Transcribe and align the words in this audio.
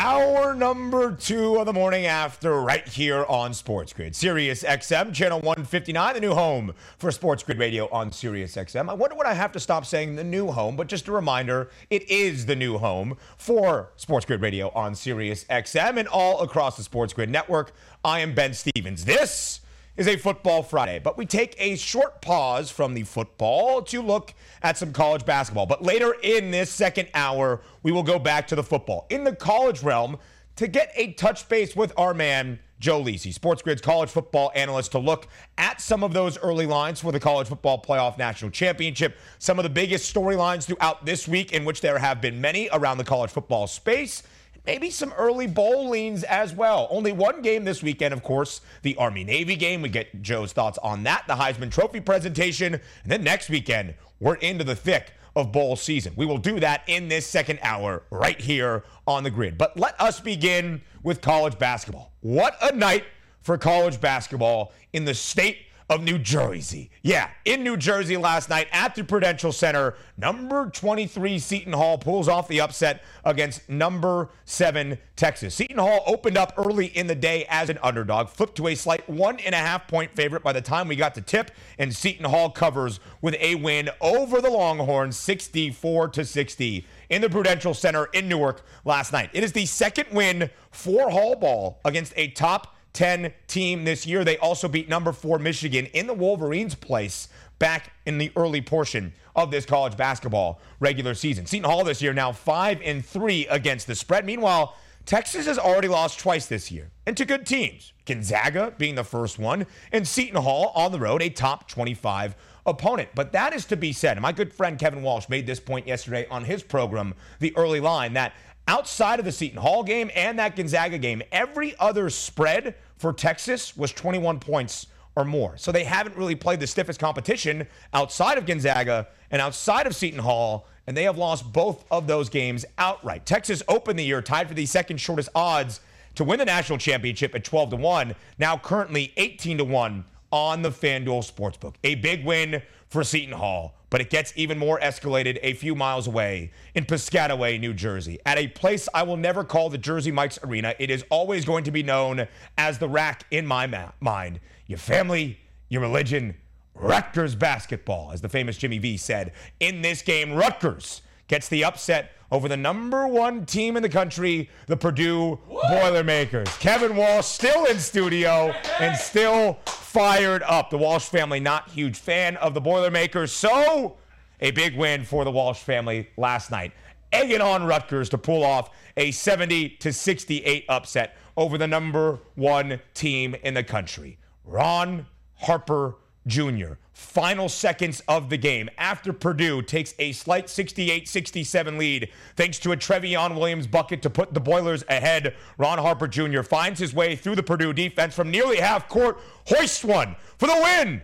Hour 0.00 0.54
number 0.54 1.10
two 1.10 1.56
of 1.56 1.66
the 1.66 1.72
morning 1.72 2.06
after, 2.06 2.60
right 2.60 2.86
here 2.86 3.24
on 3.24 3.52
Sports 3.52 3.92
Grid. 3.92 4.14
Sirius 4.14 4.62
XM, 4.62 5.12
channel 5.12 5.40
159, 5.40 6.14
the 6.14 6.20
new 6.20 6.34
home 6.34 6.72
for 6.98 7.10
Sports 7.10 7.42
Grid 7.42 7.58
Radio 7.58 7.88
on 7.90 8.12
Sirius 8.12 8.54
XM. 8.54 8.88
I 8.88 8.94
wonder 8.94 9.16
what 9.16 9.26
I 9.26 9.34
have 9.34 9.50
to 9.50 9.60
stop 9.60 9.84
saying 9.84 10.14
the 10.14 10.22
new 10.22 10.52
home, 10.52 10.76
but 10.76 10.86
just 10.86 11.08
a 11.08 11.12
reminder, 11.12 11.70
it 11.90 12.08
is 12.08 12.46
the 12.46 12.54
new 12.54 12.78
home 12.78 13.16
for 13.38 13.90
Sports 13.96 14.24
Grid 14.24 14.40
Radio 14.40 14.70
on 14.70 14.94
Sirius 14.94 15.42
XM 15.50 15.98
and 15.98 16.06
all 16.06 16.42
across 16.42 16.76
the 16.76 16.84
Sports 16.84 17.12
Grid 17.12 17.28
network. 17.28 17.72
I 18.04 18.20
am 18.20 18.36
Ben 18.36 18.54
Stevens. 18.54 19.04
This 19.04 19.62
is 19.98 20.06
a 20.06 20.16
Football 20.16 20.62
Friday, 20.62 21.00
but 21.00 21.18
we 21.18 21.26
take 21.26 21.56
a 21.58 21.74
short 21.74 22.22
pause 22.22 22.70
from 22.70 22.94
the 22.94 23.02
football 23.02 23.82
to 23.82 24.00
look 24.00 24.32
at 24.62 24.78
some 24.78 24.92
college 24.92 25.26
basketball. 25.26 25.66
But 25.66 25.82
later 25.82 26.14
in 26.22 26.52
this 26.52 26.70
second 26.70 27.08
hour, 27.14 27.60
we 27.82 27.90
will 27.90 28.04
go 28.04 28.20
back 28.20 28.46
to 28.48 28.54
the 28.54 28.62
football. 28.62 29.06
In 29.10 29.24
the 29.24 29.34
college 29.34 29.82
realm, 29.82 30.16
to 30.54 30.68
get 30.68 30.92
a 30.94 31.14
touch 31.14 31.48
base 31.48 31.74
with 31.74 31.92
our 31.96 32.14
man, 32.14 32.60
Joe 32.78 33.02
Lisi, 33.02 33.34
Sports 33.34 33.60
Grid's 33.60 33.82
college 33.82 34.08
football 34.08 34.52
analyst, 34.54 34.92
to 34.92 35.00
look 35.00 35.26
at 35.58 35.80
some 35.80 36.04
of 36.04 36.12
those 36.12 36.38
early 36.38 36.66
lines 36.66 37.00
for 37.00 37.10
the 37.10 37.18
College 37.18 37.48
Football 37.48 37.82
Playoff 37.82 38.18
National 38.18 38.52
Championship, 38.52 39.16
some 39.40 39.58
of 39.58 39.64
the 39.64 39.68
biggest 39.68 40.14
storylines 40.14 40.64
throughout 40.64 41.04
this 41.04 41.26
week, 41.26 41.52
in 41.52 41.64
which 41.64 41.80
there 41.80 41.98
have 41.98 42.20
been 42.20 42.40
many 42.40 42.68
around 42.72 42.98
the 42.98 43.04
college 43.04 43.30
football 43.30 43.66
space 43.66 44.22
maybe 44.68 44.90
some 44.90 45.14
early 45.14 45.46
bowl 45.46 45.88
leans 45.88 46.24
as 46.24 46.52
well. 46.52 46.88
Only 46.90 47.10
one 47.10 47.40
game 47.40 47.64
this 47.64 47.82
weekend, 47.82 48.12
of 48.12 48.22
course, 48.22 48.60
the 48.82 48.94
Army 48.96 49.24
Navy 49.24 49.56
game. 49.56 49.80
We 49.80 49.88
get 49.88 50.20
Joe's 50.20 50.52
thoughts 50.52 50.76
on 50.82 51.04
that, 51.04 51.24
the 51.26 51.36
Heisman 51.36 51.70
Trophy 51.70 52.00
presentation. 52.00 52.74
And 52.74 52.82
then 53.06 53.24
next 53.24 53.48
weekend, 53.48 53.94
we're 54.20 54.34
into 54.34 54.64
the 54.64 54.76
thick 54.76 55.14
of 55.34 55.52
bowl 55.52 55.74
season. 55.74 56.12
We 56.16 56.26
will 56.26 56.36
do 56.36 56.60
that 56.60 56.82
in 56.86 57.08
this 57.08 57.26
second 57.26 57.60
hour 57.62 58.02
right 58.10 58.38
here 58.38 58.84
on 59.06 59.24
the 59.24 59.30
grid. 59.30 59.56
But 59.56 59.78
let 59.78 59.98
us 59.98 60.20
begin 60.20 60.82
with 61.02 61.22
college 61.22 61.58
basketball. 61.58 62.12
What 62.20 62.54
a 62.60 62.76
night 62.76 63.04
for 63.40 63.56
college 63.56 63.98
basketball 64.02 64.74
in 64.92 65.06
the 65.06 65.14
state 65.14 65.60
of 65.88 66.02
New 66.02 66.18
Jersey. 66.18 66.90
Yeah, 67.02 67.30
in 67.44 67.62
New 67.62 67.76
Jersey 67.76 68.16
last 68.16 68.50
night 68.50 68.68
at 68.72 68.94
the 68.94 69.02
Prudential 69.02 69.52
Center, 69.52 69.94
number 70.18 70.68
23 70.68 71.38
Seton 71.38 71.72
Hall 71.72 71.96
pulls 71.96 72.28
off 72.28 72.46
the 72.46 72.60
upset 72.60 73.02
against 73.24 73.68
number 73.68 74.28
7 74.44 74.98
Texas. 75.16 75.54
Seton 75.54 75.78
Hall 75.78 76.02
opened 76.06 76.36
up 76.36 76.52
early 76.58 76.86
in 76.86 77.06
the 77.06 77.14
day 77.14 77.46
as 77.48 77.70
an 77.70 77.78
underdog, 77.82 78.28
flipped 78.28 78.56
to 78.56 78.68
a 78.68 78.74
slight 78.74 79.08
one 79.08 79.38
and 79.40 79.54
a 79.54 79.58
half 79.58 79.88
point 79.88 80.14
favorite 80.14 80.42
by 80.42 80.52
the 80.52 80.60
time 80.60 80.88
we 80.88 80.96
got 80.96 81.14
to 81.14 81.22
tip, 81.22 81.50
and 81.78 81.94
Seton 81.94 82.26
Hall 82.26 82.50
covers 82.50 83.00
with 83.22 83.34
a 83.40 83.54
win 83.54 83.88
over 84.00 84.40
the 84.40 84.50
Longhorns 84.50 85.16
64 85.16 86.08
to 86.08 86.24
60 86.24 86.86
in 87.08 87.22
the 87.22 87.30
Prudential 87.30 87.72
Center 87.72 88.06
in 88.12 88.28
Newark 88.28 88.62
last 88.84 89.12
night. 89.12 89.30
It 89.32 89.42
is 89.42 89.52
the 89.52 89.64
second 89.64 90.08
win 90.12 90.50
for 90.70 91.10
Hall 91.10 91.34
ball 91.34 91.80
against 91.84 92.12
a 92.16 92.28
top 92.28 92.74
10 92.92 93.32
team 93.46 93.84
this 93.84 94.06
year. 94.06 94.24
They 94.24 94.38
also 94.38 94.68
beat 94.68 94.88
number 94.88 95.12
four 95.12 95.38
Michigan 95.38 95.86
in 95.86 96.06
the 96.06 96.14
Wolverines' 96.14 96.74
place 96.74 97.28
back 97.58 97.92
in 98.06 98.18
the 98.18 98.32
early 98.36 98.60
portion 98.60 99.12
of 99.34 99.50
this 99.50 99.66
college 99.66 99.96
basketball 99.96 100.60
regular 100.80 101.14
season. 101.14 101.46
Seton 101.46 101.68
Hall 101.68 101.84
this 101.84 102.02
year 102.02 102.12
now 102.12 102.32
five 102.32 102.80
and 102.84 103.04
three 103.04 103.46
against 103.48 103.86
the 103.86 103.94
spread. 103.94 104.24
Meanwhile, 104.24 104.74
Texas 105.08 105.46
has 105.46 105.58
already 105.58 105.88
lost 105.88 106.18
twice 106.18 106.44
this 106.44 106.70
year, 106.70 106.90
and 107.06 107.16
to 107.16 107.24
good 107.24 107.46
teams. 107.46 107.94
Gonzaga 108.04 108.74
being 108.76 108.94
the 108.94 109.04
first 109.04 109.38
one, 109.38 109.66
and 109.90 110.06
Seton 110.06 110.42
Hall 110.42 110.70
on 110.74 110.92
the 110.92 110.98
road, 110.98 111.22
a 111.22 111.30
top 111.30 111.66
25 111.66 112.36
opponent. 112.66 113.08
But 113.14 113.32
that 113.32 113.54
is 113.54 113.64
to 113.66 113.76
be 113.76 113.92
said. 113.92 114.20
My 114.20 114.32
good 114.32 114.52
friend 114.52 114.78
Kevin 114.78 115.02
Walsh 115.02 115.28
made 115.30 115.46
this 115.46 115.60
point 115.60 115.86
yesterday 115.86 116.26
on 116.30 116.44
his 116.44 116.62
program, 116.62 117.14
The 117.38 117.56
Early 117.56 117.80
Line, 117.80 118.12
that 118.12 118.34
outside 118.68 119.18
of 119.18 119.24
the 119.24 119.32
Seton 119.32 119.58
Hall 119.58 119.82
game 119.82 120.10
and 120.14 120.38
that 120.38 120.54
Gonzaga 120.54 120.98
game, 120.98 121.22
every 121.32 121.74
other 121.80 122.10
spread 122.10 122.76
for 122.98 123.12
Texas 123.12 123.76
was 123.76 123.90
21 123.92 124.38
points 124.38 124.86
or 125.16 125.24
more. 125.24 125.56
So 125.56 125.72
they 125.72 125.82
haven't 125.82 126.16
really 126.16 126.36
played 126.36 126.60
the 126.60 126.66
stiffest 126.66 127.00
competition 127.00 127.66
outside 127.92 128.38
of 128.38 128.46
Gonzaga 128.46 129.08
and 129.32 129.42
outside 129.42 129.86
of 129.86 129.96
Seton 129.96 130.20
Hall, 130.20 130.68
and 130.86 130.96
they 130.96 131.02
have 131.04 131.18
lost 131.18 131.52
both 131.52 131.84
of 131.90 132.06
those 132.06 132.28
games 132.28 132.64
outright. 132.76 133.26
Texas 133.26 133.62
opened 133.66 133.98
the 133.98 134.04
year 134.04 134.22
tied 134.22 134.46
for 134.46 134.54
the 134.54 134.66
second 134.66 134.98
shortest 134.98 135.30
odds 135.34 135.80
to 136.14 136.24
win 136.24 136.38
the 136.38 136.44
national 136.44 136.78
championship 136.78 137.34
at 137.34 137.44
12 137.44 137.70
to 137.70 137.76
1, 137.76 138.14
now 138.38 138.56
currently 138.56 139.12
18 139.16 139.58
to 139.58 139.64
1 139.64 140.04
on 140.30 140.62
the 140.62 140.70
FanDuel 140.70 141.30
Sportsbook. 141.30 141.74
A 141.84 141.96
big 141.96 142.24
win 142.24 142.62
for 142.88 143.04
Seton 143.04 143.34
Hall, 143.34 143.74
but 143.90 144.00
it 144.00 144.10
gets 144.10 144.32
even 144.36 144.58
more 144.58 144.78
escalated 144.80 145.38
a 145.42 145.54
few 145.54 145.74
miles 145.74 146.06
away 146.06 146.50
in 146.74 146.84
Piscataway, 146.84 147.60
New 147.60 147.74
Jersey, 147.74 148.18
at 148.24 148.38
a 148.38 148.48
place 148.48 148.88
I 148.94 149.02
will 149.02 149.16
never 149.16 149.44
call 149.44 149.70
the 149.70 149.78
Jersey 149.78 150.10
Mike's 150.10 150.38
Arena. 150.42 150.74
It 150.78 150.90
is 150.90 151.04
always 151.10 151.44
going 151.44 151.64
to 151.64 151.70
be 151.70 151.82
known 151.82 152.26
as 152.56 152.78
the 152.78 152.88
rack 152.88 153.24
in 153.30 153.46
my 153.46 153.66
ma- 153.66 153.92
mind. 154.00 154.40
Your 154.66 154.78
family, 154.78 155.38
your 155.68 155.82
religion, 155.82 156.36
Rutgers 156.74 157.34
basketball, 157.34 158.12
as 158.12 158.20
the 158.20 158.28
famous 158.28 158.56
Jimmy 158.56 158.78
V 158.78 158.96
said. 158.96 159.32
In 159.58 159.82
this 159.82 160.00
game, 160.02 160.32
Rutgers 160.32 161.02
gets 161.28 161.48
the 161.48 161.64
upset 161.64 162.12
over 162.30 162.48
the 162.48 162.56
number 162.56 163.06
one 163.06 163.46
team 163.46 163.76
in 163.76 163.82
the 163.82 163.88
country, 163.88 164.50
the 164.66 164.76
Purdue 164.76 165.38
Boilermakers. 165.48 166.48
Kevin 166.58 166.96
Walsh 166.96 167.26
still 167.26 167.64
in 167.66 167.78
studio 167.78 168.52
and 168.80 168.96
still 168.96 169.58
fired 169.66 170.42
up. 170.42 170.70
The 170.70 170.78
Walsh 170.78 171.04
family 171.04 171.40
not 171.40 171.70
huge 171.70 171.98
fan 171.98 172.36
of 172.36 172.54
the 172.54 172.60
Boilermakers, 172.60 173.32
so 173.32 173.96
a 174.40 174.50
big 174.50 174.76
win 174.76 175.04
for 175.04 175.24
the 175.24 175.30
Walsh 175.30 175.60
family 175.60 176.08
last 176.16 176.50
night, 176.50 176.72
egging 177.12 177.40
on 177.40 177.64
Rutgers 177.64 178.08
to 178.10 178.18
pull 178.18 178.44
off 178.44 178.70
a 178.96 179.10
70 179.10 179.70
to 179.70 179.92
68 179.92 180.64
upset 180.68 181.16
over 181.36 181.56
the 181.56 181.66
number 181.66 182.18
one 182.34 182.80
team 182.94 183.34
in 183.42 183.54
the 183.54 183.64
country. 183.64 184.18
Ron 184.44 185.06
Harper 185.34 185.96
Jr. 186.26 186.74
Final 186.98 187.48
seconds 187.48 188.02
of 188.08 188.28
the 188.28 188.36
game 188.36 188.68
after 188.76 189.12
Purdue 189.12 189.62
takes 189.62 189.94
a 190.00 190.10
slight 190.10 190.50
68 190.50 191.06
67 191.06 191.78
lead 191.78 192.10
thanks 192.34 192.58
to 192.58 192.72
a 192.72 192.76
Trevion 192.76 193.36
Williams 193.36 193.68
bucket 193.68 194.02
to 194.02 194.10
put 194.10 194.34
the 194.34 194.40
Boilers 194.40 194.82
ahead. 194.88 195.36
Ron 195.58 195.78
Harper 195.78 196.08
Jr. 196.08 196.42
finds 196.42 196.80
his 196.80 196.92
way 196.92 197.14
through 197.14 197.36
the 197.36 197.42
Purdue 197.44 197.72
defense 197.72 198.16
from 198.16 198.32
nearly 198.32 198.56
half 198.56 198.88
court, 198.88 199.20
hoists 199.46 199.84
one 199.84 200.16
for 200.38 200.48
the 200.48 200.60
win. 200.60 201.00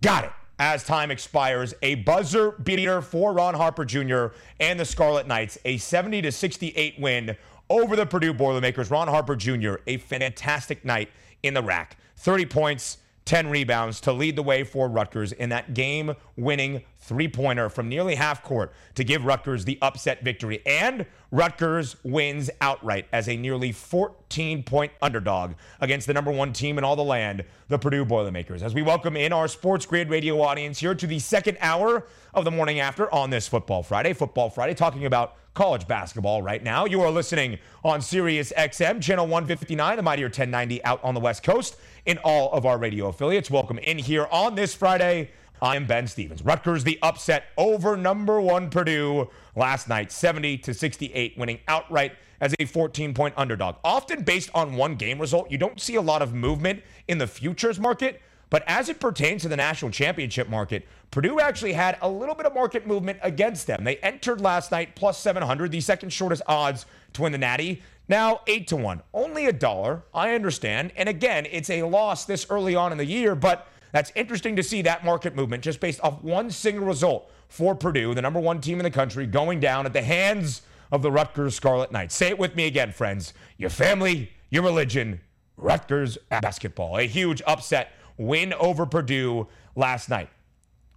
Got 0.00 0.24
it. 0.24 0.32
As 0.58 0.82
time 0.82 1.10
expires, 1.10 1.74
a 1.82 1.96
buzzer 1.96 2.52
beater 2.52 3.02
for 3.02 3.34
Ron 3.34 3.52
Harper 3.54 3.84
Jr. 3.84 4.28
and 4.60 4.80
the 4.80 4.86
Scarlet 4.86 5.26
Knights, 5.26 5.58
a 5.66 5.76
70 5.76 6.22
to 6.22 6.32
68 6.32 6.98
win 6.98 7.36
over 7.68 7.96
the 7.96 8.06
Purdue 8.06 8.32
Boilermakers. 8.32 8.90
Ron 8.90 9.08
Harper 9.08 9.36
Jr., 9.36 9.74
a 9.86 9.98
fantastic 9.98 10.86
night 10.86 11.10
in 11.42 11.52
the 11.52 11.62
rack. 11.62 11.98
30 12.16 12.46
points, 12.46 12.96
10 13.24 13.48
rebounds 13.48 14.00
to 14.00 14.12
lead 14.12 14.36
the 14.36 14.42
way 14.42 14.64
for 14.64 14.88
Rutgers 14.88 15.32
in 15.32 15.48
that 15.48 15.72
game 15.74 16.14
winning 16.36 16.82
three 16.98 17.28
pointer 17.28 17.68
from 17.68 17.88
nearly 17.88 18.14
half 18.14 18.42
court 18.42 18.72
to 18.94 19.04
give 19.04 19.24
Rutgers 19.24 19.64
the 19.64 19.78
upset 19.80 20.22
victory. 20.22 20.60
And 20.66 21.06
Rutgers 21.30 21.96
wins 22.02 22.50
outright 22.60 23.06
as 23.12 23.28
a 23.28 23.36
nearly 23.36 23.72
14 23.72 24.62
point 24.62 24.92
underdog 25.00 25.54
against 25.80 26.06
the 26.06 26.14
number 26.14 26.30
one 26.30 26.52
team 26.52 26.78
in 26.78 26.84
all 26.84 26.96
the 26.96 27.04
land, 27.04 27.44
the 27.68 27.78
Purdue 27.78 28.04
Boilermakers. 28.04 28.62
As 28.62 28.74
we 28.74 28.82
welcome 28.82 29.16
in 29.16 29.32
our 29.32 29.48
Sports 29.48 29.86
Grid 29.86 30.10
radio 30.10 30.40
audience 30.40 30.78
here 30.78 30.94
to 30.94 31.06
the 31.06 31.18
second 31.18 31.56
hour 31.60 32.06
of 32.34 32.44
the 32.44 32.50
morning 32.50 32.80
after 32.80 33.12
on 33.12 33.30
this 33.30 33.48
Football 33.48 33.82
Friday. 33.82 34.12
Football 34.12 34.50
Friday, 34.50 34.74
talking 34.74 35.06
about 35.06 35.36
college 35.54 35.86
basketball 35.86 36.42
right 36.42 36.62
now. 36.62 36.84
You 36.84 37.00
are 37.02 37.10
listening 37.10 37.58
on 37.84 38.02
Sirius 38.02 38.52
XM, 38.56 39.00
channel 39.00 39.24
159, 39.26 39.96
the 39.96 40.02
Mightier 40.02 40.26
1090 40.26 40.84
out 40.84 41.02
on 41.04 41.14
the 41.14 41.20
West 41.20 41.44
Coast 41.44 41.76
in 42.06 42.18
all 42.24 42.52
of 42.52 42.66
our 42.66 42.76
radio 42.76 43.06
affiliates. 43.06 43.50
Welcome 43.50 43.78
in 43.78 43.98
here 43.98 44.26
on 44.32 44.56
this 44.56 44.74
Friday. 44.74 45.30
I 45.62 45.76
am 45.76 45.86
Ben 45.86 46.08
Stevens. 46.08 46.42
Rutgers 46.44 46.82
the 46.82 46.98
upset 47.02 47.44
over 47.56 47.96
number 47.96 48.40
one 48.40 48.68
Purdue 48.68 49.30
last 49.54 49.88
night, 49.88 50.10
70 50.10 50.58
to 50.58 50.74
68, 50.74 51.38
winning 51.38 51.60
outright 51.68 52.12
as 52.40 52.52
a 52.58 52.64
14 52.64 53.14
point 53.14 53.34
underdog. 53.36 53.76
Often 53.84 54.24
based 54.24 54.50
on 54.54 54.74
one 54.74 54.96
game 54.96 55.20
result, 55.20 55.50
you 55.52 55.56
don't 55.56 55.80
see 55.80 55.94
a 55.94 56.02
lot 56.02 56.20
of 56.20 56.34
movement 56.34 56.82
in 57.06 57.18
the 57.18 57.28
futures 57.28 57.78
market. 57.78 58.20
But 58.54 58.62
as 58.68 58.88
it 58.88 59.00
pertains 59.00 59.42
to 59.42 59.48
the 59.48 59.56
national 59.56 59.90
championship 59.90 60.48
market, 60.48 60.86
Purdue 61.10 61.40
actually 61.40 61.72
had 61.72 61.98
a 62.00 62.08
little 62.08 62.36
bit 62.36 62.46
of 62.46 62.54
market 62.54 62.86
movement 62.86 63.18
against 63.20 63.66
them. 63.66 63.82
They 63.82 63.96
entered 63.96 64.40
last 64.40 64.70
night 64.70 64.94
plus 64.94 65.18
700, 65.18 65.72
the 65.72 65.80
second 65.80 66.10
shortest 66.10 66.40
odds 66.46 66.86
to 67.14 67.22
win 67.22 67.32
the 67.32 67.38
Natty. 67.38 67.82
Now, 68.08 68.42
8 68.46 68.68
to 68.68 68.76
1, 68.76 69.02
only 69.12 69.46
a 69.46 69.52
dollar. 69.52 70.04
I 70.14 70.36
understand. 70.36 70.92
And 70.94 71.08
again, 71.08 71.48
it's 71.50 71.68
a 71.68 71.82
loss 71.82 72.26
this 72.26 72.46
early 72.48 72.76
on 72.76 72.92
in 72.92 72.98
the 72.98 73.04
year, 73.04 73.34
but 73.34 73.66
that's 73.90 74.12
interesting 74.14 74.54
to 74.54 74.62
see 74.62 74.82
that 74.82 75.04
market 75.04 75.34
movement 75.34 75.64
just 75.64 75.80
based 75.80 75.98
off 76.04 76.22
one 76.22 76.48
single 76.48 76.86
result 76.86 77.32
for 77.48 77.74
Purdue, 77.74 78.14
the 78.14 78.22
number 78.22 78.38
one 78.38 78.60
team 78.60 78.78
in 78.78 78.84
the 78.84 78.90
country, 78.92 79.26
going 79.26 79.58
down 79.58 79.84
at 79.84 79.92
the 79.92 80.02
hands 80.02 80.62
of 80.92 81.02
the 81.02 81.10
Rutgers 81.10 81.56
Scarlet 81.56 81.90
Knights. 81.90 82.14
Say 82.14 82.28
it 82.28 82.38
with 82.38 82.54
me 82.54 82.68
again, 82.68 82.92
friends. 82.92 83.34
Your 83.58 83.70
family, 83.70 84.30
your 84.48 84.62
religion, 84.62 85.20
Rutgers 85.56 86.18
basketball. 86.30 86.98
A 86.98 87.02
huge 87.08 87.42
upset 87.48 87.92
win 88.16 88.52
over 88.54 88.86
Purdue 88.86 89.46
last 89.76 90.08
night. 90.08 90.28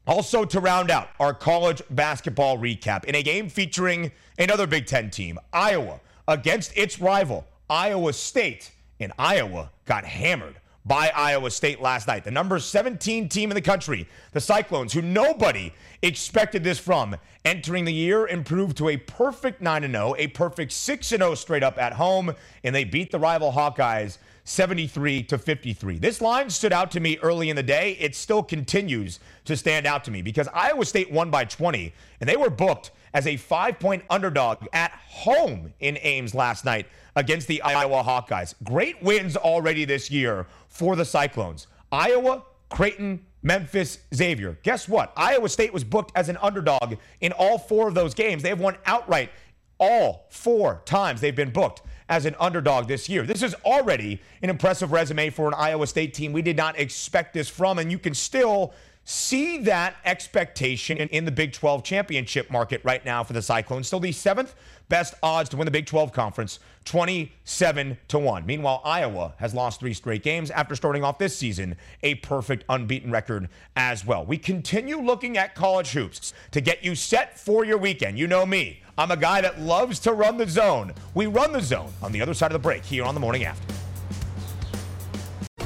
Also, 0.06 0.46
to 0.46 0.60
round 0.62 0.90
out 0.90 1.10
our 1.20 1.34
college 1.34 1.82
basketball 1.90 2.58
recap, 2.58 3.04
in 3.04 3.16
a 3.16 3.24
game 3.24 3.50
featuring 3.50 4.12
another 4.40 4.66
Big 4.66 4.86
Ten 4.86 5.10
team, 5.10 5.38
Iowa, 5.52 6.00
against 6.28 6.76
its 6.78 7.02
rival, 7.02 7.46
Iowa 7.70 8.14
State, 8.14 8.72
and 9.00 9.12
Iowa 9.20 9.70
got 9.86 10.06
hammered 10.06 10.56
by 10.86 11.12
Iowa 11.14 11.52
State 11.52 11.82
last 11.82 12.08
night. 12.08 12.24
The 12.24 12.32
number 12.32 12.58
17 12.60 13.28
team 13.28 13.52
in 13.52 13.56
the 13.56 13.62
country, 13.62 14.08
the 14.32 14.40
Cyclones, 14.40 14.94
who 14.94 15.02
nobody 15.02 15.74
expected 16.02 16.64
this 16.64 16.80
from, 16.80 17.18
entering 17.44 17.84
the 17.84 17.94
year 17.94 18.28
improved 18.28 18.78
to 18.78 18.88
a 18.88 18.98
perfect 18.98 19.62
9 19.62 19.82
0, 19.92 20.16
a 20.18 20.28
perfect 20.28 20.72
6 20.72 21.06
0 21.06 21.36
straight 21.36 21.64
up 21.64 21.78
at 21.78 21.94
home, 21.94 22.34
and 22.64 22.74
they 22.74 22.86
beat 22.86 23.12
the 23.12 23.20
rival 23.20 23.52
Hawkeyes 23.52 24.18
73 24.48 25.24
to 25.24 25.38
53. 25.38 25.98
This 25.98 26.22
line 26.22 26.50
stood 26.50 26.72
out 26.72 26.90
to 26.92 27.02
me 27.02 27.18
early 27.22 27.50
in 27.50 27.58
the 27.58 27.64
day. 27.64 27.98
It 28.00 28.16
still 28.16 28.42
continues 28.42 29.20
to 29.44 29.58
stand 29.58 29.86
out 29.86 30.06
to 30.06 30.12
me 30.12 30.22
because 30.22 30.48
Iowa 30.54 30.86
State 30.86 31.12
won 31.12 31.30
by 31.30 31.44
20 31.44 31.94
and 32.22 32.30
they 32.30 32.38
were 32.38 32.50
booked 32.50 32.92
as 33.14 33.28
a 33.28 33.34
5-point 33.36 34.04
underdog 34.10 34.66
at 34.72 34.92
home 34.92 35.74
in 35.82 35.98
Ames 36.02 36.34
last 36.34 36.64
night 36.64 36.88
against 37.18 37.50
the 37.50 37.62
Iowa 37.62 38.02
Hawkeyes. 38.04 38.56
Great 38.64 39.04
wins 39.04 39.36
already 39.36 39.84
this 39.84 40.10
year 40.10 40.48
for 40.70 40.96
the 40.96 41.04
Cyclones. 41.04 41.68
Iowa, 41.92 42.44
Creighton, 42.70 43.26
Memphis, 43.44 44.00
Xavier. 44.16 44.58
Guess 44.64 44.88
what? 44.88 45.12
Iowa 45.18 45.50
State 45.50 45.74
was 45.74 45.84
booked 45.84 46.14
as 46.16 46.30
an 46.30 46.38
underdog 46.42 46.96
in 47.20 47.34
all 47.34 47.58
four 47.58 47.90
of 47.90 47.96
those 47.96 48.14
games. 48.14 48.44
They 48.44 48.50
have 48.50 48.62
won 48.62 48.78
outright 48.86 49.30
all 49.78 50.28
four 50.30 50.82
times 50.86 51.20
they've 51.20 51.36
been 51.36 51.52
booked 51.52 51.82
as 52.10 52.26
an 52.26 52.36
underdog 52.40 52.88
this 52.88 53.10
year. 53.10 53.24
This 53.24 53.44
is 53.44 53.54
already 53.66 54.22
an 54.42 54.50
impressive 54.50 54.92
resume 54.92 55.30
for 55.30 55.48
an 55.48 55.54
Iowa 55.54 55.88
State 55.88 56.14
team 56.14 56.34
we 56.34 56.42
did 56.42 56.58
not 56.58 56.80
expect 56.80 57.34
this 57.34 57.50
from, 57.50 57.80
and 57.80 57.92
you 57.92 58.00
can 58.00 58.14
still 58.14 58.74
see 59.08 59.58
that 59.60 59.96
expectation 60.04 60.98
in, 60.98 61.24
the 61.24 61.32
Big 61.32 61.54
12 61.54 61.82
championship 61.82 62.52
market 62.52 62.82
right 62.84 63.06
now 63.06 63.24
for 63.24 63.32
the 63.32 63.42
Cyclones. 63.42 63.88
Still 63.88 64.02
the 64.02 64.12
seventh 64.12 64.54
best 64.90 65.14
odds 65.24 65.50
to 65.50 65.56
win 65.56 65.64
the 65.64 65.72
Big 65.72 65.86
12 65.86 66.12
conference, 66.12 66.60
27 66.84 67.98
to 68.10 68.20
1. 68.20 68.46
Meanwhile, 68.46 68.82
Iowa 68.84 69.34
has 69.38 69.54
lost 69.54 69.80
three 69.80 69.94
straight 69.94 70.24
games 70.24 70.52
after 70.52 70.76
starting 70.76 71.06
off 71.06 71.20
this 71.20 71.38
season 71.38 71.78
a 72.04 72.16
perfect 72.16 72.66
unbeaten 72.68 73.10
record 73.10 73.48
as 73.78 74.06
well. 74.06 74.26
We 74.26 74.38
continue 74.38 75.00
looking 75.00 75.38
at 75.38 75.56
college 75.56 75.92
hoops 75.92 76.34
to 76.52 76.60
get 76.60 76.84
you 76.84 76.94
set 76.94 77.40
for 77.40 77.64
your 77.64 77.78
weekend. 77.78 78.20
You 78.20 78.28
know 78.28 78.46
me. 78.46 78.82
I'm 78.98 79.12
a 79.12 79.18
guy 79.18 79.40
that 79.40 79.62
loves 79.62 80.00
to 80.00 80.12
run 80.12 80.36
the 80.36 80.50
zone. 80.50 80.94
We 81.14 81.28
run 81.28 81.54
the 81.54 81.62
zone 81.62 81.94
on 82.04 82.12
the 82.12 82.22
other 82.22 82.34
side 82.34 82.52
of 82.52 82.54
the 82.54 82.60
break 82.60 82.84
here 82.84 83.06
on 83.06 83.14
the 83.14 83.22
morning 83.22 83.46
after. 83.46 83.77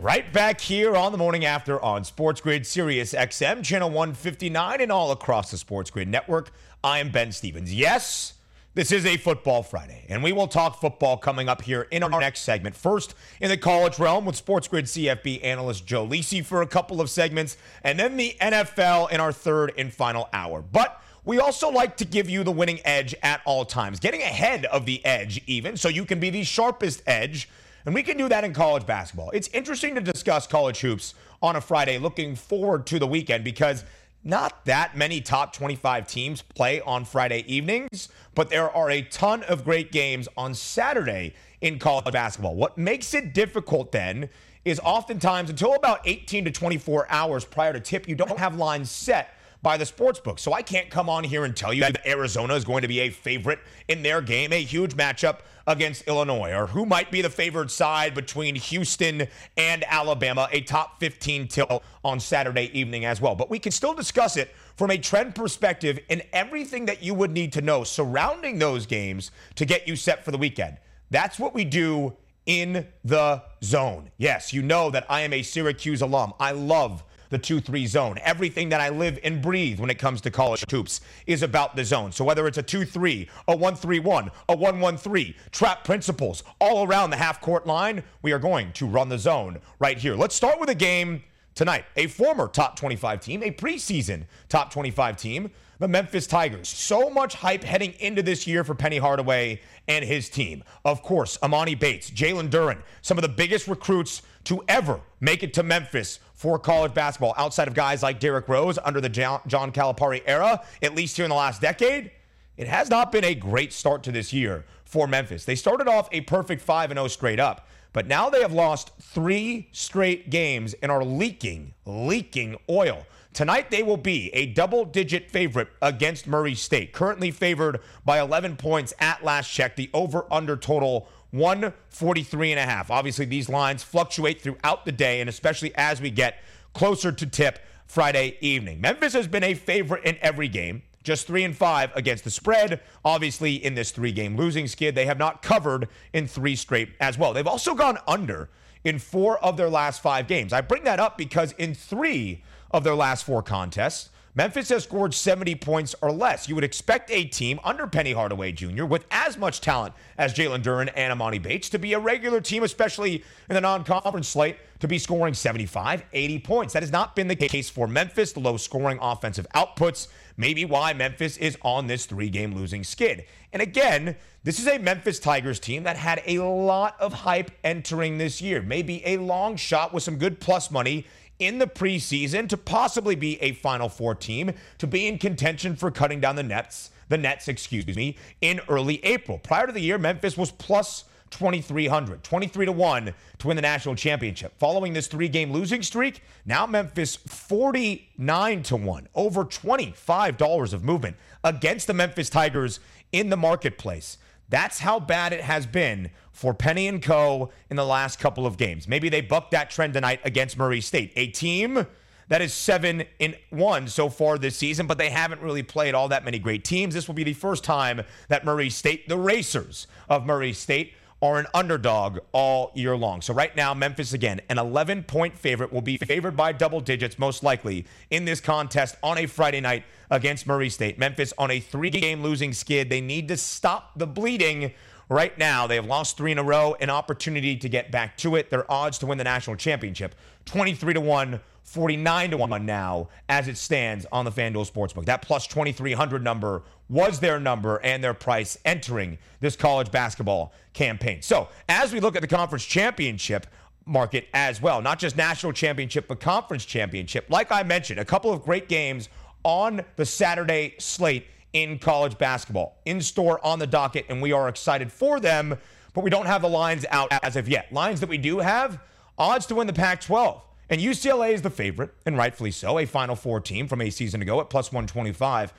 Right 0.00 0.32
back 0.32 0.62
here 0.62 0.96
on 0.96 1.12
the 1.12 1.18
morning 1.18 1.44
after 1.44 1.78
on 1.78 2.04
Sports 2.04 2.40
Grid 2.40 2.66
Sirius 2.66 3.12
XM, 3.12 3.62
channel 3.62 3.90
159, 3.90 4.80
and 4.80 4.90
all 4.90 5.12
across 5.12 5.50
the 5.50 5.58
Sports 5.58 5.90
Grid 5.90 6.08
network. 6.08 6.52
I 6.82 7.00
am 7.00 7.10
Ben 7.10 7.32
Stevens. 7.32 7.74
Yes, 7.74 8.32
this 8.72 8.92
is 8.92 9.04
a 9.04 9.18
football 9.18 9.62
Friday, 9.62 10.06
and 10.08 10.22
we 10.22 10.32
will 10.32 10.48
talk 10.48 10.80
football 10.80 11.18
coming 11.18 11.50
up 11.50 11.60
here 11.60 11.82
in 11.90 12.02
our 12.02 12.18
next 12.18 12.40
segment. 12.40 12.76
First, 12.76 13.14
in 13.42 13.50
the 13.50 13.58
college 13.58 13.98
realm 13.98 14.24
with 14.24 14.36
Sports 14.36 14.68
Grid 14.68 14.86
CFB 14.86 15.44
analyst 15.44 15.86
Joe 15.86 16.06
Lisi 16.06 16.42
for 16.42 16.62
a 16.62 16.66
couple 16.66 17.02
of 17.02 17.10
segments, 17.10 17.58
and 17.84 17.98
then 17.98 18.16
the 18.16 18.34
NFL 18.40 19.10
in 19.10 19.20
our 19.20 19.32
third 19.32 19.74
and 19.76 19.92
final 19.92 20.30
hour. 20.32 20.62
But 20.62 20.98
we 21.26 21.40
also 21.40 21.70
like 21.70 21.98
to 21.98 22.06
give 22.06 22.30
you 22.30 22.42
the 22.42 22.52
winning 22.52 22.80
edge 22.86 23.14
at 23.22 23.42
all 23.44 23.66
times, 23.66 24.00
getting 24.00 24.22
ahead 24.22 24.64
of 24.64 24.86
the 24.86 25.04
edge, 25.04 25.42
even, 25.46 25.76
so 25.76 25.90
you 25.90 26.06
can 26.06 26.18
be 26.20 26.30
the 26.30 26.42
sharpest 26.42 27.02
edge 27.06 27.50
and 27.90 27.94
we 27.96 28.04
can 28.04 28.16
do 28.16 28.28
that 28.28 28.44
in 28.44 28.54
college 28.54 28.86
basketball. 28.86 29.30
It's 29.30 29.48
interesting 29.48 29.96
to 29.96 30.00
discuss 30.00 30.46
college 30.46 30.78
hoops 30.78 31.12
on 31.42 31.56
a 31.56 31.60
Friday, 31.60 31.98
looking 31.98 32.36
forward 32.36 32.86
to 32.86 33.00
the 33.00 33.06
weekend 33.08 33.42
because 33.42 33.84
not 34.22 34.64
that 34.66 34.96
many 34.96 35.20
top 35.20 35.52
25 35.52 36.06
teams 36.06 36.40
play 36.40 36.80
on 36.82 37.04
Friday 37.04 37.42
evenings, 37.52 38.08
but 38.36 38.48
there 38.48 38.70
are 38.70 38.92
a 38.92 39.02
ton 39.02 39.42
of 39.42 39.64
great 39.64 39.90
games 39.90 40.28
on 40.36 40.54
Saturday 40.54 41.34
in 41.62 41.80
college 41.80 42.12
basketball. 42.12 42.54
What 42.54 42.78
makes 42.78 43.12
it 43.12 43.34
difficult 43.34 43.90
then 43.90 44.28
is 44.64 44.78
oftentimes 44.84 45.50
until 45.50 45.74
about 45.74 45.98
18 46.04 46.44
to 46.44 46.52
24 46.52 47.08
hours 47.10 47.44
prior 47.44 47.72
to 47.72 47.80
tip, 47.80 48.06
you 48.06 48.14
don't 48.14 48.38
have 48.38 48.54
lines 48.54 48.88
set 48.88 49.34
by 49.62 49.76
the 49.76 49.86
sports 49.86 50.20
book. 50.20 50.38
So 50.38 50.52
I 50.52 50.62
can't 50.62 50.90
come 50.90 51.08
on 51.08 51.24
here 51.24 51.44
and 51.44 51.56
tell 51.56 51.72
you 51.72 51.82
that 51.82 52.06
Arizona 52.06 52.54
is 52.54 52.64
going 52.64 52.82
to 52.82 52.88
be 52.88 53.00
a 53.00 53.10
favorite 53.10 53.60
in 53.88 54.02
their 54.02 54.20
game, 54.20 54.52
a 54.52 54.62
huge 54.62 54.96
matchup 54.96 55.40
against 55.66 56.02
Illinois, 56.08 56.52
or 56.52 56.66
who 56.66 56.86
might 56.86 57.10
be 57.10 57.22
the 57.22 57.30
favored 57.30 57.70
side 57.70 58.14
between 58.14 58.54
Houston 58.54 59.28
and 59.56 59.84
Alabama, 59.86 60.48
a 60.50 60.62
top 60.62 60.98
15 60.98 61.48
tilt 61.48 61.84
on 62.02 62.18
Saturday 62.18 62.70
evening 62.78 63.04
as 63.04 63.20
well. 63.20 63.34
But 63.34 63.50
we 63.50 63.58
can 63.58 63.72
still 63.72 63.94
discuss 63.94 64.36
it 64.36 64.54
from 64.76 64.90
a 64.90 64.98
trend 64.98 65.34
perspective 65.34 65.98
and 66.08 66.22
everything 66.32 66.86
that 66.86 67.02
you 67.02 67.14
would 67.14 67.30
need 67.30 67.52
to 67.52 67.60
know 67.60 67.84
surrounding 67.84 68.58
those 68.58 68.86
games 68.86 69.30
to 69.56 69.64
get 69.64 69.86
you 69.86 69.96
set 69.96 70.24
for 70.24 70.30
the 70.30 70.38
weekend. 70.38 70.78
That's 71.10 71.38
what 71.38 71.54
we 71.54 71.64
do 71.64 72.16
in 72.46 72.86
the 73.04 73.42
zone. 73.62 74.10
Yes, 74.16 74.52
you 74.52 74.62
know 74.62 74.90
that 74.90 75.06
I 75.08 75.20
am 75.20 75.32
a 75.32 75.42
Syracuse 75.42 76.02
alum. 76.02 76.32
I 76.40 76.52
love 76.52 77.04
the 77.30 77.38
2 77.38 77.60
3 77.60 77.86
zone. 77.86 78.18
Everything 78.22 78.68
that 78.68 78.80
I 78.80 78.90
live 78.90 79.18
and 79.24 79.40
breathe 79.40 79.80
when 79.80 79.90
it 79.90 79.98
comes 79.98 80.20
to 80.22 80.30
college 80.30 80.64
hoops 80.70 81.00
is 81.26 81.42
about 81.42 81.74
the 81.74 81.84
zone. 81.84 82.12
So 82.12 82.24
whether 82.24 82.46
it's 82.46 82.58
a 82.58 82.62
2 82.62 82.84
3, 82.84 83.28
a 83.48 83.56
1 83.56 83.76
3 83.76 83.98
1, 83.98 84.30
a 84.48 84.56
1 84.56 84.80
1 84.80 84.96
3, 84.98 85.36
trap 85.50 85.84
principles 85.84 86.42
all 86.60 86.86
around 86.86 87.10
the 87.10 87.16
half 87.16 87.40
court 87.40 87.66
line, 87.66 88.02
we 88.22 88.32
are 88.32 88.38
going 88.38 88.72
to 88.74 88.86
run 88.86 89.08
the 89.08 89.18
zone 89.18 89.58
right 89.78 89.98
here. 89.98 90.14
Let's 90.14 90.34
start 90.34 90.60
with 90.60 90.68
a 90.68 90.74
game 90.74 91.22
tonight. 91.54 91.84
A 91.96 92.06
former 92.08 92.48
top 92.48 92.76
25 92.76 93.20
team, 93.20 93.42
a 93.42 93.50
preseason 93.50 94.24
top 94.48 94.72
25 94.72 95.16
team, 95.16 95.50
the 95.80 95.88
Memphis 95.88 96.26
Tigers. 96.26 96.68
So 96.68 97.08
much 97.08 97.34
hype 97.34 97.64
heading 97.64 97.94
into 97.98 98.22
this 98.22 98.46
year 98.46 98.64
for 98.64 98.74
Penny 98.74 98.98
Hardaway 98.98 99.60
and 99.88 100.04
his 100.04 100.28
team. 100.28 100.62
Of 100.84 101.02
course, 101.02 101.38
Emoni 101.38 101.76
Bates, 101.76 102.10
Jalen 102.10 102.50
Duren, 102.50 102.82
some 103.00 103.16
of 103.16 103.22
the 103.22 103.28
biggest 103.28 103.66
recruits 103.66 104.20
to 104.44 104.62
ever 104.68 105.00
make 105.20 105.42
it 105.42 105.54
to 105.54 105.62
Memphis 105.62 106.20
for 106.34 106.58
college 106.58 106.92
basketball 106.92 107.34
outside 107.38 107.66
of 107.66 107.72
guys 107.72 108.02
like 108.02 108.20
Derrick 108.20 108.46
Rose 108.46 108.78
under 108.84 109.00
the 109.00 109.08
John 109.08 109.40
Calipari 109.72 110.22
era, 110.26 110.62
at 110.82 110.94
least 110.94 111.16
here 111.16 111.24
in 111.24 111.30
the 111.30 111.34
last 111.34 111.62
decade. 111.62 112.10
It 112.58 112.68
has 112.68 112.90
not 112.90 113.10
been 113.10 113.24
a 113.24 113.34
great 113.34 113.72
start 113.72 114.02
to 114.02 114.12
this 114.12 114.34
year 114.34 114.66
for 114.84 115.06
Memphis. 115.06 115.46
They 115.46 115.54
started 115.54 115.88
off 115.88 116.10
a 116.12 116.20
perfect 116.20 116.60
5 116.60 116.90
0 116.90 117.08
straight 117.08 117.40
up, 117.40 117.66
but 117.94 118.06
now 118.06 118.28
they 118.28 118.42
have 118.42 118.52
lost 118.52 118.90
three 119.00 119.68
straight 119.72 120.28
games 120.28 120.74
and 120.82 120.92
are 120.92 121.02
leaking, 121.02 121.72
leaking 121.86 122.56
oil. 122.68 123.06
Tonight, 123.32 123.70
they 123.70 123.82
will 123.82 123.96
be 123.96 124.28
a 124.34 124.46
double 124.46 124.84
digit 124.84 125.30
favorite 125.30 125.68
against 125.80 126.26
Murray 126.26 126.54
State, 126.54 126.92
currently 126.92 127.30
favored 127.30 127.80
by 128.04 128.20
11 128.20 128.56
points 128.56 128.92
at 128.98 129.24
last 129.24 129.48
check. 129.50 129.76
The 129.76 129.88
over 129.94 130.26
under 130.32 130.56
total 130.56 131.08
143 131.30 132.52
and 132.52 132.58
a 132.58 132.64
half. 132.64 132.90
Obviously, 132.90 133.24
these 133.24 133.48
lines 133.48 133.84
fluctuate 133.84 134.40
throughout 134.40 134.84
the 134.84 134.92
day, 134.92 135.20
and 135.20 135.30
especially 135.30 135.72
as 135.76 136.00
we 136.00 136.10
get 136.10 136.42
closer 136.74 137.12
to 137.12 137.26
tip 137.26 137.60
Friday 137.86 138.36
evening. 138.40 138.80
Memphis 138.80 139.12
has 139.12 139.28
been 139.28 139.44
a 139.44 139.54
favorite 139.54 140.04
in 140.04 140.16
every 140.20 140.48
game. 140.48 140.82
Just 141.02 141.26
three 141.26 141.44
and 141.44 141.56
five 141.56 141.90
against 141.94 142.24
the 142.24 142.30
spread. 142.30 142.80
Obviously, 143.04 143.54
in 143.54 143.74
this 143.74 143.90
three 143.90 144.12
game 144.12 144.36
losing 144.36 144.66
skid, 144.66 144.94
they 144.94 145.06
have 145.06 145.18
not 145.18 145.40
covered 145.40 145.88
in 146.12 146.26
three 146.26 146.56
straight 146.56 146.90
as 147.00 147.16
well. 147.16 147.32
They've 147.32 147.46
also 147.46 147.74
gone 147.74 147.98
under 148.06 148.50
in 148.84 148.98
four 148.98 149.42
of 149.44 149.56
their 149.56 149.70
last 149.70 150.02
five 150.02 150.26
games. 150.26 150.52
I 150.52 150.60
bring 150.60 150.84
that 150.84 151.00
up 151.00 151.16
because 151.16 151.52
in 151.52 151.74
three 151.74 152.42
of 152.70 152.84
their 152.84 152.94
last 152.94 153.24
four 153.24 153.42
contests, 153.42 154.10
Memphis 154.32 154.68
has 154.68 154.84
scored 154.84 155.12
70 155.12 155.56
points 155.56 155.94
or 156.00 156.12
less. 156.12 156.48
You 156.48 156.54
would 156.54 156.62
expect 156.62 157.10
a 157.10 157.24
team 157.24 157.58
under 157.64 157.88
Penny 157.88 158.12
Hardaway 158.12 158.52
Jr. 158.52 158.84
with 158.84 159.04
as 159.10 159.36
much 159.36 159.60
talent 159.60 159.92
as 160.16 160.32
Jalen 160.32 160.62
Duren 160.62 160.88
and 160.94 161.18
Emoni 161.18 161.42
Bates 161.42 161.68
to 161.70 161.78
be 161.78 161.94
a 161.94 161.98
regular 161.98 162.40
team, 162.40 162.62
especially 162.62 163.24
in 163.48 163.54
the 163.54 163.60
non 163.60 163.82
conference 163.82 164.28
slate, 164.28 164.56
to 164.78 164.86
be 164.86 164.98
scoring 164.98 165.34
75, 165.34 166.04
80 166.12 166.38
points. 166.38 166.74
That 166.74 166.84
has 166.84 166.92
not 166.92 167.16
been 167.16 167.26
the 167.26 167.34
case 167.34 167.68
for 167.68 167.88
Memphis. 167.88 168.32
The 168.32 168.40
low 168.40 168.56
scoring 168.56 169.00
offensive 169.02 169.48
outputs 169.54 170.06
maybe 170.40 170.64
why 170.64 170.94
Memphis 170.94 171.36
is 171.36 171.58
on 171.62 171.86
this 171.86 172.06
three 172.06 172.30
game 172.30 172.54
losing 172.54 172.82
skid. 172.82 173.26
And 173.52 173.60
again, 173.60 174.16
this 174.42 174.58
is 174.58 174.66
a 174.66 174.78
Memphis 174.78 175.18
Tigers 175.18 175.60
team 175.60 175.82
that 175.82 175.96
had 175.96 176.22
a 176.26 176.38
lot 176.38 176.98
of 176.98 177.12
hype 177.12 177.50
entering 177.62 178.16
this 178.16 178.40
year. 178.40 178.62
Maybe 178.62 179.04
a 179.04 179.18
long 179.18 179.56
shot 179.56 179.92
with 179.92 180.02
some 180.02 180.16
good 180.16 180.40
plus 180.40 180.70
money 180.70 181.06
in 181.40 181.58
the 181.58 181.66
preseason 181.66 182.48
to 182.48 182.56
possibly 182.56 183.16
be 183.16 183.42
a 183.42 183.52
Final 183.52 183.88
Four 183.88 184.14
team, 184.14 184.52
to 184.78 184.86
be 184.86 185.08
in 185.08 185.18
contention 185.18 185.74
for 185.74 185.90
cutting 185.90 186.20
down 186.20 186.36
the 186.36 186.42
nets, 186.42 186.90
the 187.08 187.18
Nets, 187.18 187.48
excuse 187.48 187.86
me, 187.88 188.16
in 188.40 188.60
early 188.68 189.04
April. 189.04 189.38
Prior 189.38 189.66
to 189.66 189.72
the 189.72 189.80
year, 189.80 189.98
Memphis 189.98 190.36
was 190.36 190.52
plus 190.52 191.04
2,300, 191.30 192.22
23 192.22 192.66
to 192.66 192.72
1 192.72 193.14
to 193.38 193.46
win 193.46 193.56
the 193.56 193.62
national 193.62 193.94
championship. 193.94 194.52
Following 194.58 194.92
this 194.92 195.06
three 195.06 195.28
game 195.28 195.52
losing 195.52 195.82
streak, 195.82 196.22
now 196.44 196.66
Memphis 196.66 197.16
49 197.16 198.62
to 198.64 198.76
1, 198.76 199.08
over 199.14 199.44
$25 199.44 200.72
of 200.72 200.84
movement 200.84 201.16
against 201.42 201.86
the 201.86 201.94
Memphis 201.94 202.30
Tigers 202.30 202.80
in 203.12 203.30
the 203.30 203.36
marketplace. 203.36 204.18
That's 204.50 204.80
how 204.80 205.00
bad 205.00 205.32
it 205.32 205.42
has 205.42 205.64
been 205.64 206.10
for 206.32 206.52
Penny 206.52 206.88
and 206.88 207.00
Co. 207.00 207.50
in 207.70 207.76
the 207.76 207.84
last 207.84 208.18
couple 208.18 208.46
of 208.46 208.56
games. 208.56 208.88
Maybe 208.88 209.08
they 209.08 209.20
bucked 209.20 209.52
that 209.52 209.70
trend 209.70 209.94
tonight 209.94 210.20
against 210.24 210.58
Murray 210.58 210.80
State, 210.80 211.12
a 211.16 211.28
team 211.28 211.86
that 212.28 212.40
is 212.40 212.52
seven 212.52 213.04
in 213.18 213.34
one 213.50 213.88
so 213.88 214.08
far 214.08 214.38
this 214.38 214.56
season, 214.56 214.86
but 214.86 214.98
they 214.98 215.10
haven't 215.10 215.40
really 215.40 215.62
played 215.62 215.94
all 215.94 216.08
that 216.08 216.24
many 216.24 216.38
great 216.38 216.64
teams. 216.64 216.94
This 216.94 217.08
will 217.08 217.14
be 217.14 217.24
the 217.24 217.32
first 217.32 217.64
time 217.64 218.02
that 218.28 218.44
Murray 218.44 218.70
State, 218.70 219.08
the 219.08 219.18
racers 219.18 219.86
of 220.08 220.26
Murray 220.26 220.52
State, 220.52 220.94
are 221.22 221.38
an 221.38 221.46
underdog 221.52 222.18
all 222.32 222.72
year 222.74 222.96
long. 222.96 223.20
So 223.20 223.34
right 223.34 223.54
now, 223.54 223.74
Memphis 223.74 224.12
again, 224.12 224.40
an 224.48 224.58
11 224.58 225.04
point 225.04 225.36
favorite, 225.36 225.72
will 225.72 225.82
be 225.82 225.96
favored 225.96 226.36
by 226.36 226.52
double 226.52 226.80
digits 226.80 227.18
most 227.18 227.42
likely 227.42 227.86
in 228.10 228.24
this 228.24 228.40
contest 228.40 228.96
on 229.02 229.18
a 229.18 229.26
Friday 229.26 229.60
night 229.60 229.84
against 230.10 230.46
Murray 230.46 230.70
State. 230.70 230.98
Memphis 230.98 231.32
on 231.38 231.50
a 231.50 231.60
three 231.60 231.90
game 231.90 232.22
losing 232.22 232.52
skid. 232.52 232.88
They 232.88 233.00
need 233.00 233.28
to 233.28 233.36
stop 233.36 233.92
the 233.96 234.06
bleeding 234.06 234.72
right 235.10 235.36
now. 235.36 235.66
They 235.66 235.74
have 235.74 235.84
lost 235.84 236.16
three 236.16 236.32
in 236.32 236.38
a 236.38 236.42
row, 236.42 236.74
an 236.80 236.88
opportunity 236.88 237.56
to 237.56 237.68
get 237.68 237.90
back 237.90 238.16
to 238.18 238.36
it. 238.36 238.48
Their 238.48 238.70
odds 238.72 238.96
to 239.00 239.06
win 239.06 239.18
the 239.18 239.24
national 239.24 239.56
championship 239.56 240.14
23 240.46 240.94
to 240.94 241.00
1 241.02 241.40
49 241.62 242.30
to 242.30 242.36
1 242.36 242.66
now 242.66 243.08
as 243.28 243.46
it 243.46 243.56
stands 243.56 244.06
on 244.10 244.24
the 244.24 244.32
FanDuel 244.32 244.68
Sportsbook. 244.68 245.04
That 245.04 245.22
plus 245.22 245.46
2300 245.46 246.24
number 246.24 246.62
was 246.88 247.20
their 247.20 247.38
number 247.38 247.76
and 247.84 248.02
their 248.02 248.14
price 248.14 248.58
entering 248.64 249.18
this 249.40 249.54
college 249.54 249.92
basketball 249.92 250.52
campaign. 250.72 251.22
So, 251.22 251.48
as 251.68 251.92
we 251.92 252.00
look 252.00 252.16
at 252.16 252.22
the 252.22 252.28
conference 252.28 252.64
championship 252.64 253.46
market 253.86 254.26
as 254.34 254.60
well, 254.60 254.82
not 254.82 254.98
just 254.98 255.16
national 255.16 255.52
championship, 255.52 256.08
but 256.08 256.18
conference 256.18 256.64
championship, 256.64 257.26
like 257.28 257.52
I 257.52 257.62
mentioned, 257.62 258.00
a 258.00 258.04
couple 258.04 258.32
of 258.32 258.42
great 258.42 258.68
games 258.68 259.08
on 259.44 259.82
the 259.96 260.06
Saturday 260.06 260.74
slate 260.78 261.26
in 261.52 261.78
college 261.78 262.16
basketball 262.18 262.78
in 262.84 263.00
store 263.00 263.44
on 263.44 263.58
the 263.58 263.66
docket, 263.66 264.06
and 264.08 264.22
we 264.22 264.32
are 264.32 264.48
excited 264.48 264.92
for 264.92 265.20
them, 265.20 265.58
but 265.94 266.04
we 266.04 266.10
don't 266.10 266.26
have 266.26 266.42
the 266.42 266.48
lines 266.48 266.86
out 266.90 267.08
as 267.22 267.36
of 267.36 267.48
yet. 267.48 267.72
Lines 267.72 268.00
that 268.00 268.08
we 268.08 268.18
do 268.18 268.38
have 268.38 268.80
odds 269.18 269.46
to 269.46 269.54
win 269.54 269.66
the 269.66 269.72
Pac 269.72 270.00
12. 270.00 270.42
And 270.70 270.80
UCLA 270.80 271.32
is 271.32 271.42
the 271.42 271.50
favorite, 271.50 271.92
and 272.06 272.16
rightfully 272.16 272.52
so, 272.52 272.78
a 272.78 272.86
Final 272.86 273.16
Four 273.16 273.40
team 273.40 273.66
from 273.66 273.80
a 273.80 273.90
season 273.90 274.22
ago 274.22 274.40
at 274.40 274.50
plus 274.50 274.70
125. 274.70 275.52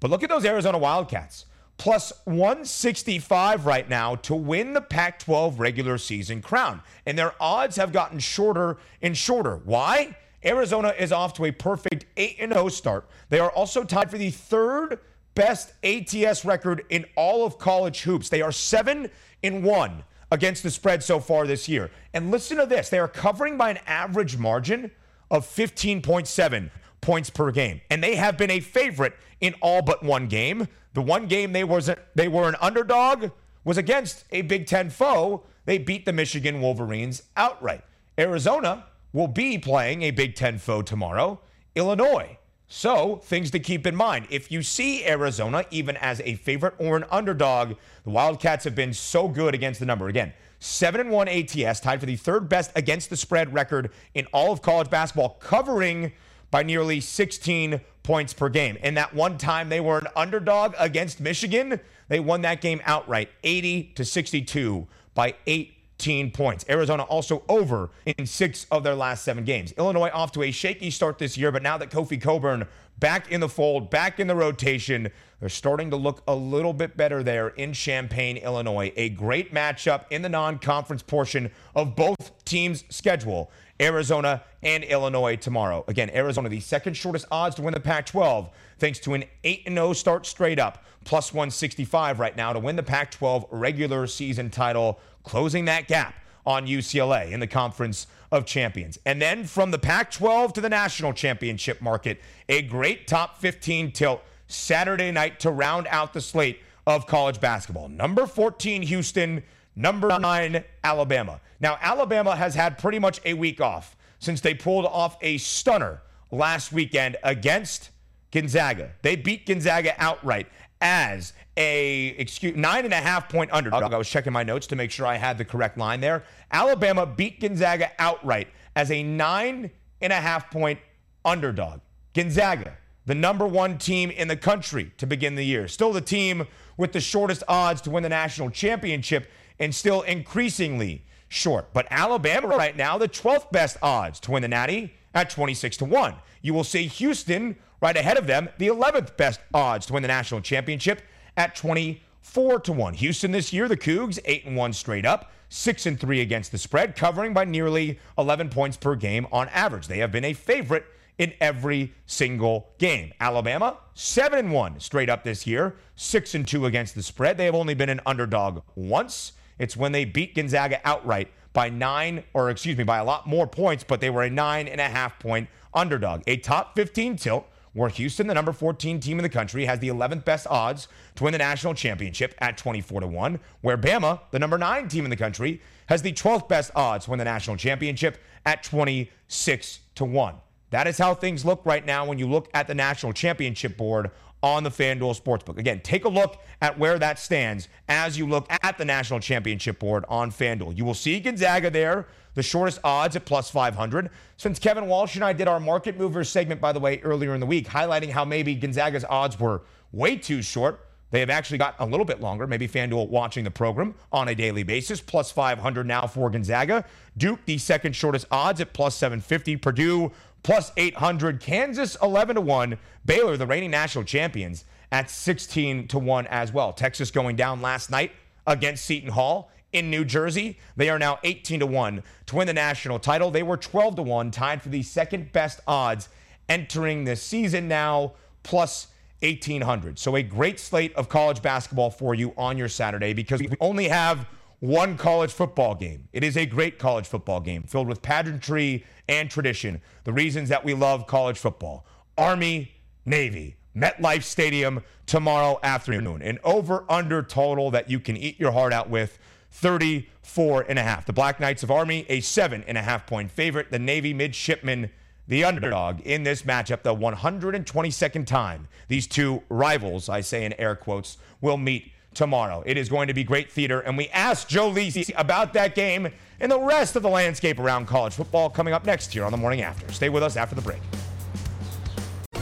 But 0.00 0.10
look 0.10 0.22
at 0.22 0.30
those 0.30 0.46
Arizona 0.46 0.78
Wildcats. 0.78 1.44
Plus 1.76 2.12
165 2.24 3.66
right 3.66 3.88
now 3.88 4.14
to 4.16 4.34
win 4.34 4.72
the 4.72 4.80
Pac 4.80 5.18
12 5.18 5.60
regular 5.60 5.98
season 5.98 6.40
crown. 6.40 6.80
And 7.04 7.18
their 7.18 7.34
odds 7.40 7.76
have 7.76 7.92
gotten 7.92 8.20
shorter 8.20 8.78
and 9.02 9.16
shorter. 9.16 9.56
Why? 9.64 10.16
Arizona 10.44 10.94
is 10.98 11.12
off 11.12 11.34
to 11.34 11.44
a 11.46 11.52
perfect 11.52 12.06
8 12.16 12.38
0 12.38 12.68
start. 12.68 13.08
They 13.28 13.40
are 13.40 13.50
also 13.50 13.82
tied 13.84 14.10
for 14.10 14.18
the 14.18 14.30
third 14.30 14.98
best 15.34 15.72
ATS 15.82 16.44
record 16.44 16.84
in 16.88 17.04
all 17.16 17.44
of 17.44 17.58
college 17.58 18.02
hoops. 18.02 18.28
They 18.28 18.42
are 18.42 18.52
7 18.52 19.10
in 19.42 19.62
1 19.62 20.04
against 20.30 20.62
the 20.62 20.70
spread 20.70 21.02
so 21.02 21.20
far 21.20 21.46
this 21.46 21.68
year. 21.68 21.90
And 22.12 22.30
listen 22.30 22.56
to 22.58 22.66
this 22.66 22.88
they 22.88 22.98
are 22.98 23.08
covering 23.08 23.56
by 23.56 23.70
an 23.70 23.78
average 23.86 24.36
margin 24.36 24.90
of 25.30 25.46
15.7 25.46 26.70
points 27.00 27.30
per 27.30 27.50
game. 27.50 27.80
And 27.90 28.02
they 28.02 28.16
have 28.16 28.36
been 28.36 28.50
a 28.50 28.60
favorite 28.60 29.14
in 29.40 29.54
all 29.60 29.82
but 29.82 30.02
one 30.02 30.26
game. 30.26 30.68
The 30.94 31.02
one 31.02 31.26
game 31.26 31.52
they 31.52 31.64
was 31.64 31.90
they 32.14 32.28
were 32.28 32.48
an 32.48 32.56
underdog 32.60 33.30
was 33.64 33.78
against 33.78 34.24
a 34.30 34.42
Big 34.42 34.66
10 34.66 34.90
foe. 34.90 35.44
They 35.64 35.78
beat 35.78 36.04
the 36.04 36.12
Michigan 36.12 36.60
Wolverines 36.60 37.22
outright. 37.36 37.82
Arizona 38.18 38.86
will 39.12 39.28
be 39.28 39.58
playing 39.58 40.02
a 40.02 40.10
Big 40.10 40.34
10 40.34 40.58
foe 40.58 40.82
tomorrow, 40.82 41.40
Illinois. 41.74 42.38
So, 42.76 43.20
things 43.22 43.52
to 43.52 43.60
keep 43.60 43.86
in 43.86 43.94
mind. 43.94 44.26
If 44.30 44.50
you 44.50 44.60
see 44.60 45.06
Arizona 45.06 45.64
even 45.70 45.96
as 45.98 46.20
a 46.24 46.34
favorite 46.34 46.74
or 46.78 46.96
an 46.96 47.04
underdog, 47.08 47.76
the 48.02 48.10
Wildcats 48.10 48.64
have 48.64 48.74
been 48.74 48.92
so 48.92 49.28
good 49.28 49.54
against 49.54 49.78
the 49.78 49.86
number. 49.86 50.08
Again, 50.08 50.32
7 50.58 51.00
and 51.00 51.10
1 51.10 51.28
ATS, 51.28 51.78
tied 51.78 52.00
for 52.00 52.06
the 52.06 52.16
third 52.16 52.48
best 52.48 52.72
against 52.74 53.10
the 53.10 53.16
spread 53.16 53.54
record 53.54 53.92
in 54.14 54.26
all 54.32 54.52
of 54.52 54.60
college 54.60 54.90
basketball, 54.90 55.36
covering 55.38 56.14
by 56.50 56.64
nearly 56.64 56.98
16 56.98 57.80
points 58.02 58.34
per 58.34 58.48
game. 58.48 58.76
And 58.82 58.96
that 58.96 59.14
one 59.14 59.38
time 59.38 59.68
they 59.68 59.80
were 59.80 59.98
an 59.98 60.08
underdog 60.16 60.74
against 60.76 61.20
Michigan, 61.20 61.78
they 62.08 62.18
won 62.18 62.42
that 62.42 62.60
game 62.60 62.80
outright, 62.86 63.30
80 63.44 63.92
to 63.94 64.04
62 64.04 64.88
by 65.14 65.36
8 65.46 65.73
18 66.04 66.32
points. 66.32 66.66
Arizona 66.68 67.02
also 67.04 67.42
over 67.48 67.88
in 68.04 68.26
six 68.26 68.66
of 68.70 68.84
their 68.84 68.94
last 68.94 69.24
seven 69.24 69.42
games. 69.42 69.72
Illinois 69.78 70.10
off 70.12 70.32
to 70.32 70.42
a 70.42 70.50
shaky 70.50 70.90
start 70.90 71.18
this 71.18 71.38
year, 71.38 71.50
but 71.50 71.62
now 71.62 71.78
that 71.78 71.90
Kofi 71.90 72.20
Cockburn 72.20 72.66
back 72.98 73.32
in 73.32 73.40
the 73.40 73.48
fold, 73.48 73.88
back 73.88 74.20
in 74.20 74.26
the 74.26 74.34
rotation, 74.34 75.10
they're 75.40 75.48
starting 75.48 75.88
to 75.90 75.96
look 75.96 76.22
a 76.28 76.34
little 76.34 76.74
bit 76.74 76.94
better 76.96 77.22
there 77.22 77.48
in 77.48 77.72
Champaign, 77.72 78.36
Illinois. 78.36 78.92
A 78.96 79.08
great 79.10 79.54
matchup 79.54 80.04
in 80.10 80.20
the 80.20 80.28
non 80.28 80.58
conference 80.58 81.02
portion 81.02 81.50
of 81.74 81.96
both 81.96 82.32
teams' 82.44 82.84
schedule. 82.90 83.50
Arizona 83.80 84.44
and 84.62 84.84
Illinois 84.84 85.36
tomorrow. 85.36 85.84
Again, 85.88 86.08
Arizona, 86.10 86.48
the 86.48 86.60
second 86.60 86.94
shortest 86.94 87.26
odds 87.30 87.56
to 87.56 87.62
win 87.62 87.74
the 87.74 87.80
Pac 87.80 88.06
12, 88.06 88.48
thanks 88.78 89.00
to 89.00 89.14
an 89.14 89.24
8 89.42 89.68
0 89.68 89.92
start 89.94 90.26
straight 90.26 90.60
up, 90.60 90.84
plus 91.04 91.32
165 91.32 92.20
right 92.20 92.36
now 92.36 92.52
to 92.52 92.60
win 92.60 92.76
the 92.76 92.82
Pac 92.82 93.10
12 93.10 93.46
regular 93.50 94.06
season 94.06 94.50
title 94.50 95.00
closing 95.24 95.64
that 95.64 95.88
gap 95.88 96.14
on 96.46 96.66
UCLA 96.66 97.32
in 97.32 97.40
the 97.40 97.46
Conference 97.46 98.06
of 98.30 98.44
Champions. 98.44 98.98
And 99.04 99.20
then 99.20 99.44
from 99.44 99.70
the 99.70 99.78
Pac 99.78 100.10
12 100.10 100.52
to 100.54 100.60
the 100.60 100.68
national 100.68 101.12
championship 101.12 101.80
market, 101.80 102.20
a 102.48 102.62
great 102.62 103.06
top 103.06 103.38
15 103.38 103.92
tilt 103.92 104.22
Saturday 104.46 105.10
night 105.10 105.40
to 105.40 105.50
round 105.50 105.86
out 105.88 106.12
the 106.12 106.20
slate 106.20 106.60
of 106.86 107.06
college 107.06 107.40
basketball. 107.40 107.88
Number 107.88 108.26
14, 108.26 108.82
Houston. 108.82 109.42
Number 109.76 110.16
9, 110.18 110.62
Alabama. 110.84 111.40
Now, 111.58 111.78
Alabama 111.80 112.36
has 112.36 112.54
had 112.54 112.78
pretty 112.78 112.98
much 112.98 113.20
a 113.24 113.34
week 113.34 113.60
off 113.60 113.96
since 114.20 114.40
they 114.40 114.54
pulled 114.54 114.86
off 114.86 115.16
a 115.20 115.38
stunner 115.38 116.00
last 116.30 116.72
weekend 116.72 117.16
against 117.24 117.90
Gonzaga. 118.30 118.92
They 119.02 119.16
beat 119.16 119.46
Gonzaga 119.46 119.94
outright 119.98 120.46
as 120.80 121.32
a 121.56 122.08
excuse 122.18 122.56
nine 122.56 122.84
and 122.84 122.92
a 122.92 122.98
half 122.98 123.28
point 123.28 123.52
underdog. 123.52 123.92
I 123.92 123.98
was 123.98 124.08
checking 124.08 124.32
my 124.32 124.42
notes 124.42 124.66
to 124.68 124.76
make 124.76 124.90
sure 124.90 125.06
I 125.06 125.16
had 125.16 125.38
the 125.38 125.44
correct 125.44 125.78
line 125.78 126.00
there. 126.00 126.24
Alabama 126.50 127.06
beat 127.06 127.40
Gonzaga 127.40 127.90
outright 127.98 128.48
as 128.76 128.90
a 128.90 129.02
nine 129.02 129.70
and 130.00 130.12
a 130.12 130.20
half 130.20 130.50
point 130.50 130.78
underdog. 131.24 131.80
Gonzaga, 132.12 132.76
the 133.06 133.14
number 133.14 133.46
one 133.46 133.78
team 133.78 134.10
in 134.10 134.28
the 134.28 134.36
country 134.36 134.92
to 134.98 135.06
begin 135.06 135.34
the 135.34 135.44
year, 135.44 135.68
still 135.68 135.92
the 135.92 136.00
team 136.00 136.46
with 136.76 136.92
the 136.92 137.00
shortest 137.00 137.42
odds 137.48 137.80
to 137.82 137.90
win 137.90 138.02
the 138.02 138.08
national 138.08 138.50
championship, 138.50 139.30
and 139.58 139.74
still 139.74 140.02
increasingly 140.02 141.04
short. 141.28 141.72
But 141.72 141.86
Alabama 141.90 142.48
right 142.48 142.76
now, 142.76 142.98
the 142.98 143.08
12th 143.08 143.50
best 143.52 143.76
odds 143.82 144.20
to 144.20 144.32
win 144.32 144.42
the 144.42 144.48
Natty 144.48 144.94
at 145.14 145.30
26 145.30 145.76
to 145.78 145.84
1. 145.84 146.14
You 146.42 146.54
will 146.54 146.64
see 146.64 146.86
Houston 146.86 147.56
right 147.84 147.98
ahead 147.98 148.16
of 148.16 148.26
them, 148.26 148.48
the 148.56 148.68
11th 148.68 149.14
best 149.18 149.40
odds 149.52 149.84
to 149.84 149.92
win 149.92 150.00
the 150.00 150.08
national 150.08 150.40
championship 150.40 151.02
at 151.36 151.54
24 151.54 152.60
to 152.60 152.72
1. 152.72 152.94
Houston 152.94 153.30
this 153.30 153.52
year, 153.52 153.68
the 153.68 153.76
Cougs 153.76 154.18
8 154.24 154.46
and 154.46 154.56
1 154.56 154.72
straight 154.72 155.04
up, 155.04 155.30
6 155.50 155.84
and 155.84 156.00
3 156.00 156.22
against 156.22 156.50
the 156.50 156.56
spread, 156.56 156.96
covering 156.96 157.34
by 157.34 157.44
nearly 157.44 157.98
11 158.16 158.48
points 158.48 158.78
per 158.78 158.96
game 158.96 159.26
on 159.30 159.50
average. 159.50 159.86
They 159.86 159.98
have 159.98 160.10
been 160.10 160.24
a 160.24 160.32
favorite 160.32 160.86
in 161.18 161.34
every 161.42 161.92
single 162.06 162.70
game. 162.78 163.12
Alabama 163.20 163.76
7 163.92 164.38
and 164.38 164.50
1 164.50 164.80
straight 164.80 165.10
up 165.10 165.22
this 165.22 165.46
year, 165.46 165.76
6 165.96 166.34
and 166.34 166.48
2 166.48 166.64
against 166.64 166.94
the 166.94 167.02
spread. 167.02 167.36
They 167.36 167.44
have 167.44 167.54
only 167.54 167.74
been 167.74 167.90
an 167.90 168.00
underdog 168.06 168.62
once. 168.74 169.32
It's 169.58 169.76
when 169.76 169.92
they 169.92 170.06
beat 170.06 170.34
Gonzaga 170.34 170.80
outright 170.86 171.28
by 171.52 171.68
9 171.68 172.24
or 172.32 172.48
excuse 172.48 172.78
me, 172.78 172.84
by 172.84 172.96
a 172.96 173.04
lot 173.04 173.26
more 173.26 173.46
points, 173.46 173.84
but 173.84 174.00
they 174.00 174.08
were 174.08 174.22
a 174.22 174.30
nine 174.30 174.68
and 174.68 174.80
a 174.80 174.88
half 174.88 175.18
point 175.18 175.50
underdog. 175.74 176.22
A 176.26 176.38
top 176.38 176.74
15 176.76 177.16
tilt 177.16 177.46
where 177.74 177.88
Houston, 177.90 178.26
the 178.26 178.34
number 178.34 178.52
14 178.52 178.98
team 179.00 179.18
in 179.18 179.22
the 179.22 179.28
country, 179.28 179.66
has 179.66 179.78
the 179.80 179.88
11th 179.88 180.24
best 180.24 180.46
odds 180.48 180.88
to 181.16 181.24
win 181.24 181.32
the 181.32 181.38
national 181.38 181.74
championship 181.74 182.34
at 182.38 182.56
24 182.56 183.02
to 183.02 183.06
1, 183.06 183.40
where 183.60 183.76
Bama, 183.76 184.20
the 184.30 184.38
number 184.38 184.56
9 184.56 184.88
team 184.88 185.04
in 185.04 185.10
the 185.10 185.16
country, 185.16 185.60
has 185.88 186.00
the 186.00 186.12
12th 186.12 186.48
best 186.48 186.70
odds 186.74 187.04
to 187.04 187.10
win 187.10 187.18
the 187.18 187.24
national 187.24 187.56
championship 187.56 188.18
at 188.46 188.62
26 188.62 189.80
to 189.96 190.04
1. 190.04 190.34
That 190.70 190.86
is 190.86 190.98
how 190.98 191.14
things 191.14 191.44
look 191.44 191.64
right 191.64 191.84
now 191.84 192.06
when 192.06 192.18
you 192.18 192.26
look 192.26 192.48
at 192.54 192.66
the 192.66 192.74
national 192.74 193.12
championship 193.12 193.76
board 193.76 194.10
on 194.42 194.62
the 194.62 194.70
FanDuel 194.70 195.18
Sportsbook. 195.18 195.56
Again, 195.56 195.80
take 195.80 196.04
a 196.04 196.08
look 196.08 196.42
at 196.60 196.78
where 196.78 196.98
that 196.98 197.18
stands 197.18 197.68
as 197.88 198.18
you 198.18 198.26
look 198.26 198.46
at 198.50 198.76
the 198.76 198.84
national 198.84 199.20
championship 199.20 199.78
board 199.78 200.04
on 200.08 200.30
FanDuel. 200.30 200.76
You 200.76 200.84
will 200.84 200.94
see 200.94 201.18
Gonzaga 201.18 201.70
there, 201.70 202.06
the 202.34 202.42
shortest 202.42 202.80
odds 202.84 203.16
at 203.16 203.24
plus 203.24 203.50
500. 203.50 204.10
Since 204.36 204.58
Kevin 204.58 204.86
Walsh 204.86 205.14
and 205.14 205.24
I 205.24 205.32
did 205.32 205.48
our 205.48 205.60
market 205.60 205.98
movers 205.98 206.28
segment, 206.28 206.60
by 206.60 206.72
the 206.72 206.80
way, 206.80 207.00
earlier 207.02 207.34
in 207.34 207.40
the 207.40 207.46
week, 207.46 207.68
highlighting 207.68 208.10
how 208.10 208.24
maybe 208.24 208.54
Gonzaga's 208.54 209.04
odds 209.08 209.38
were 209.38 209.62
way 209.92 210.16
too 210.16 210.42
short. 210.42 210.80
They 211.10 211.20
have 211.20 211.30
actually 211.30 211.58
got 211.58 211.76
a 211.78 211.86
little 211.86 212.04
bit 212.04 212.20
longer. 212.20 212.46
Maybe 212.46 212.66
FanDuel 212.66 213.08
watching 213.08 213.44
the 213.44 213.50
program 213.50 213.94
on 214.10 214.26
a 214.26 214.34
daily 214.34 214.64
basis. 214.64 215.00
Plus 215.00 215.30
500 215.30 215.86
now 215.86 216.08
for 216.08 216.28
Gonzaga. 216.28 216.84
Duke, 217.16 217.38
the 217.44 217.56
second 217.58 217.94
shortest 217.94 218.26
odds 218.32 218.60
at 218.60 218.72
plus 218.72 218.96
750. 218.96 219.56
Purdue, 219.58 220.10
plus 220.42 220.72
800. 220.76 221.40
Kansas 221.40 221.96
11 222.02 222.34
to 222.34 222.40
1. 222.40 222.78
Baylor, 223.04 223.36
the 223.36 223.46
reigning 223.46 223.70
national 223.70 224.02
champions, 224.02 224.64
at 224.90 225.08
16 225.08 225.86
to 225.88 226.00
1 226.00 226.26
as 226.26 226.52
well. 226.52 226.72
Texas 226.72 227.12
going 227.12 227.36
down 227.36 227.62
last 227.62 227.90
night 227.90 228.10
against 228.46 228.84
Seton 228.84 229.10
Hall 229.10 229.52
in 229.74 229.90
New 229.90 230.04
Jersey. 230.04 230.58
They 230.76 230.88
are 230.88 230.98
now 230.98 231.18
18 231.24 231.60
to 231.60 231.66
1 231.66 232.02
to 232.26 232.36
win 232.36 232.46
the 232.46 232.54
national 232.54 232.98
title. 232.98 233.30
They 233.30 233.42
were 233.42 233.58
12 233.58 233.96
to 233.96 234.02
1, 234.02 234.30
tied 234.30 234.62
for 234.62 234.70
the 234.70 234.82
second 234.82 235.32
best 235.32 235.60
odds 235.66 236.08
entering 236.48 237.04
this 237.04 237.22
season 237.22 237.68
now, 237.68 238.12
plus 238.42 238.86
1800. 239.20 239.98
So 239.98 240.16
a 240.16 240.22
great 240.22 240.60
slate 240.60 240.94
of 240.94 241.08
college 241.08 241.42
basketball 241.42 241.90
for 241.90 242.14
you 242.14 242.32
on 242.38 242.56
your 242.56 242.68
Saturday 242.68 243.12
because 243.12 243.40
we 243.40 243.50
only 243.60 243.88
have 243.88 244.26
one 244.60 244.96
college 244.96 245.32
football 245.32 245.74
game. 245.74 246.08
It 246.12 246.22
is 246.22 246.36
a 246.36 246.46
great 246.46 246.78
college 246.78 247.06
football 247.06 247.40
game 247.40 247.64
filled 247.64 247.88
with 247.88 248.00
pageantry 248.00 248.84
and 249.08 249.30
tradition. 249.30 249.82
The 250.04 250.12
reasons 250.12 250.48
that 250.50 250.64
we 250.64 250.72
love 250.74 251.06
college 251.06 251.38
football 251.38 251.84
Army, 252.16 252.72
Navy, 253.04 253.56
MetLife 253.76 254.22
Stadium 254.22 254.84
tomorrow 255.06 255.58
afternoon. 255.62 256.22
An 256.22 256.38
over 256.44 256.84
under 256.88 257.22
total 257.22 257.72
that 257.72 257.90
you 257.90 257.98
can 257.98 258.16
eat 258.16 258.38
your 258.38 258.52
heart 258.52 258.72
out 258.72 258.88
with 258.88 259.18
34 259.54 260.66
and 260.68 260.78
a 260.78 260.82
half. 260.82 261.06
The 261.06 261.12
Black 261.12 261.38
Knights 261.38 261.62
of 261.62 261.70
Army, 261.70 262.04
a 262.08 262.20
seven 262.20 262.64
and 262.66 262.76
a 262.76 262.82
half 262.82 263.06
point 263.06 263.30
favorite. 263.30 263.70
The 263.70 263.78
Navy 263.78 264.12
midshipmen, 264.12 264.90
the 265.28 265.44
underdog 265.44 266.00
in 266.00 266.24
this 266.24 266.42
matchup, 266.42 266.82
the 266.82 266.94
122nd 266.94 268.26
time 268.26 268.68
these 268.88 269.06
two 269.06 269.42
rivals, 269.48 270.08
I 270.08 270.20
say 270.20 270.44
in 270.44 270.52
air 270.54 270.74
quotes, 270.74 271.18
will 271.40 271.56
meet 271.56 271.92
tomorrow. 272.14 272.62
It 272.66 272.76
is 272.76 272.88
going 272.88 273.08
to 273.08 273.14
be 273.14 273.24
great 273.24 273.50
theater. 273.50 273.80
And 273.80 273.96
we 273.96 274.08
asked 274.08 274.48
Joe 274.48 274.70
Lisi 274.70 275.12
about 275.16 275.52
that 275.54 275.74
game 275.74 276.08
and 276.40 276.50
the 276.50 276.60
rest 276.60 276.96
of 276.96 277.02
the 277.02 277.08
landscape 277.08 277.58
around 277.58 277.86
college 277.86 278.14
football 278.14 278.50
coming 278.50 278.74
up 278.74 278.84
next 278.84 279.12
here 279.12 279.24
on 279.24 279.30
the 279.30 279.38
morning 279.38 279.62
after. 279.62 279.90
Stay 279.92 280.08
with 280.08 280.22
us 280.22 280.36
after 280.36 280.54
the 280.54 280.62
break. 280.62 280.80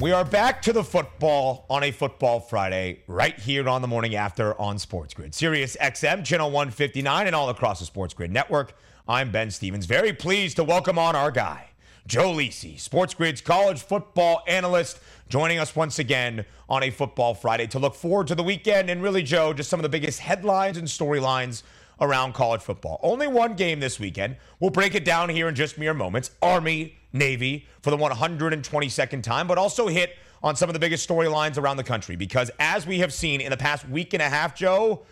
We 0.00 0.10
are 0.10 0.24
back 0.24 0.60
to 0.62 0.72
the 0.72 0.82
football 0.82 1.66
on 1.70 1.84
a 1.84 1.92
football 1.92 2.40
Friday, 2.40 3.04
right 3.06 3.38
here 3.38 3.68
on 3.68 3.80
the 3.80 3.86
morning 3.86 4.16
after 4.16 4.60
on 4.60 4.76
Sports 4.76 5.14
Grid. 5.14 5.36
Sirius 5.36 5.76
XM, 5.80 6.24
channel 6.24 6.50
159, 6.50 7.28
and 7.28 7.34
all 7.34 7.48
across 7.48 7.78
the 7.78 7.86
Sports 7.86 8.12
Grid 8.12 8.32
network. 8.32 8.76
I'm 9.06 9.30
Ben 9.30 9.52
Stevens. 9.52 9.86
Very 9.86 10.12
pleased 10.12 10.56
to 10.56 10.64
welcome 10.64 10.98
on 10.98 11.14
our 11.14 11.30
guy, 11.30 11.68
Joe 12.08 12.32
Lisi, 12.32 12.78
Sports 12.78 13.14
Grid's 13.14 13.40
college 13.40 13.82
football 13.82 14.42
analyst, 14.48 14.98
joining 15.28 15.60
us 15.60 15.76
once 15.76 16.00
again 16.00 16.44
on 16.68 16.82
a 16.82 16.90
football 16.90 17.32
Friday 17.32 17.68
to 17.68 17.78
look 17.78 17.94
forward 17.94 18.26
to 18.26 18.34
the 18.34 18.42
weekend. 18.42 18.90
And 18.90 19.00
really, 19.00 19.22
Joe, 19.22 19.52
just 19.52 19.70
some 19.70 19.78
of 19.78 19.84
the 19.84 19.88
biggest 19.88 20.18
headlines 20.18 20.76
and 20.76 20.88
storylines 20.88 21.62
around 22.00 22.34
college 22.34 22.62
football. 22.62 22.98
Only 23.00 23.28
one 23.28 23.54
game 23.54 23.78
this 23.78 24.00
weekend. 24.00 24.38
We'll 24.58 24.70
break 24.70 24.96
it 24.96 25.04
down 25.04 25.28
here 25.28 25.48
in 25.48 25.54
just 25.54 25.78
mere 25.78 25.94
moments. 25.94 26.32
Army, 26.42 26.96
Navy 27.14 27.66
for 27.80 27.90
the 27.90 27.96
122nd 27.96 29.22
time, 29.22 29.46
but 29.46 29.56
also 29.56 29.86
hit 29.86 30.16
on 30.42 30.56
some 30.56 30.68
of 30.68 30.74
the 30.74 30.78
biggest 30.78 31.08
storylines 31.08 31.56
around 31.56 31.78
the 31.78 31.84
country 31.84 32.16
because 32.16 32.50
as 32.58 32.86
we 32.86 32.98
have 32.98 33.12
seen 33.12 33.40
in 33.40 33.50
the 33.50 33.56
past 33.56 33.88
week 33.88 34.12
and 34.12 34.22
a 34.22 34.28
half, 34.28 34.54
Joe, 34.54 35.02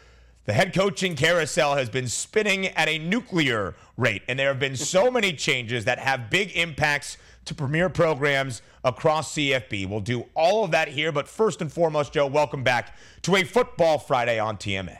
the 0.44 0.52
head 0.52 0.74
coaching 0.74 1.14
carousel 1.14 1.76
has 1.76 1.88
been 1.88 2.08
spinning 2.08 2.66
at 2.66 2.88
a 2.88 2.98
nuclear 2.98 3.76
rate, 3.96 4.22
and 4.26 4.36
there 4.36 4.48
have 4.48 4.58
been 4.58 4.76
so 4.76 5.08
many 5.08 5.32
changes 5.32 5.84
that 5.84 6.00
have 6.00 6.28
big 6.30 6.56
impacts 6.56 7.16
to 7.44 7.54
premier 7.54 7.88
programs 7.88 8.60
across 8.82 9.34
CFB. 9.34 9.88
We'll 9.88 10.00
do 10.00 10.26
all 10.34 10.64
of 10.64 10.72
that 10.72 10.88
here, 10.88 11.12
but 11.12 11.28
first 11.28 11.62
and 11.62 11.72
foremost, 11.72 12.12
Joe, 12.12 12.26
welcome 12.26 12.64
back 12.64 12.96
to 13.22 13.36
a 13.36 13.44
Football 13.44 13.98
Friday 13.98 14.40
on 14.40 14.56
TMA. 14.56 14.98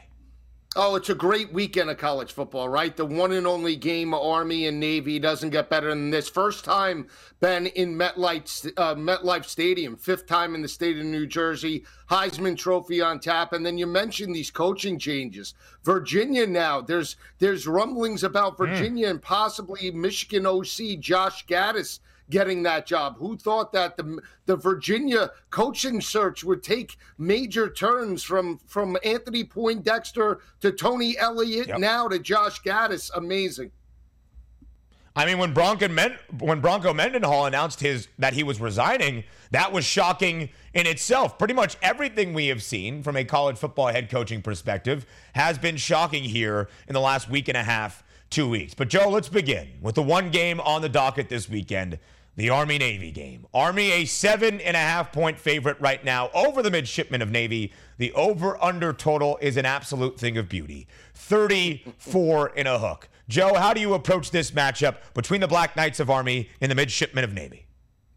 Oh, 0.75 0.95
it's 0.95 1.09
a 1.09 1.15
great 1.15 1.53
weekend 1.53 1.91
of 1.91 1.99
college 1.99 2.31
football, 2.31 2.67
right? 2.67 2.97
The 2.97 3.05
one 3.05 3.31
and 3.31 3.45
only 3.45 3.75
game, 3.75 4.11
Army 4.11 4.65
and 4.65 4.79
Navy, 4.79 5.19
doesn't 5.19 5.51
get 5.51 5.69
better 5.69 5.89
than 5.89 6.09
this. 6.09 6.27
First 6.27 6.65
time, 6.65 7.07
Ben, 7.39 7.67
in 7.67 7.95
MetLife, 7.95 8.73
uh, 8.77 8.95
MetLife 8.95 9.45
Stadium, 9.45 9.95
fifth 9.95 10.25
time 10.25 10.55
in 10.55 10.63
the 10.63 10.67
state 10.67 10.97
of 10.97 11.05
New 11.05 11.27
Jersey, 11.27 11.85
Heisman 12.09 12.57
Trophy 12.57 13.01
on 13.01 13.19
tap. 13.19 13.53
And 13.53 13.63
then 13.63 13.77
you 13.77 13.85
mentioned 13.85 14.35
these 14.35 14.49
coaching 14.49 14.97
changes. 14.97 15.53
Virginia 15.83 16.47
now, 16.47 16.81
there's 16.81 17.17
there's 17.37 17.67
rumblings 17.67 18.23
about 18.23 18.57
hmm. 18.57 18.65
Virginia 18.65 19.07
mm. 19.07 19.11
and 19.11 19.21
possibly 19.21 19.91
Michigan 19.91 20.47
OC 20.47 20.99
Josh 20.99 21.45
Gattis 21.45 21.99
getting 22.29 22.63
that 22.63 22.85
job. 22.85 23.17
Who 23.17 23.37
thought 23.37 23.71
that 23.73 23.97
the 23.97 24.21
the 24.45 24.55
Virginia 24.55 25.31
coaching 25.49 26.01
search 26.01 26.43
would 26.43 26.63
take 26.63 26.97
major 27.17 27.69
turns 27.69 28.23
from 28.23 28.59
from 28.65 28.97
Anthony 29.03 29.43
Poindexter 29.43 30.39
to 30.61 30.71
Tony 30.71 31.17
Elliott 31.17 31.67
yep. 31.67 31.79
now 31.79 32.07
to 32.07 32.19
Josh 32.19 32.61
Gattis? 32.61 33.11
Amazing. 33.15 33.71
I 35.15 35.25
mean, 35.25 35.37
when 35.37 35.53
Bronco, 35.53 35.87
Men- 35.87 36.17
when 36.39 36.59
Bronco 36.59 36.91
Mendenhall 36.91 37.45
announced 37.45 37.81
his 37.81 38.07
that 38.17 38.33
he 38.33 38.41
was 38.41 38.59
resigning, 38.59 39.23
that 39.51 39.71
was 39.71 39.85
shocking 39.85 40.49
in 40.73 40.87
itself. 40.87 41.37
Pretty 41.37 41.53
much 41.53 41.77
everything 41.83 42.33
we 42.33 42.47
have 42.47 42.63
seen 42.63 43.03
from 43.03 43.15
a 43.15 43.23
college 43.23 43.57
football 43.57 43.87
head 43.87 44.09
coaching 44.09 44.41
perspective 44.41 45.05
has 45.35 45.59
been 45.59 45.77
shocking 45.77 46.23
here 46.23 46.67
in 46.87 46.93
the 46.93 46.99
last 46.99 47.29
week 47.29 47.47
and 47.47 47.57
a 47.57 47.63
half 47.63 48.03
two 48.31 48.49
weeks. 48.49 48.73
But, 48.73 48.89
Joe, 48.89 49.09
let's 49.09 49.29
begin 49.29 49.67
with 49.81 49.93
the 49.93 50.01
one 50.01 50.31
game 50.31 50.59
on 50.59 50.81
the 50.81 50.89
docket 50.89 51.29
this 51.29 51.47
weekend 51.47 51.99
the 52.35 52.49
Army 52.49 52.77
Navy 52.77 53.11
game. 53.11 53.45
Army, 53.53 53.91
a 53.91 54.05
seven 54.05 54.59
and 54.61 54.75
a 54.75 54.79
half 54.79 55.11
point 55.11 55.39
favorite 55.39 55.79
right 55.79 56.03
now 56.03 56.29
over 56.33 56.61
the 56.61 56.71
midshipmen 56.71 57.21
of 57.21 57.29
Navy. 57.29 57.71
The 57.97 58.11
over 58.13 58.61
under 58.63 58.91
total 58.93 59.37
is 59.41 59.57
an 59.57 59.65
absolute 59.65 60.19
thing 60.19 60.37
of 60.37 60.49
beauty 60.49 60.87
34 61.13 62.49
in 62.49 62.67
a 62.67 62.79
hook. 62.79 63.09
Joe, 63.29 63.53
how 63.53 63.73
do 63.73 63.79
you 63.79 63.93
approach 63.93 64.31
this 64.31 64.51
matchup 64.51 64.97
between 65.13 65.41
the 65.41 65.47
Black 65.47 65.75
Knights 65.75 65.99
of 65.99 66.09
Army 66.09 66.49
and 66.59 66.69
the 66.69 66.75
midshipmen 66.75 67.23
of 67.23 67.33
Navy? 67.33 67.65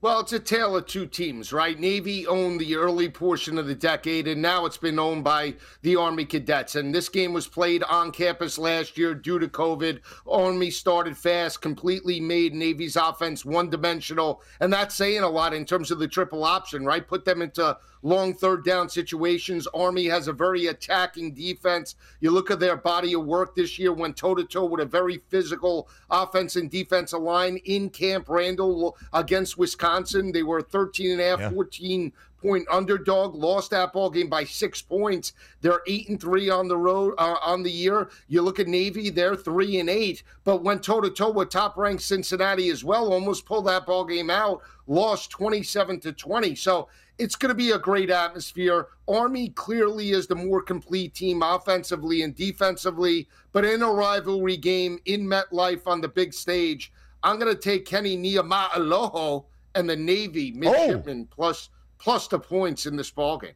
Well, 0.06 0.20
it's 0.20 0.32
a 0.32 0.38
tale 0.38 0.76
of 0.76 0.86
two 0.86 1.06
teams, 1.06 1.52
right? 1.52 1.76
Navy 1.76 2.28
owned 2.28 2.60
the 2.60 2.76
early 2.76 3.08
portion 3.08 3.58
of 3.58 3.66
the 3.66 3.74
decade, 3.74 4.28
and 4.28 4.40
now 4.40 4.64
it's 4.64 4.76
been 4.76 5.00
owned 5.00 5.24
by 5.24 5.56
the 5.82 5.96
Army 5.96 6.24
cadets. 6.24 6.76
And 6.76 6.94
this 6.94 7.08
game 7.08 7.32
was 7.32 7.48
played 7.48 7.82
on 7.82 8.12
campus 8.12 8.56
last 8.56 8.96
year 8.96 9.16
due 9.16 9.40
to 9.40 9.48
COVID. 9.48 9.98
Army 10.24 10.70
started 10.70 11.18
fast, 11.18 11.60
completely 11.60 12.20
made 12.20 12.54
Navy's 12.54 12.94
offense 12.94 13.44
one 13.44 13.68
dimensional. 13.68 14.42
And 14.60 14.72
that's 14.72 14.94
saying 14.94 15.24
a 15.24 15.28
lot 15.28 15.52
in 15.52 15.64
terms 15.64 15.90
of 15.90 15.98
the 15.98 16.06
triple 16.06 16.44
option, 16.44 16.84
right? 16.84 17.04
Put 17.04 17.24
them 17.24 17.42
into 17.42 17.76
long 18.06 18.32
third 18.32 18.64
down 18.64 18.88
situations. 18.88 19.66
Army 19.74 20.04
has 20.06 20.28
a 20.28 20.32
very 20.32 20.66
attacking 20.66 21.34
defense. 21.34 21.96
You 22.20 22.30
look 22.30 22.52
at 22.52 22.60
their 22.60 22.76
body 22.76 23.14
of 23.14 23.26
work 23.26 23.56
this 23.56 23.80
year, 23.80 23.92
went 23.92 24.16
toe 24.16 24.36
to 24.36 24.44
toe 24.44 24.64
with 24.64 24.80
a 24.80 24.86
very 24.86 25.22
physical 25.28 25.88
offense 26.08 26.54
and 26.54 26.70
defensive 26.70 27.20
line 27.20 27.56
in 27.64 27.90
Camp 27.90 28.28
Randall 28.28 28.96
against 29.12 29.58
Wisconsin. 29.58 30.30
They 30.30 30.44
were 30.44 30.62
13 30.62 31.12
and 31.12 31.20
a 31.20 31.24
half, 31.24 31.40
yeah. 31.40 31.50
14 31.50 32.12
point 32.46 32.66
underdog, 32.70 33.34
lost 33.34 33.72
that 33.72 33.92
ball 33.92 34.08
game 34.08 34.28
by 34.28 34.44
six 34.44 34.80
points. 34.80 35.32
They're 35.62 35.80
eight 35.88 36.08
and 36.08 36.20
three 36.20 36.48
on 36.48 36.68
the 36.68 36.76
road 36.76 37.14
uh, 37.18 37.36
on 37.44 37.64
the 37.64 37.70
year. 37.70 38.08
You 38.28 38.42
look 38.42 38.60
at 38.60 38.68
Navy, 38.68 39.10
they're 39.10 39.34
three 39.34 39.80
and 39.80 39.90
eight, 39.90 40.22
but 40.44 40.62
went 40.62 40.84
toe 40.84 41.00
to 41.00 41.10
toe 41.10 41.32
with 41.32 41.50
top 41.50 41.76
ranked 41.76 42.04
Cincinnati 42.04 42.68
as 42.68 42.84
well. 42.84 43.12
Almost 43.12 43.46
pulled 43.46 43.66
that 43.66 43.84
ball 43.84 44.04
game 44.04 44.30
out, 44.30 44.62
lost 44.86 45.30
27 45.30 45.98
to 46.00 46.12
20. 46.12 46.54
So 46.54 46.88
it's 47.18 47.34
going 47.34 47.48
to 47.48 47.54
be 47.54 47.72
a 47.72 47.78
great 47.78 48.10
atmosphere. 48.10 48.88
Army 49.08 49.48
clearly 49.48 50.12
is 50.12 50.28
the 50.28 50.36
more 50.36 50.62
complete 50.62 51.14
team 51.14 51.42
offensively 51.42 52.22
and 52.22 52.34
defensively, 52.36 53.28
but 53.52 53.64
in 53.64 53.82
a 53.82 53.90
rivalry 53.90 54.56
game 54.56 55.00
in 55.06 55.26
MetLife 55.26 55.88
on 55.88 56.00
the 56.00 56.08
big 56.08 56.32
stage, 56.32 56.92
I'm 57.24 57.40
going 57.40 57.52
to 57.52 57.60
take 57.60 57.86
Kenny 57.86 58.16
Niumatalolo 58.16 59.46
and 59.74 59.90
the 59.90 59.96
Navy 59.96 60.52
midshipmen 60.52 61.26
oh. 61.28 61.34
plus 61.34 61.70
plus 61.98 62.28
the 62.28 62.38
points 62.38 62.86
in 62.86 62.96
this 62.96 63.10
ball 63.10 63.38
game. 63.38 63.54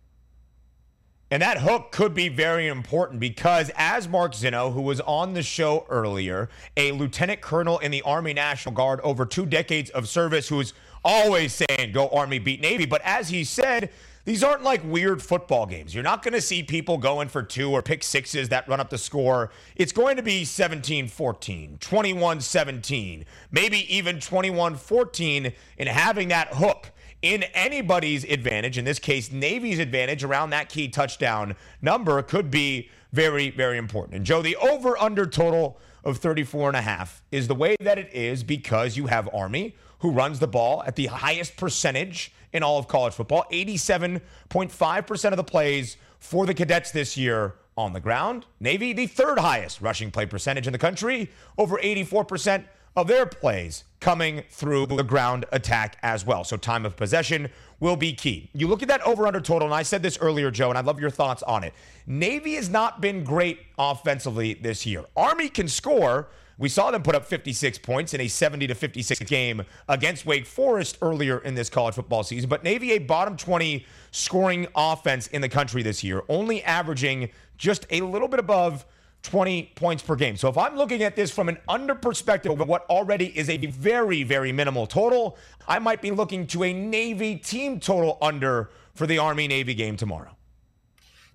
And 1.32 1.42
that 1.42 1.58
hook 1.58 1.92
could 1.92 2.12
be 2.12 2.28
very 2.28 2.66
important 2.66 3.20
because, 3.20 3.70
as 3.76 4.08
Mark 4.08 4.34
Zeno, 4.34 4.70
who 4.70 4.82
was 4.82 5.00
on 5.02 5.34
the 5.34 5.44
show 5.44 5.86
earlier, 5.88 6.48
a 6.76 6.90
lieutenant 6.90 7.40
colonel 7.40 7.78
in 7.78 7.92
the 7.92 8.02
Army 8.02 8.34
National 8.34 8.74
Guard 8.74 9.00
over 9.02 9.24
two 9.24 9.46
decades 9.46 9.90
of 9.90 10.08
service, 10.08 10.48
who 10.48 10.58
is 10.58 10.72
always 11.04 11.54
saying, 11.54 11.92
go 11.92 12.08
Army, 12.08 12.40
beat 12.40 12.60
Navy. 12.60 12.84
But 12.84 13.00
as 13.04 13.28
he 13.28 13.44
said, 13.44 13.90
these 14.24 14.42
aren't 14.42 14.64
like 14.64 14.82
weird 14.84 15.22
football 15.22 15.66
games. 15.66 15.94
You're 15.94 16.04
not 16.04 16.22
going 16.22 16.34
to 16.34 16.40
see 16.40 16.64
people 16.64 16.98
going 16.98 17.28
for 17.28 17.44
two 17.44 17.70
or 17.70 17.80
pick 17.80 18.02
sixes 18.02 18.48
that 18.48 18.68
run 18.68 18.80
up 18.80 18.90
the 18.90 18.98
score. 18.98 19.50
It's 19.76 19.92
going 19.92 20.16
to 20.16 20.22
be 20.22 20.44
17 20.44 21.06
14, 21.06 21.78
21 21.80 22.40
17, 22.40 23.24
maybe 23.52 23.96
even 23.96 24.18
21 24.18 24.74
14, 24.74 25.52
and 25.78 25.88
having 25.88 26.28
that 26.28 26.54
hook 26.54 26.90
in 27.22 27.42
anybody's 27.54 28.24
advantage, 28.24 28.78
in 28.78 28.84
this 28.84 28.98
case, 28.98 29.30
Navy's 29.30 29.78
advantage 29.78 30.24
around 30.24 30.50
that 30.50 30.68
key 30.68 30.88
touchdown 30.88 31.54
number 31.82 32.22
could 32.22 32.50
be 32.50 32.90
very, 33.12 33.50
very 33.50 33.76
important. 33.76 34.16
And 34.16 34.24
Joe, 34.24 34.42
the 34.42 34.56
over 34.56 34.96
under 34.98 35.26
total 35.26 35.78
of 36.04 36.18
34 36.18 36.68
and 36.68 36.76
a 36.76 36.82
half 36.82 37.22
is 37.30 37.48
the 37.48 37.54
way 37.54 37.76
that 37.80 37.98
it 37.98 38.12
is 38.12 38.42
because 38.42 38.96
you 38.96 39.06
have 39.06 39.28
Army 39.34 39.74
who 39.98 40.10
runs 40.10 40.38
the 40.38 40.48
ball 40.48 40.82
at 40.86 40.96
the 40.96 41.06
highest 41.06 41.56
percentage 41.56 42.32
in 42.52 42.62
all 42.62 42.78
of 42.78 42.88
college 42.88 43.12
football 43.12 43.44
87.5% 43.52 45.30
of 45.30 45.36
the 45.36 45.44
plays 45.44 45.96
for 46.18 46.46
the 46.46 46.54
cadets 46.54 46.90
this 46.90 47.16
year 47.16 47.54
on 47.76 47.92
the 47.92 48.00
ground. 48.00 48.46
Navy, 48.60 48.92
the 48.92 49.06
third 49.06 49.38
highest 49.38 49.80
rushing 49.80 50.10
play 50.10 50.26
percentage 50.26 50.66
in 50.66 50.72
the 50.72 50.78
country, 50.78 51.30
over 51.58 51.76
84% 51.78 52.64
of 52.96 53.06
their 53.06 53.26
plays 53.26 53.84
coming 54.00 54.42
through 54.50 54.86
the 54.86 55.02
ground 55.02 55.44
attack 55.52 55.96
as 56.02 56.24
well. 56.24 56.42
So 56.42 56.56
time 56.56 56.86
of 56.86 56.96
possession 56.96 57.50
will 57.78 57.96
be 57.96 58.12
key. 58.12 58.50
You 58.54 58.66
look 58.66 58.82
at 58.82 58.88
that 58.88 59.02
over 59.02 59.26
under 59.26 59.40
total, 59.40 59.68
and 59.68 59.74
I 59.74 59.82
said 59.82 60.02
this 60.02 60.18
earlier, 60.20 60.50
Joe, 60.50 60.70
and 60.70 60.78
I'd 60.78 60.86
love 60.86 61.00
your 61.00 61.10
thoughts 61.10 61.42
on 61.42 61.64
it. 61.64 61.74
Navy 62.06 62.54
has 62.54 62.68
not 62.68 63.00
been 63.00 63.24
great 63.24 63.60
offensively 63.78 64.54
this 64.54 64.86
year. 64.86 65.04
Army 65.16 65.48
can 65.48 65.68
score. 65.68 66.28
We 66.58 66.68
saw 66.68 66.90
them 66.90 67.02
put 67.02 67.14
up 67.14 67.24
56 67.24 67.78
points 67.78 68.12
in 68.12 68.20
a 68.20 68.28
70 68.28 68.66
to 68.66 68.74
56 68.74 69.20
game 69.20 69.62
against 69.88 70.26
Wake 70.26 70.44
Forest 70.44 70.98
earlier 71.00 71.38
in 71.38 71.54
this 71.54 71.70
college 71.70 71.94
football 71.94 72.22
season, 72.22 72.50
but 72.50 72.62
Navy 72.62 72.92
a 72.92 72.98
bottom 72.98 73.36
20 73.36 73.86
scoring 74.10 74.66
offense 74.74 75.26
in 75.28 75.40
the 75.40 75.48
country 75.48 75.82
this 75.82 76.04
year, 76.04 76.22
only 76.28 76.62
averaging 76.64 77.30
just 77.56 77.86
a 77.90 78.02
little 78.02 78.28
bit 78.28 78.40
above 78.40 78.84
20 79.22 79.72
points 79.74 80.02
per 80.02 80.16
game. 80.16 80.36
So 80.36 80.48
if 80.48 80.56
I'm 80.56 80.76
looking 80.76 81.02
at 81.02 81.16
this 81.16 81.30
from 81.30 81.48
an 81.48 81.58
under 81.68 81.94
perspective 81.94 82.58
of 82.58 82.68
what 82.68 82.86
already 82.88 83.26
is 83.38 83.50
a 83.50 83.56
very, 83.58 84.22
very 84.22 84.52
minimal 84.52 84.86
total, 84.86 85.36
I 85.68 85.78
might 85.78 86.00
be 86.00 86.10
looking 86.10 86.46
to 86.48 86.64
a 86.64 86.72
Navy 86.72 87.36
team 87.36 87.80
total 87.80 88.18
under 88.22 88.70
for 88.94 89.06
the 89.06 89.18
Army 89.18 89.46
Navy 89.46 89.74
game 89.74 89.96
tomorrow. 89.96 90.36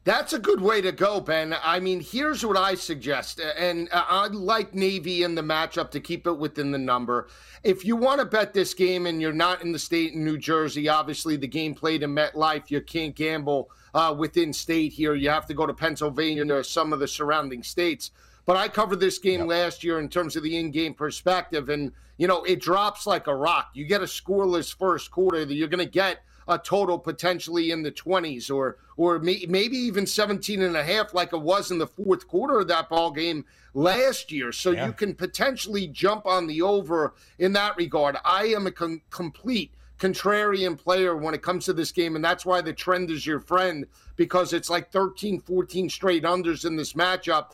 That's 0.05 0.33
a 0.33 0.39
good 0.39 0.61
way 0.61 0.81
to 0.81 0.91
go, 0.91 1.19
Ben. 1.19 1.55
I 1.63 1.79
mean, 1.79 1.99
here's 1.99 2.45
what 2.45 2.57
I 2.57 2.75
suggest, 2.75 3.41
and 3.57 3.89
uh, 3.91 4.05
I 4.07 4.27
like 4.27 4.75
Navy 4.75 5.23
in 5.23 5.33
the 5.33 5.41
matchup 5.41 5.89
to 5.91 5.99
keep 5.99 6.27
it 6.27 6.37
within 6.37 6.69
the 6.69 6.77
number. 6.77 7.27
If 7.63 7.83
you 7.83 7.95
want 7.95 8.19
to 8.19 8.25
bet 8.25 8.53
this 8.53 8.75
game 8.75 9.07
and 9.07 9.19
you're 9.19 9.33
not 9.33 9.63
in 9.63 9.71
the 9.71 9.79
state 9.79 10.13
in 10.13 10.23
New 10.23 10.37
Jersey, 10.37 10.87
obviously 10.87 11.37
the 11.37 11.47
game 11.47 11.73
played 11.73 12.03
in 12.03 12.13
MetLife, 12.13 12.69
you 12.69 12.81
can't 12.81 13.15
gamble 13.15 13.71
uh, 13.95 14.13
within 14.13 14.51
state 14.51 14.91
here. 14.91 15.15
You 15.15 15.29
have 15.29 15.47
to 15.47 15.53
go 15.53 15.65
to 15.65 15.73
Pennsylvania 15.73 16.53
or 16.53 16.63
some 16.63 16.93
of 16.93 16.99
the 16.99 17.07
surrounding 17.07 17.63
states. 17.63 18.11
But 18.45 18.57
I 18.57 18.67
covered 18.67 18.99
this 18.99 19.17
game 19.17 19.39
yep. 19.39 19.49
last 19.49 19.83
year 19.83 19.99
in 19.99 20.09
terms 20.09 20.35
of 20.35 20.43
the 20.43 20.55
in-game 20.55 20.93
perspective, 20.93 21.69
and 21.69 21.91
you 22.17 22.27
know 22.27 22.43
it 22.43 22.61
drops 22.61 23.07
like 23.07 23.25
a 23.25 23.35
rock. 23.35 23.71
You 23.73 23.85
get 23.85 24.01
a 24.01 24.05
scoreless 24.05 24.75
first 24.75 25.09
quarter 25.09 25.45
that 25.45 25.55
you're 25.55 25.69
going 25.69 25.83
to 25.83 25.91
get 25.91 26.19
a 26.47 26.59
total 26.59 26.99
potentially 26.99 27.71
in 27.71 27.81
the 27.81 27.91
20s 27.91 28.53
or 28.53 28.77
or 28.97 29.17
may, 29.17 29.45
maybe 29.49 29.77
even 29.77 30.05
17 30.05 30.61
and 30.61 30.77
a 30.77 30.83
half 30.83 31.11
like 31.11 31.33
it 31.33 31.41
was 31.41 31.71
in 31.71 31.79
the 31.79 31.87
fourth 31.87 32.27
quarter 32.27 32.59
of 32.59 32.67
that 32.67 32.87
ball 32.87 33.09
game 33.09 33.43
last 33.73 34.31
year 34.31 34.51
so 34.51 34.69
yeah. 34.69 34.85
you 34.85 34.93
can 34.93 35.15
potentially 35.15 35.87
jump 35.87 36.27
on 36.27 36.45
the 36.45 36.61
over 36.61 37.15
in 37.39 37.51
that 37.53 37.75
regard 37.77 38.15
i 38.23 38.45
am 38.45 38.67
a 38.67 38.71
com- 38.71 39.01
complete 39.09 39.71
contrarian 39.99 40.77
player 40.77 41.15
when 41.15 41.33
it 41.33 41.41
comes 41.41 41.65
to 41.65 41.73
this 41.73 41.91
game. 41.91 42.15
And 42.15 42.23
that's 42.23 42.45
why 42.45 42.61
the 42.61 42.73
trend 42.73 43.09
is 43.09 43.25
your 43.25 43.39
friend 43.39 43.85
because 44.15 44.53
it's 44.53 44.69
like 44.69 44.91
13, 44.91 45.41
14 45.41 45.89
straight 45.89 46.23
unders 46.23 46.65
in 46.65 46.75
this 46.75 46.93
matchup. 46.93 47.51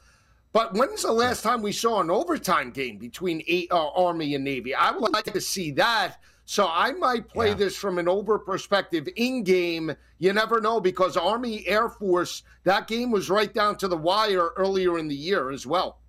But 0.53 0.73
when's 0.73 1.03
the 1.03 1.13
last 1.13 1.43
time 1.43 1.61
we 1.61 1.71
saw 1.71 2.01
an 2.01 2.11
overtime 2.11 2.71
game 2.71 2.97
between 2.97 3.41
eight, 3.47 3.71
uh, 3.71 3.89
Army 3.91 4.35
and 4.35 4.43
Navy? 4.43 4.75
I 4.75 4.91
would 4.91 5.13
like 5.13 5.31
to 5.31 5.41
see 5.41 5.71
that. 5.71 6.17
So 6.45 6.67
I 6.69 6.91
might 6.91 7.29
play 7.29 7.49
yeah. 7.49 7.53
this 7.53 7.77
from 7.77 7.97
an 7.97 8.09
over 8.09 8.37
perspective 8.37 9.07
in 9.15 9.43
game. 9.43 9.95
You 10.17 10.33
never 10.33 10.59
know 10.59 10.81
because 10.81 11.15
Army 11.15 11.65
Air 11.65 11.87
Force, 11.87 12.43
that 12.65 12.87
game 12.87 13.11
was 13.11 13.29
right 13.29 13.53
down 13.53 13.77
to 13.77 13.87
the 13.87 13.95
wire 13.95 14.49
earlier 14.57 14.99
in 14.99 15.07
the 15.07 15.15
year 15.15 15.51
as 15.51 15.65
well. 15.65 16.00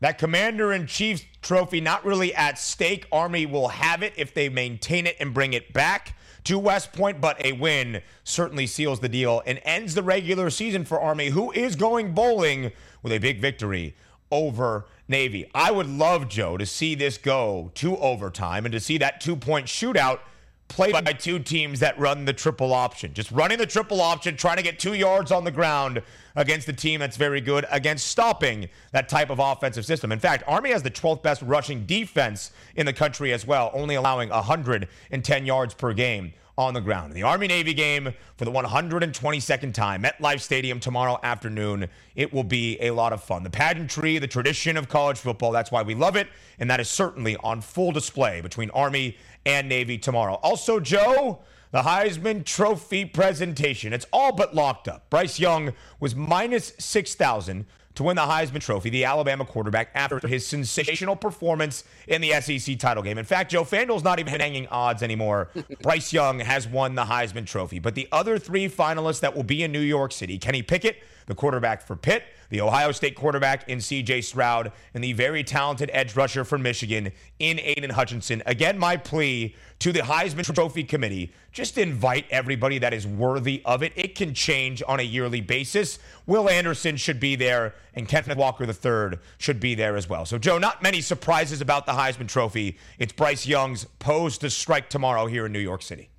That 0.00 0.18
commander 0.18 0.72
in 0.72 0.86
chief's 0.86 1.24
trophy 1.40 1.80
not 1.80 2.04
really 2.04 2.34
at 2.34 2.58
stake. 2.58 3.06
Army 3.10 3.46
will 3.46 3.68
have 3.68 4.02
it 4.02 4.12
if 4.16 4.34
they 4.34 4.48
maintain 4.48 5.06
it 5.06 5.16
and 5.18 5.32
bring 5.32 5.54
it 5.54 5.72
back 5.72 6.16
to 6.44 6.58
West 6.58 6.92
Point, 6.92 7.20
but 7.20 7.44
a 7.44 7.52
win 7.52 8.02
certainly 8.22 8.66
seals 8.66 9.00
the 9.00 9.08
deal 9.08 9.42
and 9.46 9.60
ends 9.64 9.94
the 9.94 10.02
regular 10.02 10.50
season 10.50 10.84
for 10.84 11.00
Army, 11.00 11.30
who 11.30 11.50
is 11.52 11.76
going 11.76 12.12
bowling 12.12 12.72
with 13.02 13.12
a 13.12 13.18
big 13.18 13.40
victory 13.40 13.96
over 14.30 14.86
Navy. 15.08 15.50
I 15.54 15.70
would 15.70 15.88
love, 15.88 16.28
Joe, 16.28 16.56
to 16.56 16.66
see 16.66 16.94
this 16.94 17.18
go 17.18 17.70
to 17.74 17.96
overtime 17.96 18.64
and 18.64 18.72
to 18.72 18.80
see 18.80 18.98
that 18.98 19.20
two 19.20 19.36
point 19.36 19.66
shootout 19.66 20.20
played 20.68 20.92
by 20.92 21.12
two 21.12 21.38
teams 21.38 21.80
that 21.80 21.98
run 21.98 22.24
the 22.24 22.32
triple 22.32 22.72
option. 22.72 23.14
Just 23.14 23.30
running 23.30 23.58
the 23.58 23.66
triple 23.66 24.00
option, 24.00 24.36
trying 24.36 24.56
to 24.56 24.62
get 24.62 24.78
two 24.78 24.94
yards 24.94 25.30
on 25.30 25.44
the 25.44 25.50
ground 25.50 26.02
against 26.34 26.68
a 26.68 26.72
team 26.72 27.00
that's 27.00 27.16
very 27.16 27.40
good 27.40 27.66
against 27.70 28.08
stopping 28.08 28.68
that 28.92 29.08
type 29.08 29.30
of 29.30 29.38
offensive 29.38 29.86
system. 29.86 30.12
In 30.12 30.18
fact, 30.18 30.44
Army 30.46 30.70
has 30.70 30.82
the 30.82 30.90
12th 30.90 31.22
best 31.22 31.42
rushing 31.42 31.86
defense 31.86 32.50
in 32.74 32.86
the 32.86 32.92
country 32.92 33.32
as 33.32 33.46
well, 33.46 33.70
only 33.74 33.94
allowing 33.94 34.28
110 34.28 35.46
yards 35.46 35.74
per 35.74 35.92
game 35.92 36.32
on 36.58 36.72
the 36.72 36.80
ground. 36.80 37.12
The 37.12 37.22
Army 37.22 37.46
Navy 37.46 37.74
game 37.74 38.14
for 38.36 38.46
the 38.46 38.50
122nd 38.50 39.74
time, 39.74 40.04
at 40.06 40.18
Life 40.20 40.40
Stadium 40.40 40.80
tomorrow 40.80 41.18
afternoon. 41.22 41.88
It 42.14 42.32
will 42.32 42.44
be 42.44 42.78
a 42.80 42.92
lot 42.92 43.12
of 43.12 43.22
fun. 43.22 43.42
The 43.42 43.50
pageantry, 43.50 44.18
the 44.18 44.26
tradition 44.26 44.78
of 44.78 44.88
college 44.88 45.18
football, 45.18 45.52
that's 45.52 45.70
why 45.70 45.82
we 45.82 45.94
love 45.94 46.16
it. 46.16 46.28
And 46.58 46.70
that 46.70 46.80
is 46.80 46.88
certainly 46.88 47.36
on 47.38 47.60
full 47.60 47.92
display 47.92 48.40
between 48.40 48.70
Army 48.70 49.18
and 49.46 49.68
Navy 49.68 49.96
tomorrow. 49.96 50.34
Also, 50.42 50.80
Joe, 50.80 51.38
the 51.70 51.82
Heisman 51.82 52.44
Trophy 52.44 53.04
presentation. 53.04 53.92
It's 53.92 54.06
all 54.12 54.32
but 54.32 54.54
locked 54.54 54.88
up. 54.88 55.08
Bryce 55.08 55.38
Young 55.38 55.72
was 56.00 56.14
minus 56.14 56.72
6,000 56.78 57.64
to 57.96 58.02
win 58.02 58.16
the 58.16 58.22
Heisman 58.22 58.60
Trophy, 58.60 58.90
the 58.90 59.04
Alabama 59.04 59.44
quarterback, 59.44 59.90
after 59.94 60.26
his 60.26 60.46
sensational 60.46 61.16
performance 61.16 61.84
in 62.06 62.20
the 62.20 62.32
SEC 62.40 62.78
title 62.78 63.02
game. 63.02 63.18
In 63.18 63.24
fact, 63.24 63.50
Joe 63.50 63.64
FanDuel's 63.64 64.04
not 64.04 64.20
even 64.20 64.38
hanging 64.38 64.66
odds 64.68 65.02
anymore. 65.02 65.48
Bryce 65.82 66.12
Young 66.12 66.40
has 66.40 66.68
won 66.68 66.94
the 66.94 67.04
Heisman 67.04 67.46
Trophy. 67.46 67.78
But 67.78 67.94
the 67.94 68.08
other 68.12 68.38
three 68.38 68.68
finalists 68.68 69.20
that 69.20 69.34
will 69.34 69.42
be 69.42 69.62
in 69.62 69.72
New 69.72 69.80
York 69.80 70.12
City 70.12 70.38
Kenny 70.38 70.62
Pickett, 70.62 71.02
the 71.26 71.34
quarterback 71.34 71.82
for 71.82 71.96
Pitt, 71.96 72.22
the 72.50 72.60
Ohio 72.60 72.92
State 72.92 73.16
quarterback 73.16 73.68
in 73.68 73.78
CJ 73.78 74.24
Stroud, 74.24 74.72
and 74.94 75.02
the 75.02 75.12
very 75.12 75.42
talented 75.42 75.90
edge 75.92 76.14
rusher 76.14 76.44
for 76.44 76.58
Michigan 76.58 77.12
in 77.38 77.58
Aidan 77.60 77.90
Hutchinson. 77.90 78.42
Again, 78.46 78.78
my 78.78 78.96
plea 78.96 79.56
to 79.78 79.92
the 79.92 80.00
Heisman 80.00 80.52
Trophy 80.54 80.84
Committee 80.84 81.32
just 81.52 81.78
invite 81.78 82.26
everybody 82.30 82.78
that 82.78 82.92
is 82.92 83.06
worthy 83.06 83.62
of 83.64 83.82
it. 83.82 83.92
It 83.96 84.14
can 84.14 84.34
change 84.34 84.82
on 84.86 85.00
a 85.00 85.02
yearly 85.02 85.40
basis. 85.40 85.98
Will 86.26 86.48
Anderson 86.48 86.96
should 86.96 87.20
be 87.20 87.36
there, 87.36 87.74
and 87.94 88.08
Kenneth 88.08 88.36
Walker 88.36 88.64
III 88.64 89.18
should 89.38 89.60
be 89.60 89.74
there 89.74 89.96
as 89.96 90.08
well. 90.08 90.26
So, 90.26 90.38
Joe, 90.38 90.58
not 90.58 90.82
many 90.82 91.00
surprises 91.00 91.60
about 91.60 91.86
the 91.86 91.92
Heisman 91.92 92.28
Trophy. 92.28 92.78
It's 92.98 93.12
Bryce 93.12 93.46
Young's 93.46 93.84
pose 93.98 94.38
to 94.38 94.50
strike 94.50 94.90
tomorrow 94.90 95.26
here 95.26 95.46
in 95.46 95.52
New 95.52 95.58
York 95.60 95.82
City. 95.82 96.10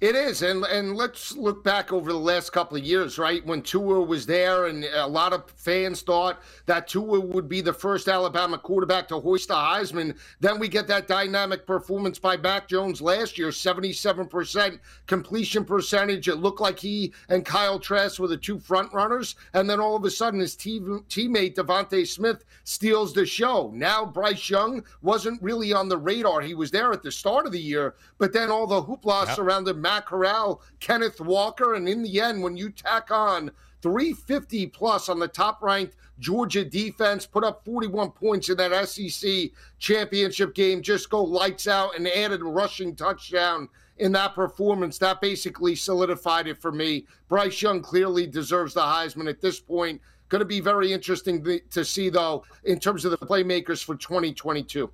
It 0.00 0.14
is, 0.14 0.42
and 0.42 0.64
and 0.64 0.94
let's 0.94 1.34
look 1.36 1.64
back 1.64 1.90
over 1.90 2.12
the 2.12 2.18
last 2.18 2.50
couple 2.50 2.76
of 2.76 2.84
years, 2.84 3.18
right? 3.18 3.44
When 3.46 3.62
Tua 3.62 4.02
was 4.02 4.26
there, 4.26 4.66
and 4.66 4.84
a 4.84 5.06
lot 5.06 5.32
of 5.32 5.50
fans 5.52 6.02
thought 6.02 6.42
that 6.66 6.86
Tua 6.86 7.18
would 7.18 7.48
be 7.48 7.62
the 7.62 7.72
first 7.72 8.06
Alabama 8.06 8.58
quarterback 8.58 9.08
to 9.08 9.18
hoist 9.18 9.48
the 9.48 9.54
Heisman. 9.54 10.14
Then 10.38 10.58
we 10.58 10.68
get 10.68 10.86
that 10.88 11.08
dynamic 11.08 11.66
performance 11.66 12.18
by 12.18 12.36
Mac 12.36 12.68
Jones 12.68 13.00
last 13.00 13.38
year, 13.38 13.50
seventy-seven 13.50 14.26
percent 14.26 14.80
completion 15.06 15.64
percentage. 15.64 16.28
It 16.28 16.36
looked 16.36 16.60
like 16.60 16.78
he 16.78 17.14
and 17.30 17.46
Kyle 17.46 17.78
Trask 17.78 18.20
were 18.20 18.28
the 18.28 18.36
two 18.36 18.58
front 18.58 18.92
runners, 18.92 19.36
and 19.54 19.68
then 19.68 19.80
all 19.80 19.96
of 19.96 20.04
a 20.04 20.10
sudden, 20.10 20.40
his 20.40 20.56
team, 20.56 21.04
teammate 21.08 21.54
DeVonta 21.54 22.06
Smith 22.06 22.44
steals 22.64 23.14
the 23.14 23.24
show. 23.24 23.70
Now 23.74 24.04
Bryce 24.04 24.50
Young 24.50 24.84
wasn't 25.00 25.42
really 25.42 25.72
on 25.72 25.88
the 25.88 25.96
radar. 25.96 26.42
He 26.42 26.54
was 26.54 26.70
there 26.70 26.92
at 26.92 27.02
the 27.02 27.10
start 27.10 27.46
of 27.46 27.52
the 27.52 27.58
year, 27.58 27.94
but 28.18 28.34
then 28.34 28.50
all 28.50 28.66
the 28.66 28.82
hoopla 28.82 29.26
yep. 29.26 29.36
surrounded 29.36 29.85
Matt 29.86 30.04
Corral, 30.04 30.62
Kenneth 30.80 31.20
Walker. 31.20 31.74
And 31.74 31.88
in 31.88 32.02
the 32.02 32.20
end, 32.20 32.42
when 32.42 32.56
you 32.56 32.70
tack 32.70 33.12
on 33.12 33.52
350 33.82 34.66
plus 34.66 35.08
on 35.08 35.20
the 35.20 35.28
top 35.28 35.62
ranked 35.62 35.94
Georgia 36.18 36.64
defense, 36.64 37.24
put 37.24 37.44
up 37.44 37.64
41 37.64 38.10
points 38.10 38.48
in 38.48 38.56
that 38.56 38.88
SEC 38.88 39.50
championship 39.78 40.56
game, 40.56 40.82
just 40.82 41.08
go 41.08 41.22
lights 41.22 41.68
out 41.68 41.96
and 41.96 42.08
added 42.08 42.40
a 42.40 42.44
rushing 42.44 42.96
touchdown 42.96 43.68
in 43.98 44.10
that 44.10 44.34
performance. 44.34 44.98
That 44.98 45.20
basically 45.20 45.76
solidified 45.76 46.48
it 46.48 46.60
for 46.60 46.72
me. 46.72 47.06
Bryce 47.28 47.62
Young 47.62 47.80
clearly 47.80 48.26
deserves 48.26 48.74
the 48.74 48.80
Heisman 48.80 49.28
at 49.28 49.40
this 49.40 49.60
point. 49.60 50.00
Going 50.30 50.40
to 50.40 50.46
be 50.46 50.58
very 50.58 50.92
interesting 50.92 51.60
to 51.70 51.84
see, 51.84 52.08
though, 52.08 52.42
in 52.64 52.80
terms 52.80 53.04
of 53.04 53.12
the 53.12 53.18
playmakers 53.18 53.84
for 53.84 53.94
2022 53.94 54.90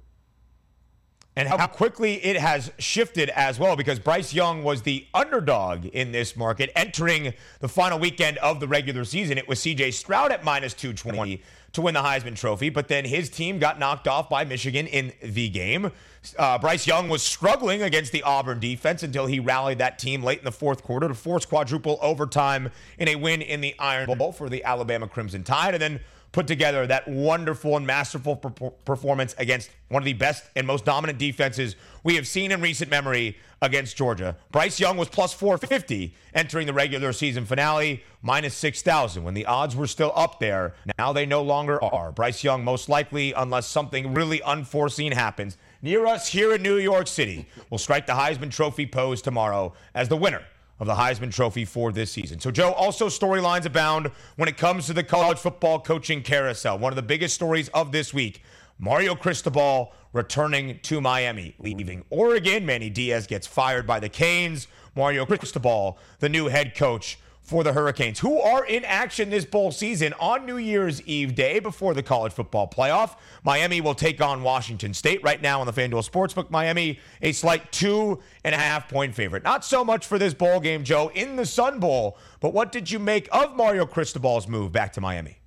and 1.35 1.49
how 1.49 1.66
quickly 1.66 2.23
it 2.25 2.37
has 2.37 2.71
shifted 2.79 3.31
as 3.31 3.59
well 3.59 3.75
because 3.75 3.99
Bryce 3.99 4.35
Young 4.35 4.62
was 4.62 4.83
the 4.83 5.07
underdog 5.14 5.87
in 5.87 6.12
this 6.12 6.37
market 6.37 6.71
entering 6.77 7.33
the 7.61 7.68
final 7.68 7.99
weekend 7.99 8.37
of 8.38 8.61
the 8.61 8.68
regular 8.68 9.05
season. 9.05 9.38
It 9.38 9.49
was 9.49 9.59
CJ 9.61 9.95
Stroud 9.95 10.31
at 10.31 10.45
minus 10.45 10.75
220 10.75 11.42
to 11.73 11.81
win 11.81 11.95
the 11.95 12.01
Heisman 12.01 12.37
Trophy, 12.37 12.68
but 12.68 12.88
then 12.88 13.07
his 13.07 13.31
team 13.31 13.59
got 13.59 13.79
knocked 13.79 14.07
off 14.07 14.29
by 14.29 14.45
Michigan 14.45 14.87
in 14.87 15.12
the 15.23 15.49
game. 15.49 15.90
Uh, 16.38 16.59
Bryce 16.59 16.87
Young 16.87 17.09
was 17.09 17.23
struggling 17.23 17.83
against 17.83 18.12
the 18.12 18.23
Auburn 18.23 18.61
defense 18.61 19.03
until 19.03 19.25
he 19.25 19.40
rallied 19.40 19.79
that 19.79 19.99
team 19.99 20.23
late 20.23 20.38
in 20.38 20.45
the 20.45 20.53
fourth 20.53 20.83
quarter 20.83 21.09
to 21.09 21.14
force 21.14 21.47
quadruple 21.47 21.99
overtime 22.03 22.71
in 22.99 23.09
a 23.09 23.16
win 23.16 23.40
in 23.40 23.62
the 23.62 23.75
Iron 23.79 24.18
Bowl 24.18 24.33
for 24.33 24.51
the 24.51 24.62
Alabama 24.64 25.09
Crimson 25.09 25.45
Tide. 25.45 25.75
And 25.75 25.83
then 25.83 26.01
put 26.33 26.47
together 26.47 26.87
that 26.87 27.07
wonderful 27.07 27.77
and 27.77 27.87
masterful 27.87 28.37
per- 28.37 28.71
performance 28.71 29.35
against 29.38 29.71
one 29.88 30.03
of 30.03 30.07
the 30.07 30.14
best 30.14 30.45
and 30.57 30.66
most 30.66 30.85
dominant 30.85 31.18
defenses 31.18 31.77
we 32.03 32.16
have 32.16 32.27
seen 32.27 32.51
in 32.51 32.61
recent 32.61 32.90
memory 32.90 33.37
against 33.61 33.97
Georgia. 33.97 34.37
Bryce 34.51 34.81
Young 34.81 34.97
was 34.97 35.09
plus 35.09 35.33
450 35.33 36.14
entering 36.35 36.66
the 36.66 36.73
regular 36.73 37.12
season 37.12 37.45
finale, 37.45 38.03
minus 38.23 38.55
6,000 38.57 39.23
when 39.23 39.35
the 39.35 39.47
odds 39.47 39.77
were 39.77 39.87
still 39.87 40.12
up 40.16 40.40
there. 40.40 40.75
Now 40.99 41.12
they 41.12 41.27
no 41.27 41.42
longer 41.42 41.83
are. 41.83 42.11
Bryce 42.11 42.42
Young, 42.42 42.64
most 42.64 42.88
likely, 42.88 43.33
unless 43.33 43.66
something 43.66 44.14
really 44.14 44.42
unforeseen 44.42 45.12
happens 45.12 45.59
near 45.83 46.07
us 46.07 46.29
here 46.29 46.55
in 46.55 46.62
New 46.62 46.77
York 46.77 47.07
City, 47.07 47.47
will 47.71 47.79
strike 47.79 48.07
the 48.07 48.14
Heisman 48.14 48.51
Trophy 48.51 48.87
pose 48.87 49.23
tomorrow 49.23 49.75
as 49.95 50.09
the 50.09 50.16
winner 50.16 50.42
of 50.83 50.88
the 50.88 50.95
Heisman 50.95 51.33
Trophy 51.33 51.64
for 51.64 51.92
this 51.92 52.11
season. 52.11 52.40
So, 52.40 52.51
Joe, 52.51 52.73
also 52.73 53.07
storylines 53.07 53.64
abound 53.66 54.11
when 54.35 54.49
it 54.49 54.57
comes 54.57 54.87
to 54.87 54.92
the 54.92 55.05
college 55.05 55.38
football 55.38 55.79
coaching 55.79 56.23
carousel. 56.23 56.77
One 56.77 56.90
of 56.90 56.97
the 56.97 57.03
biggest 57.03 57.37
stories 57.37 57.68
of 57.68 57.92
this 57.92 58.12
week 58.12 58.42
Mario 58.81 59.14
Cristobal 59.14 59.92
returning 60.12 60.81
to 60.83 61.01
Miami, 61.01 61.55
leaving 61.61 62.05
Oregon. 62.11 62.66
Manny 62.66 62.90
Diaz 62.90 63.29
gets 63.29 63.47
fired 63.47 63.87
by 63.87 64.01
the 64.01 64.09
Canes. 64.09 64.66
Mario 64.97 65.25
Cristobal, 65.25 65.99
the 66.18 66.29
new 66.29 66.49
head 66.49 66.75
coach 66.75 67.16
for 67.53 67.62
the 67.62 67.75
Hurricanes, 67.75 68.19
who 68.21 68.41
are 68.41 68.65
in 68.65 68.83
action 68.83 69.29
this 69.29 69.45
bowl 69.45 69.73
season 69.73 70.15
on 70.19 70.47
New 70.47 70.57
Year's 70.57 71.03
Eve 71.03 71.35
day 71.35 71.59
before 71.59 71.93
the 71.93 72.03
college 72.03 72.33
football 72.33 72.67
playoff. 72.67 73.17
Miami 73.45 73.83
will 73.83 73.95
take 73.95 74.23
on 74.23 74.43
Washington 74.43 74.95
State 74.95 75.23
right 75.23 75.43
now 75.43 75.61
on 75.61 75.67
the 75.67 75.73
FanDuel 75.75 76.09
Sportsbook. 76.09 76.49
Miami, 76.49 76.99
a 77.21 77.33
slight 77.33 77.71
two 77.71 78.21
and 78.43 78.55
a 78.55 78.59
half 78.59 78.88
point 78.88 79.15
favorite. 79.15 79.45
Not 79.45 79.67
so 79.67 79.85
much 79.85 80.07
for 80.07 80.19
this 80.19 80.33
bowl 80.33 80.61
game, 80.61 80.83
Joe, 80.83 81.11
in 81.15 81.37
the 81.37 81.45
Sun 81.45 81.79
Bowl, 81.79 82.17
but 82.41 82.55
what 82.55 82.73
did 82.73 82.91
you 82.91 82.99
make 82.99 83.29
of 83.31 83.55
Mario 83.55 83.85
Cristobal's 83.85 84.49
move 84.49 84.73
back 84.73 84.95
to 84.95 85.03
Miami? 85.03 85.42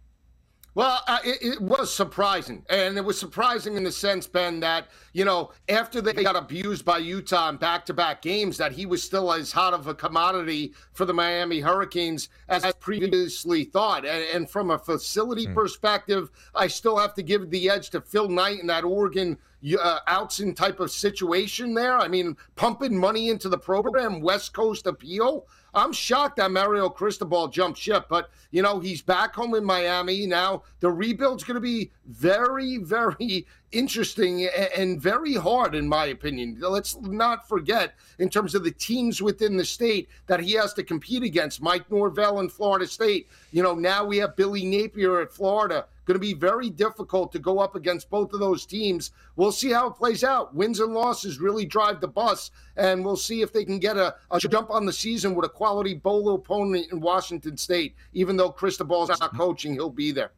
Well, 0.75 1.01
uh, 1.07 1.19
it, 1.23 1.37
it, 1.41 1.61
was 1.61 1.91
surprising. 1.91 2.65
And 2.69 2.97
it 2.97 3.05
was 3.05 3.17
surprising 3.17 3.77
in 3.77 3.85
the 3.85 3.93
sense, 3.93 4.27
Ben, 4.27 4.59
that, 4.59 4.89
you 5.13 5.23
know, 5.23 5.51
after 5.69 6.01
they 6.01 6.11
got 6.11 6.35
abused 6.35 6.83
by 6.83 6.97
Utah 6.97 7.47
in 7.47 7.55
back 7.55 7.85
to 7.85 7.93
back 7.93 8.21
games, 8.21 8.57
that 8.57 8.73
he 8.73 8.85
was 8.85 9.01
still 9.01 9.31
as 9.31 9.53
hot 9.53 9.73
of 9.73 9.87
a 9.87 9.95
commodity 9.95 10.73
for 10.91 11.05
the 11.05 11.13
Miami 11.13 11.61
Hurricanes 11.61 12.27
as 12.49 12.73
previously 12.73 13.63
thought. 13.63 14.05
And, 14.05 14.25
and 14.33 14.49
from 14.49 14.69
a 14.69 14.77
facility 14.77 15.47
mm. 15.47 15.53
perspective, 15.53 16.29
I 16.53 16.67
still 16.67 16.97
have 16.97 17.13
to 17.13 17.23
give 17.23 17.49
the 17.49 17.69
edge 17.69 17.89
to 17.91 18.01
Phil 18.01 18.27
Knight 18.27 18.59
in 18.59 18.67
that 18.67 18.83
Oregon 18.83 19.37
uh, 19.81 19.99
Autzen 20.09 20.55
type 20.55 20.81
of 20.81 20.91
situation 20.91 21.73
there. 21.73 21.97
I 21.97 22.09
mean, 22.09 22.35
pumping 22.57 22.97
money 22.97 23.29
into 23.29 23.47
the 23.47 23.57
program, 23.57 24.19
West 24.19 24.53
Coast 24.53 24.87
appeal. 24.87 25.47
I'm 25.75 25.91
shocked 25.91 26.37
that 26.37 26.51
Mario 26.51 26.89
Cristobal 26.89 27.49
jumped 27.49 27.77
ship, 27.77 28.05
but 28.09 28.29
you 28.51 28.61
know 28.61 28.79
he's 28.79 29.01
back 29.01 29.35
home 29.35 29.55
in 29.55 29.65
Miami 29.65 30.25
now. 30.25 30.63
The 30.79 30.89
rebuild's 30.89 31.43
going 31.43 31.55
to 31.55 31.61
be 31.61 31.91
very, 32.05 32.77
very 32.81 33.45
interesting 33.71 34.47
and 34.75 35.01
very 35.01 35.35
hard, 35.35 35.75
in 35.75 35.87
my 35.87 36.05
opinion. 36.07 36.57
Let's 36.59 36.95
not 37.01 37.47
forget, 37.47 37.95
in 38.19 38.29
terms 38.29 38.55
of 38.55 38.63
the 38.63 38.71
teams 38.71 39.21
within 39.21 39.57
the 39.57 39.65
state 39.65 40.09
that 40.27 40.39
he 40.39 40.53
has 40.53 40.73
to 40.75 40.83
compete 40.83 41.23
against, 41.23 41.61
Mike 41.61 41.89
Norvell 41.91 42.39
in 42.39 42.49
Florida 42.49 42.87
State. 42.87 43.27
You 43.51 43.63
know, 43.63 43.75
now 43.75 44.05
we 44.05 44.17
have 44.17 44.35
Billy 44.35 44.65
Napier 44.65 45.21
at 45.21 45.31
Florida 45.31 45.85
going 46.05 46.15
to 46.15 46.19
be 46.19 46.33
very 46.33 46.69
difficult 46.69 47.31
to 47.31 47.39
go 47.39 47.59
up 47.59 47.75
against 47.75 48.09
both 48.09 48.31
of 48.31 48.39
those 48.39 48.65
teams. 48.65 49.11
We'll 49.35 49.51
see 49.51 49.71
how 49.71 49.87
it 49.87 49.95
plays 49.95 50.23
out. 50.23 50.53
Wins 50.53 50.79
and 50.79 50.93
losses 50.93 51.39
really 51.39 51.65
drive 51.65 51.99
the 51.99 52.07
bus, 52.07 52.51
and 52.77 53.03
we'll 53.03 53.17
see 53.17 53.41
if 53.41 53.51
they 53.51 53.65
can 53.65 53.79
get 53.79 53.97
a, 53.97 54.15
a 54.31 54.39
jump 54.39 54.69
on 54.69 54.85
the 54.85 54.93
season 54.93 55.35
with 55.35 55.45
a 55.45 55.49
quality 55.49 55.95
bowl 55.95 56.33
opponent 56.33 56.91
in 56.91 56.99
Washington 56.99 57.57
State. 57.57 57.95
Even 58.13 58.37
though 58.37 58.51
Cristobal's 58.51 59.09
not 59.09 59.35
coaching, 59.35 59.73
he'll 59.73 59.89
be 59.89 60.11
there. 60.11 60.31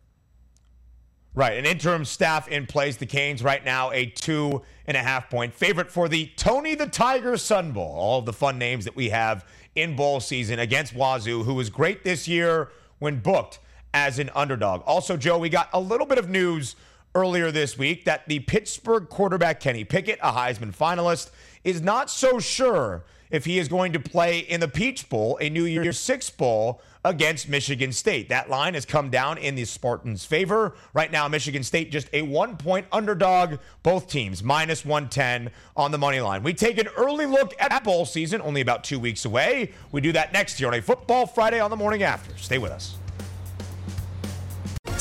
Right, 1.38 1.56
an 1.56 1.68
interim 1.68 2.04
staff 2.04 2.48
in 2.48 2.66
place. 2.66 2.96
The 2.96 3.06
Canes 3.06 3.44
right 3.44 3.64
now 3.64 3.92
a 3.92 4.08
two 4.08 4.64
and 4.88 4.98
a 4.98 5.02
half 5.02 5.30
point 5.30 5.54
favorite 5.54 5.92
for 5.92 6.10
the 6.10 6.32
Tony 6.36 6.74
the 6.74 6.88
Tiger 6.88 7.38
Sun 7.38 7.74
Bowl. 7.74 7.94
All 7.96 8.18
of 8.18 8.26
the 8.26 8.34
fun 8.34 8.58
names 8.58 8.86
that 8.86 8.96
we 8.96 9.10
have 9.10 9.46
in 9.76 9.96
bowl 9.96 10.20
season 10.20 10.58
against 10.58 10.96
Wazoo, 10.96 11.44
who 11.44 11.54
was 11.54 11.70
great 11.70 12.04
this 12.04 12.28
year 12.28 12.70
when 12.98 13.20
booked 13.20 13.60
as 13.94 14.18
an 14.18 14.32
underdog. 14.34 14.82
Also, 14.88 15.16
Joe, 15.16 15.38
we 15.38 15.48
got 15.48 15.70
a 15.74 15.80
little 15.80 16.08
bit 16.08 16.18
of 16.18 16.28
news 16.28 16.76
earlier 17.14 17.52
this 17.52 17.78
week 17.78 18.06
that 18.06 18.28
the 18.28 18.40
Pittsburgh 18.40 19.08
quarterback 19.08 19.60
Kenny 19.60 19.84
Pickett, 19.84 20.18
a 20.24 20.32
Heisman 20.32 20.76
finalist, 20.76 21.30
is 21.64 21.84
not 21.84 22.10
so 22.10 22.40
sure 22.40 23.04
if 23.30 23.46
he 23.46 23.60
is 23.60 23.68
going 23.68 23.94
to 23.94 24.00
play 24.00 24.40
in 24.40 24.60
the 24.60 24.68
Peach 24.68 25.10
Bowl, 25.10 25.38
a 25.42 25.50
New 25.50 25.66
Year's 25.66 26.00
Six 26.00 26.30
Bowl 26.30 26.82
against 27.04 27.48
Michigan 27.48 27.92
State. 27.92 28.30
That 28.30 28.50
line 28.50 28.74
has 28.74 28.86
come 28.86 29.10
down 29.10 29.38
in 29.38 29.56
the 29.56 29.66
Spartans' 29.66 30.26
favor. 30.26 30.76
Right 30.94 31.12
now, 31.12 31.28
Michigan 31.28 31.64
State 31.64 31.92
just 31.92 32.10
a 32.14 32.22
one 32.22 32.58
point 32.58 32.86
underdog. 32.92 33.60
Both 33.84 34.10
teams 34.10 34.44
minus 34.44 34.86
110 34.86 35.52
on 35.76 35.92
the 35.92 35.98
money 35.98 36.20
line. 36.20 36.44
We 36.44 36.54
take 36.54 36.78
an 36.78 36.88
early 36.98 37.26
look 37.26 37.54
at 37.60 37.84
bowl 37.84 38.06
season, 38.06 38.42
only 38.42 38.62
about 38.62 38.84
two 38.84 39.00
weeks 39.00 39.24
away. 39.24 39.72
We 39.92 40.02
do 40.02 40.12
that 40.12 40.34
next 40.34 40.60
year 40.60 40.68
on 40.68 40.76
a 40.76 40.82
Football 40.82 41.28
Friday 41.28 41.60
on 41.60 41.70
the 41.70 41.78
morning 41.78 42.04
after. 42.04 42.36
Stay 42.38 42.58
with 42.58 42.72
us. 42.72 42.98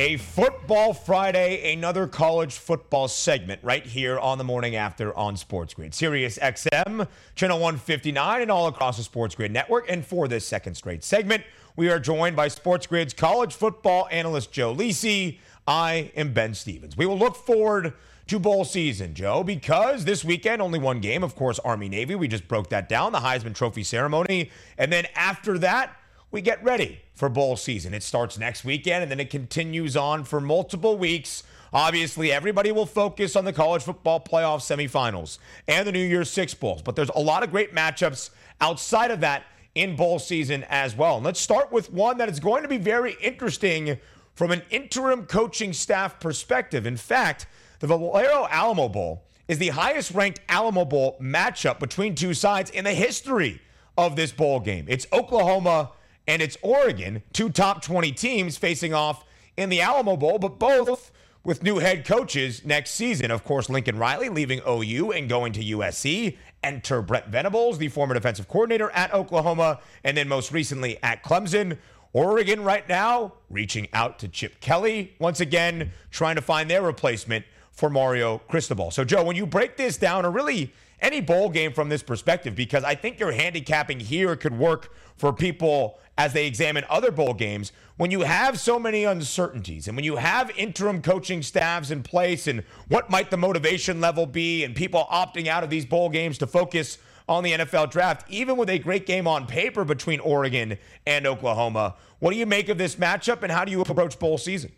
A 0.00 0.16
Football 0.16 0.94
Friday, 0.94 1.74
another 1.74 2.06
college 2.06 2.54
football 2.54 3.06
segment 3.06 3.60
right 3.62 3.84
here 3.84 4.18
on 4.18 4.38
the 4.38 4.44
morning 4.44 4.74
after 4.74 5.14
on 5.14 5.36
Sports 5.36 5.74
Grid. 5.74 5.94
Sirius 5.94 6.38
XM, 6.38 7.06
channel 7.34 7.58
159, 7.58 8.40
and 8.40 8.50
all 8.50 8.66
across 8.66 8.96
the 8.96 9.02
Sports 9.02 9.34
Grid 9.34 9.52
network. 9.52 9.90
And 9.90 10.02
for 10.02 10.26
this 10.26 10.46
second 10.46 10.74
straight 10.76 11.04
segment, 11.04 11.44
we 11.76 11.90
are 11.90 12.00
joined 12.00 12.34
by 12.34 12.48
Sports 12.48 12.86
Grid's 12.86 13.12
college 13.12 13.52
football 13.52 14.08
analyst 14.10 14.52
Joe 14.52 14.74
Lisi. 14.74 15.38
I 15.66 16.10
am 16.16 16.32
Ben 16.32 16.54
Stevens. 16.54 16.96
We 16.96 17.04
will 17.04 17.18
look 17.18 17.36
forward 17.36 17.92
to 18.28 18.38
bowl 18.38 18.64
season, 18.64 19.12
Joe, 19.12 19.44
because 19.44 20.06
this 20.06 20.24
weekend, 20.24 20.62
only 20.62 20.78
one 20.78 21.00
game, 21.00 21.22
of 21.22 21.36
course, 21.36 21.58
Army 21.58 21.90
Navy. 21.90 22.14
We 22.14 22.26
just 22.26 22.48
broke 22.48 22.70
that 22.70 22.88
down, 22.88 23.12
the 23.12 23.18
Heisman 23.18 23.54
Trophy 23.54 23.82
ceremony. 23.82 24.50
And 24.78 24.90
then 24.90 25.04
after 25.14 25.58
that, 25.58 25.94
we 26.30 26.40
get 26.40 26.62
ready 26.62 27.00
for 27.14 27.28
bowl 27.28 27.56
season. 27.56 27.92
It 27.94 28.02
starts 28.02 28.38
next 28.38 28.64
weekend 28.64 29.02
and 29.02 29.10
then 29.10 29.20
it 29.20 29.30
continues 29.30 29.96
on 29.96 30.24
for 30.24 30.40
multiple 30.40 30.96
weeks. 30.96 31.42
Obviously, 31.72 32.32
everybody 32.32 32.72
will 32.72 32.86
focus 32.86 33.36
on 33.36 33.44
the 33.44 33.52
college 33.52 33.82
football 33.82 34.20
playoff 34.20 34.60
semifinals 34.60 35.38
and 35.68 35.86
the 35.86 35.92
New 35.92 36.04
Year's 36.04 36.30
Six 36.30 36.54
Bowls, 36.54 36.82
but 36.82 36.96
there's 36.96 37.10
a 37.14 37.20
lot 37.20 37.42
of 37.42 37.50
great 37.50 37.74
matchups 37.74 38.30
outside 38.60 39.10
of 39.10 39.20
that 39.20 39.44
in 39.74 39.94
bowl 39.94 40.18
season 40.18 40.64
as 40.68 40.96
well. 40.96 41.16
And 41.16 41.24
let's 41.24 41.40
start 41.40 41.70
with 41.70 41.92
one 41.92 42.18
that 42.18 42.28
is 42.28 42.40
going 42.40 42.62
to 42.62 42.68
be 42.68 42.78
very 42.78 43.16
interesting 43.22 43.98
from 44.34 44.50
an 44.50 44.62
interim 44.70 45.26
coaching 45.26 45.72
staff 45.72 46.18
perspective. 46.18 46.86
In 46.86 46.96
fact, 46.96 47.46
the 47.78 47.86
Valero 47.86 48.46
Alamo 48.50 48.88
Bowl 48.88 49.24
is 49.46 49.58
the 49.58 49.68
highest 49.68 50.12
ranked 50.12 50.40
Alamo 50.48 50.84
Bowl 50.84 51.16
matchup 51.20 51.78
between 51.78 52.14
two 52.14 52.34
sides 52.34 52.70
in 52.70 52.84
the 52.84 52.94
history 52.94 53.60
of 53.96 54.16
this 54.16 54.32
bowl 54.32 54.60
game. 54.60 54.86
It's 54.88 55.06
Oklahoma 55.12 55.90
and 56.30 56.40
it's 56.40 56.56
Oregon, 56.62 57.24
two 57.32 57.50
top 57.50 57.82
20 57.82 58.12
teams 58.12 58.56
facing 58.56 58.94
off 58.94 59.24
in 59.56 59.68
the 59.68 59.80
Alamo 59.80 60.16
Bowl, 60.16 60.38
but 60.38 60.60
both 60.60 61.10
with 61.42 61.64
new 61.64 61.78
head 61.78 62.04
coaches 62.04 62.64
next 62.64 62.92
season. 62.92 63.32
Of 63.32 63.42
course, 63.42 63.68
Lincoln 63.68 63.98
Riley 63.98 64.28
leaving 64.28 64.60
OU 64.66 65.10
and 65.10 65.28
going 65.28 65.52
to 65.54 65.60
USC. 65.60 66.36
Enter 66.62 67.02
Brent 67.02 67.26
Venables, 67.26 67.78
the 67.78 67.88
former 67.88 68.14
defensive 68.14 68.46
coordinator 68.46 68.90
at 68.92 69.12
Oklahoma, 69.12 69.80
and 70.04 70.16
then 70.16 70.28
most 70.28 70.52
recently 70.52 71.02
at 71.02 71.24
Clemson. 71.24 71.78
Oregon 72.12 72.62
right 72.62 72.88
now 72.88 73.32
reaching 73.48 73.88
out 73.92 74.20
to 74.20 74.28
Chip 74.28 74.60
Kelly 74.60 75.16
once 75.18 75.40
again, 75.40 75.90
trying 76.12 76.36
to 76.36 76.42
find 76.42 76.70
their 76.70 76.82
replacement 76.82 77.44
for 77.72 77.90
Mario 77.90 78.38
Cristobal. 78.46 78.92
So, 78.92 79.04
Joe, 79.04 79.24
when 79.24 79.34
you 79.34 79.46
break 79.46 79.76
this 79.76 79.96
down, 79.96 80.24
or 80.24 80.30
really 80.30 80.72
any 81.00 81.20
bowl 81.20 81.48
game 81.50 81.72
from 81.72 81.88
this 81.88 82.02
perspective, 82.02 82.54
because 82.54 82.84
I 82.84 82.94
think 82.94 83.18
your 83.18 83.32
handicapping 83.32 84.00
here 84.00 84.36
could 84.36 84.56
work 84.56 84.92
for 85.16 85.32
people 85.32 85.98
as 86.16 86.32
they 86.32 86.46
examine 86.46 86.84
other 86.90 87.10
bowl 87.10 87.34
games. 87.34 87.72
When 87.96 88.10
you 88.10 88.20
have 88.22 88.60
so 88.60 88.78
many 88.78 89.04
uncertainties 89.04 89.88
and 89.88 89.96
when 89.96 90.04
you 90.04 90.16
have 90.16 90.50
interim 90.56 91.02
coaching 91.02 91.42
staffs 91.42 91.90
in 91.90 92.02
place 92.02 92.46
and 92.46 92.62
what 92.88 93.10
might 93.10 93.30
the 93.30 93.36
motivation 93.36 94.00
level 94.00 94.26
be 94.26 94.64
and 94.64 94.74
people 94.74 95.06
opting 95.10 95.46
out 95.46 95.64
of 95.64 95.70
these 95.70 95.86
bowl 95.86 96.08
games 96.08 96.38
to 96.38 96.46
focus 96.46 96.98
on 97.28 97.44
the 97.44 97.52
NFL 97.52 97.90
draft, 97.90 98.28
even 98.28 98.56
with 98.56 98.68
a 98.68 98.78
great 98.78 99.06
game 99.06 99.26
on 99.26 99.46
paper 99.46 99.84
between 99.84 100.20
Oregon 100.20 100.76
and 101.06 101.26
Oklahoma. 101.26 101.94
What 102.18 102.32
do 102.32 102.36
you 102.36 102.46
make 102.46 102.68
of 102.68 102.76
this 102.76 102.96
matchup 102.96 103.42
and 103.42 103.52
how 103.52 103.64
do 103.64 103.70
you 103.70 103.80
approach 103.80 104.18
bowl 104.18 104.36
season? 104.36 104.72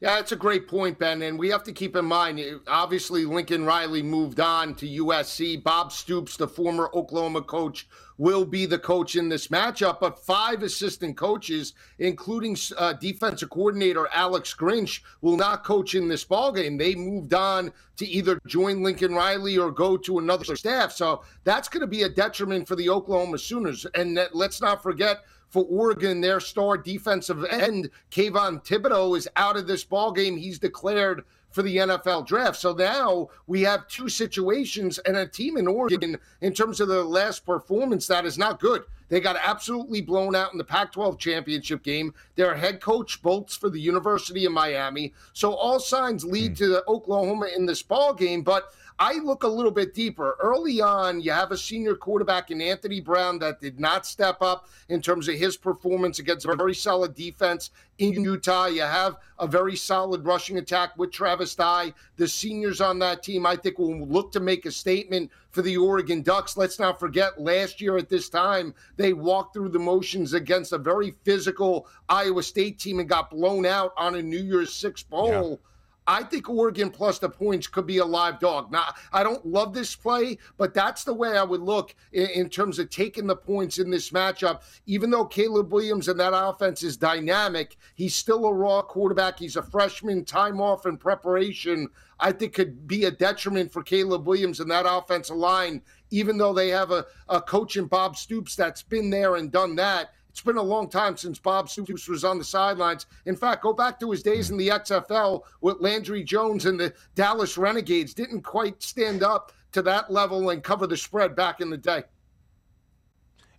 Yeah, 0.00 0.14
that's 0.14 0.32
a 0.32 0.36
great 0.36 0.66
point, 0.66 0.98
Ben. 0.98 1.20
And 1.20 1.38
we 1.38 1.50
have 1.50 1.62
to 1.64 1.72
keep 1.72 1.94
in 1.94 2.06
mind, 2.06 2.40
obviously, 2.66 3.26
Lincoln 3.26 3.66
Riley 3.66 4.02
moved 4.02 4.40
on 4.40 4.74
to 4.76 4.88
USC. 4.88 5.62
Bob 5.62 5.92
Stoops, 5.92 6.38
the 6.38 6.48
former 6.48 6.88
Oklahoma 6.94 7.42
coach, 7.42 7.86
will 8.16 8.46
be 8.46 8.64
the 8.64 8.78
coach 8.78 9.14
in 9.14 9.28
this 9.28 9.48
matchup. 9.48 10.00
But 10.00 10.18
five 10.18 10.62
assistant 10.62 11.18
coaches, 11.18 11.74
including 11.98 12.56
uh, 12.78 12.94
defensive 12.94 13.50
coordinator 13.50 14.08
Alex 14.14 14.54
Grinch, 14.58 15.00
will 15.20 15.36
not 15.36 15.64
coach 15.64 15.94
in 15.94 16.08
this 16.08 16.24
ballgame. 16.24 16.78
They 16.78 16.94
moved 16.94 17.34
on 17.34 17.70
to 17.98 18.06
either 18.06 18.40
join 18.46 18.82
Lincoln 18.82 19.14
Riley 19.14 19.58
or 19.58 19.70
go 19.70 19.98
to 19.98 20.18
another 20.18 20.56
staff. 20.56 20.92
So 20.92 21.24
that's 21.44 21.68
going 21.68 21.82
to 21.82 21.86
be 21.86 22.04
a 22.04 22.08
detriment 22.08 22.66
for 22.66 22.74
the 22.74 22.88
Oklahoma 22.88 23.36
Sooners. 23.36 23.84
And 23.94 24.18
let's 24.32 24.62
not 24.62 24.82
forget 24.82 25.24
for 25.50 25.64
Oregon, 25.64 26.20
their 26.20 26.40
star 26.40 26.78
defensive 26.78 27.44
end, 27.44 27.90
Kayvon 28.10 28.64
Thibodeaux, 28.64 29.18
is 29.18 29.28
out 29.36 29.56
of 29.56 29.66
this 29.66 29.84
ball 29.84 30.12
game. 30.12 30.36
He's 30.36 30.58
declared 30.58 31.24
for 31.50 31.62
the 31.62 31.78
NFL 31.78 32.26
draft. 32.26 32.56
So 32.56 32.72
now 32.72 33.28
we 33.46 33.62
have 33.62 33.88
two 33.88 34.08
situations 34.08 34.98
and 35.00 35.16
a 35.16 35.26
team 35.26 35.56
in 35.56 35.66
Oregon 35.66 36.16
in 36.40 36.54
terms 36.54 36.80
of 36.80 36.88
the 36.88 37.02
last 37.02 37.44
performance 37.44 38.06
that 38.06 38.24
is 38.24 38.38
not 38.38 38.60
good. 38.60 38.84
They 39.08 39.20
got 39.20 39.36
absolutely 39.42 40.00
blown 40.00 40.36
out 40.36 40.52
in 40.52 40.58
the 40.58 40.64
Pac 40.64 40.92
12 40.92 41.18
championship 41.18 41.82
game. 41.82 42.14
Their 42.36 42.54
head 42.54 42.80
coach 42.80 43.20
bolts 43.20 43.56
for 43.56 43.68
the 43.68 43.80
University 43.80 44.44
of 44.44 44.52
Miami. 44.52 45.12
So 45.32 45.52
all 45.52 45.80
signs 45.80 46.24
lead 46.24 46.52
mm. 46.52 46.58
to 46.58 46.84
Oklahoma 46.86 47.48
in 47.56 47.66
this 47.66 47.82
ball 47.82 48.14
game. 48.14 48.42
But 48.42 48.72
I 49.02 49.14
look 49.14 49.44
a 49.44 49.48
little 49.48 49.70
bit 49.70 49.94
deeper. 49.94 50.36
Early 50.42 50.82
on, 50.82 51.22
you 51.22 51.30
have 51.32 51.52
a 51.52 51.56
senior 51.56 51.94
quarterback 51.94 52.50
in 52.50 52.60
Anthony 52.60 53.00
Brown 53.00 53.38
that 53.38 53.58
did 53.58 53.80
not 53.80 54.04
step 54.04 54.42
up 54.42 54.68
in 54.90 55.00
terms 55.00 55.26
of 55.26 55.36
his 55.36 55.56
performance 55.56 56.18
against 56.18 56.44
a 56.44 56.54
very 56.54 56.74
solid 56.74 57.14
defense 57.14 57.70
in 57.96 58.22
Utah. 58.22 58.66
You 58.66 58.82
have 58.82 59.16
a 59.38 59.46
very 59.46 59.74
solid 59.74 60.26
rushing 60.26 60.58
attack 60.58 60.98
with 60.98 61.12
Travis 61.12 61.54
Dye. 61.54 61.94
The 62.16 62.28
seniors 62.28 62.82
on 62.82 62.98
that 62.98 63.22
team, 63.22 63.46
I 63.46 63.56
think, 63.56 63.78
will 63.78 64.06
look 64.06 64.32
to 64.32 64.40
make 64.40 64.66
a 64.66 64.70
statement 64.70 65.30
for 65.50 65.62
the 65.62 65.78
Oregon 65.78 66.20
Ducks. 66.20 66.58
Let's 66.58 66.78
not 66.78 67.00
forget, 67.00 67.40
last 67.40 67.80
year 67.80 67.96
at 67.96 68.10
this 68.10 68.28
time, 68.28 68.74
they 68.98 69.14
walked 69.14 69.54
through 69.54 69.70
the 69.70 69.78
motions 69.78 70.34
against 70.34 70.74
a 70.74 70.78
very 70.78 71.14
physical 71.24 71.86
Iowa 72.10 72.42
State 72.42 72.78
team 72.78 73.00
and 73.00 73.08
got 73.08 73.30
blown 73.30 73.64
out 73.64 73.94
on 73.96 74.16
a 74.16 74.22
New 74.22 74.42
Year's 74.42 74.74
Six 74.74 75.02
bowl. 75.02 75.52
Yeah 75.60 75.66
I 76.10 76.24
think 76.24 76.50
Oregon 76.50 76.90
plus 76.90 77.20
the 77.20 77.28
points 77.28 77.68
could 77.68 77.86
be 77.86 77.98
a 77.98 78.04
live 78.04 78.40
dog. 78.40 78.72
Now, 78.72 78.92
I 79.12 79.22
don't 79.22 79.46
love 79.46 79.72
this 79.72 79.94
play, 79.94 80.38
but 80.58 80.74
that's 80.74 81.04
the 81.04 81.14
way 81.14 81.38
I 81.38 81.44
would 81.44 81.60
look 81.60 81.94
in, 82.12 82.26
in, 82.30 82.50
terms 82.50 82.80
of 82.80 82.90
taking 82.90 83.28
the 83.28 83.36
points 83.36 83.78
in 83.78 83.90
this 83.90 84.10
matchup. 84.10 84.62
Even 84.86 85.10
though 85.10 85.24
Caleb 85.24 85.72
Williams 85.72 86.08
and 86.08 86.18
that 86.18 86.32
offense 86.34 86.82
is 86.82 86.96
dynamic, 86.96 87.76
he's 87.94 88.16
still 88.16 88.46
a 88.46 88.52
raw 88.52 88.82
quarterback. 88.82 89.38
He's 89.38 89.54
a 89.54 89.62
freshman, 89.62 90.24
time 90.24 90.60
off 90.60 90.84
and 90.84 90.98
preparation. 90.98 91.88
I 92.18 92.32
think 92.32 92.54
could 92.54 92.88
be 92.88 93.04
a 93.04 93.12
detriment 93.12 93.70
for 93.70 93.84
Caleb 93.84 94.26
Williams 94.26 94.58
and 94.58 94.70
that 94.72 94.86
offensive 94.88 95.36
line, 95.36 95.80
even 96.10 96.36
though 96.36 96.52
they 96.52 96.70
have 96.70 96.90
a, 96.90 97.06
a 97.28 97.40
coach 97.40 97.76
in 97.76 97.86
Bob 97.86 98.16
Stoops 98.16 98.56
that's 98.56 98.82
been 98.82 99.10
there 99.10 99.36
and 99.36 99.52
done 99.52 99.76
that 99.76 100.10
it's 100.30 100.40
been 100.40 100.58
a 100.58 100.62
long 100.62 100.88
time 100.88 101.16
since 101.16 101.40
Bob 101.40 101.68
Stoops 101.68 102.08
was 102.08 102.24
on 102.24 102.38
the 102.38 102.44
sidelines. 102.44 103.06
In 103.26 103.34
fact, 103.34 103.64
go 103.64 103.72
back 103.72 103.98
to 103.98 104.10
his 104.12 104.22
days 104.22 104.50
in 104.50 104.56
the 104.56 104.68
XFL 104.68 105.42
with 105.60 105.80
Landry 105.80 106.22
Jones 106.22 106.66
and 106.66 106.78
the 106.78 106.94
Dallas 107.16 107.58
Renegades. 107.58 108.14
Didn't 108.14 108.42
quite 108.42 108.80
stand 108.80 109.24
up 109.24 109.52
to 109.72 109.82
that 109.82 110.12
level 110.12 110.50
and 110.50 110.62
cover 110.62 110.86
the 110.86 110.96
spread 110.96 111.34
back 111.34 111.60
in 111.60 111.68
the 111.68 111.76
day. 111.76 112.04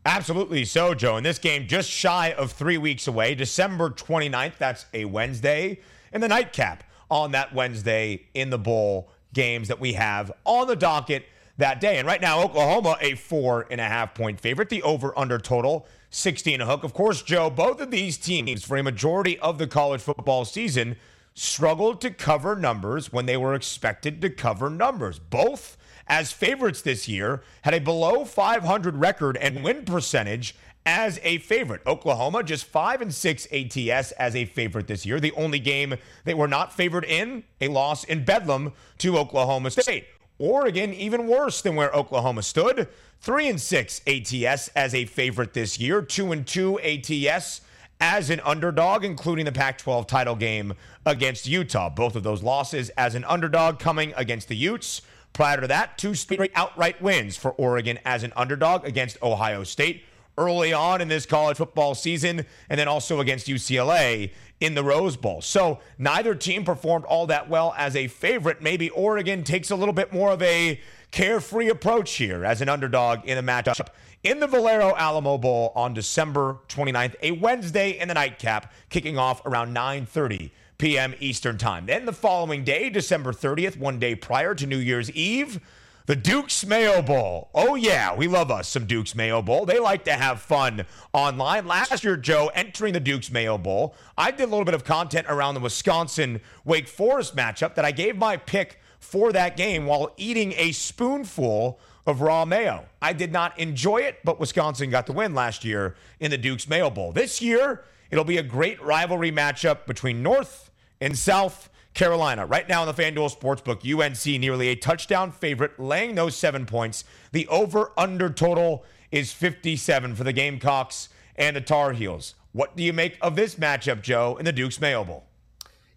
Absolutely 0.05 0.63
so, 0.63 0.93
Joe. 0.93 1.17
And 1.17 1.25
this 1.25 1.39
game 1.39 1.67
just 1.67 1.89
shy 1.89 2.31
of 2.31 2.53
three 2.53 2.77
weeks 2.77 3.05
away, 3.07 3.35
December 3.35 3.89
29th. 3.89 4.57
That's 4.57 4.85
a 4.93 5.03
Wednesday. 5.05 5.81
And 6.13 6.23
the 6.23 6.29
nightcap 6.29 6.85
on 7.09 7.31
that 7.33 7.53
Wednesday 7.53 8.27
in 8.33 8.49
the 8.49 8.57
bowl 8.57 9.11
games 9.33 9.67
that 9.67 9.79
we 9.79 9.93
have 9.93 10.31
on 10.45 10.67
the 10.67 10.75
docket 10.75 11.25
that 11.61 11.79
day. 11.79 11.97
And 11.97 12.07
right 12.07 12.21
now, 12.21 12.43
Oklahoma, 12.43 12.97
a 13.01 13.15
four 13.15 13.65
and 13.71 13.81
a 13.81 13.85
half 13.85 14.13
point 14.13 14.39
favorite. 14.39 14.69
The 14.69 14.83
over 14.83 15.17
under 15.17 15.39
total 15.39 15.87
60 16.09 16.53
and 16.53 16.63
a 16.63 16.65
hook. 16.65 16.83
Of 16.83 16.93
course, 16.93 17.21
Joe, 17.21 17.49
both 17.49 17.79
of 17.79 17.89
these 17.89 18.17
teams, 18.17 18.63
for 18.63 18.77
a 18.77 18.83
majority 18.83 19.39
of 19.39 19.57
the 19.57 19.67
college 19.67 20.01
football 20.01 20.43
season, 20.45 20.97
struggled 21.33 22.01
to 22.01 22.11
cover 22.11 22.55
numbers 22.55 23.13
when 23.13 23.25
they 23.25 23.37
were 23.37 23.55
expected 23.55 24.21
to 24.21 24.29
cover 24.29 24.69
numbers. 24.69 25.19
Both, 25.19 25.77
as 26.07 26.31
favorites 26.31 26.81
this 26.81 27.07
year, 27.07 27.41
had 27.61 27.73
a 27.73 27.79
below 27.79 28.25
500 28.25 28.97
record 28.97 29.37
and 29.37 29.63
win 29.63 29.85
percentage 29.85 30.55
as 30.85 31.19
a 31.23 31.37
favorite. 31.37 31.81
Oklahoma 31.85 32.43
just 32.43 32.65
5 32.65 33.01
and 33.01 33.13
6 33.13 33.47
ATS 33.51 34.11
as 34.13 34.35
a 34.35 34.45
favorite 34.45 34.87
this 34.87 35.05
year. 35.05 35.19
The 35.19 35.31
only 35.33 35.59
game 35.59 35.95
they 36.25 36.33
were 36.33 36.47
not 36.47 36.73
favored 36.73 37.05
in, 37.05 37.43
a 37.61 37.67
loss 37.67 38.03
in 38.03 38.25
Bedlam 38.25 38.73
to 38.97 39.17
Oklahoma 39.17 39.71
State. 39.71 40.05
Oregon 40.41 40.91
even 40.93 41.27
worse 41.27 41.61
than 41.61 41.75
where 41.75 41.91
Oklahoma 41.91 42.41
stood. 42.41 42.87
3 43.21 43.49
and 43.49 43.61
6 43.61 44.01
ATS 44.07 44.69
as 44.69 44.95
a 44.95 45.05
favorite 45.05 45.53
this 45.53 45.79
year, 45.79 46.01
2 46.01 46.31
and 46.31 46.47
2 46.47 46.79
ATS 46.79 47.61
as 47.99 48.31
an 48.31 48.39
underdog 48.43 49.05
including 49.05 49.45
the 49.45 49.51
Pac-12 49.51 50.07
title 50.07 50.35
game 50.35 50.73
against 51.05 51.47
Utah. 51.47 51.89
Both 51.89 52.15
of 52.15 52.23
those 52.23 52.41
losses 52.41 52.89
as 52.97 53.13
an 53.13 53.23
underdog 53.25 53.77
coming 53.77 54.13
against 54.17 54.47
the 54.47 54.55
Utes. 54.55 55.03
Prior 55.33 55.61
to 55.61 55.67
that, 55.67 55.99
two 55.99 56.15
straight 56.15 56.51
outright 56.55 56.99
wins 57.01 57.37
for 57.37 57.51
Oregon 57.51 57.99
as 58.03 58.23
an 58.23 58.33
underdog 58.35 58.83
against 58.85 59.21
Ohio 59.21 59.63
State 59.63 60.03
early 60.37 60.73
on 60.73 61.01
in 61.01 61.07
this 61.07 61.25
college 61.25 61.57
football 61.57 61.95
season, 61.95 62.45
and 62.69 62.79
then 62.79 62.87
also 62.87 63.19
against 63.19 63.47
UCLA 63.47 64.31
in 64.59 64.75
the 64.75 64.83
Rose 64.83 65.17
Bowl. 65.17 65.41
So 65.41 65.79
neither 65.97 66.35
team 66.35 66.63
performed 66.63 67.05
all 67.05 67.27
that 67.27 67.49
well 67.49 67.73
as 67.77 67.95
a 67.95 68.07
favorite. 68.07 68.61
Maybe 68.61 68.89
Oregon 68.91 69.43
takes 69.43 69.71
a 69.71 69.75
little 69.75 69.93
bit 69.93 70.13
more 70.13 70.31
of 70.31 70.41
a 70.41 70.79
carefree 71.11 71.69
approach 71.69 72.13
here 72.13 72.45
as 72.45 72.61
an 72.61 72.69
underdog 72.69 73.25
in 73.25 73.43
the 73.43 73.51
matchup 73.51 73.89
in 74.23 74.39
the 74.39 74.47
Valero 74.47 74.95
Alamo 74.95 75.37
Bowl 75.37 75.71
on 75.75 75.93
December 75.93 76.59
29th, 76.69 77.15
a 77.23 77.31
Wednesday 77.31 77.91
in 77.99 78.07
the 78.07 78.13
nightcap, 78.13 78.71
kicking 78.89 79.17
off 79.17 79.43
around 79.45 79.75
9:30 79.75 80.51
p.m. 80.77 81.13
Eastern 81.19 81.57
Time. 81.57 81.85
Then 81.85 82.05
the 82.05 82.13
following 82.13 82.63
day, 82.63 82.89
December 82.89 83.31
30th, 83.31 83.77
one 83.77 83.99
day 83.99 84.15
prior 84.15 84.53
to 84.55 84.65
New 84.65 84.77
Year's 84.77 85.11
Eve, 85.11 85.59
the 86.05 86.15
Duke's 86.15 86.65
Mayo 86.65 87.01
Bowl. 87.01 87.49
Oh, 87.53 87.75
yeah, 87.75 88.15
we 88.15 88.27
love 88.27 88.51
us 88.51 88.67
some 88.67 88.85
Duke's 88.85 89.15
Mayo 89.15 89.41
Bowl. 89.41 89.65
They 89.65 89.79
like 89.79 90.05
to 90.05 90.13
have 90.13 90.41
fun 90.41 90.85
online. 91.13 91.67
Last 91.67 92.03
year, 92.03 92.17
Joe, 92.17 92.51
entering 92.53 92.93
the 92.93 92.99
Duke's 92.99 93.31
Mayo 93.31 93.57
Bowl, 93.57 93.95
I 94.17 94.31
did 94.31 94.43
a 94.43 94.47
little 94.47 94.65
bit 94.65 94.73
of 94.73 94.83
content 94.83 95.27
around 95.29 95.53
the 95.53 95.59
Wisconsin 95.59 96.41
Wake 96.65 96.87
Forest 96.87 97.35
matchup 97.35 97.75
that 97.75 97.85
I 97.85 97.91
gave 97.91 98.17
my 98.17 98.37
pick 98.37 98.79
for 98.99 99.31
that 99.31 99.57
game 99.57 99.85
while 99.85 100.13
eating 100.17 100.53
a 100.57 100.71
spoonful 100.71 101.79
of 102.05 102.21
raw 102.21 102.45
mayo. 102.45 102.85
I 103.01 103.13
did 103.13 103.31
not 103.31 103.57
enjoy 103.59 103.97
it, 103.97 104.19
but 104.23 104.39
Wisconsin 104.39 104.89
got 104.89 105.05
the 105.05 105.13
win 105.13 105.35
last 105.35 105.63
year 105.63 105.95
in 106.19 106.31
the 106.31 106.37
Duke's 106.37 106.67
Mayo 106.67 106.89
Bowl. 106.89 107.11
This 107.11 107.41
year, 107.41 107.83
it'll 108.09 108.23
be 108.23 108.37
a 108.37 108.43
great 108.43 108.81
rivalry 108.81 109.31
matchup 109.31 109.85
between 109.85 110.23
North 110.23 110.71
and 110.99 111.17
South 111.17 111.69
Carolina. 111.93 112.45
Right 112.45 112.67
now 112.67 112.87
in 112.87 112.93
the 112.93 113.01
FanDuel 113.01 113.35
Sportsbook, 113.35 113.83
UNC 113.83 114.39
nearly 114.39 114.69
a 114.69 114.75
touchdown 114.75 115.31
favorite, 115.31 115.79
laying 115.79 116.15
those 116.15 116.35
seven 116.35 116.65
points. 116.65 117.03
The 117.31 117.47
over 117.47 117.91
under 117.97 118.29
total 118.29 118.85
is 119.11 119.33
57 119.33 120.15
for 120.15 120.23
the 120.23 120.33
Gamecocks 120.33 121.09
and 121.35 121.55
the 121.55 121.61
Tar 121.61 121.93
Heels. 121.93 122.35
What 122.53 122.75
do 122.75 122.83
you 122.83 122.93
make 122.93 123.17
of 123.21 123.35
this 123.35 123.55
matchup, 123.55 124.01
Joe, 124.01 124.37
in 124.37 124.45
the 124.45 124.53
Duke's 124.53 124.79
Mayo 124.79 125.03
Bowl? 125.03 125.25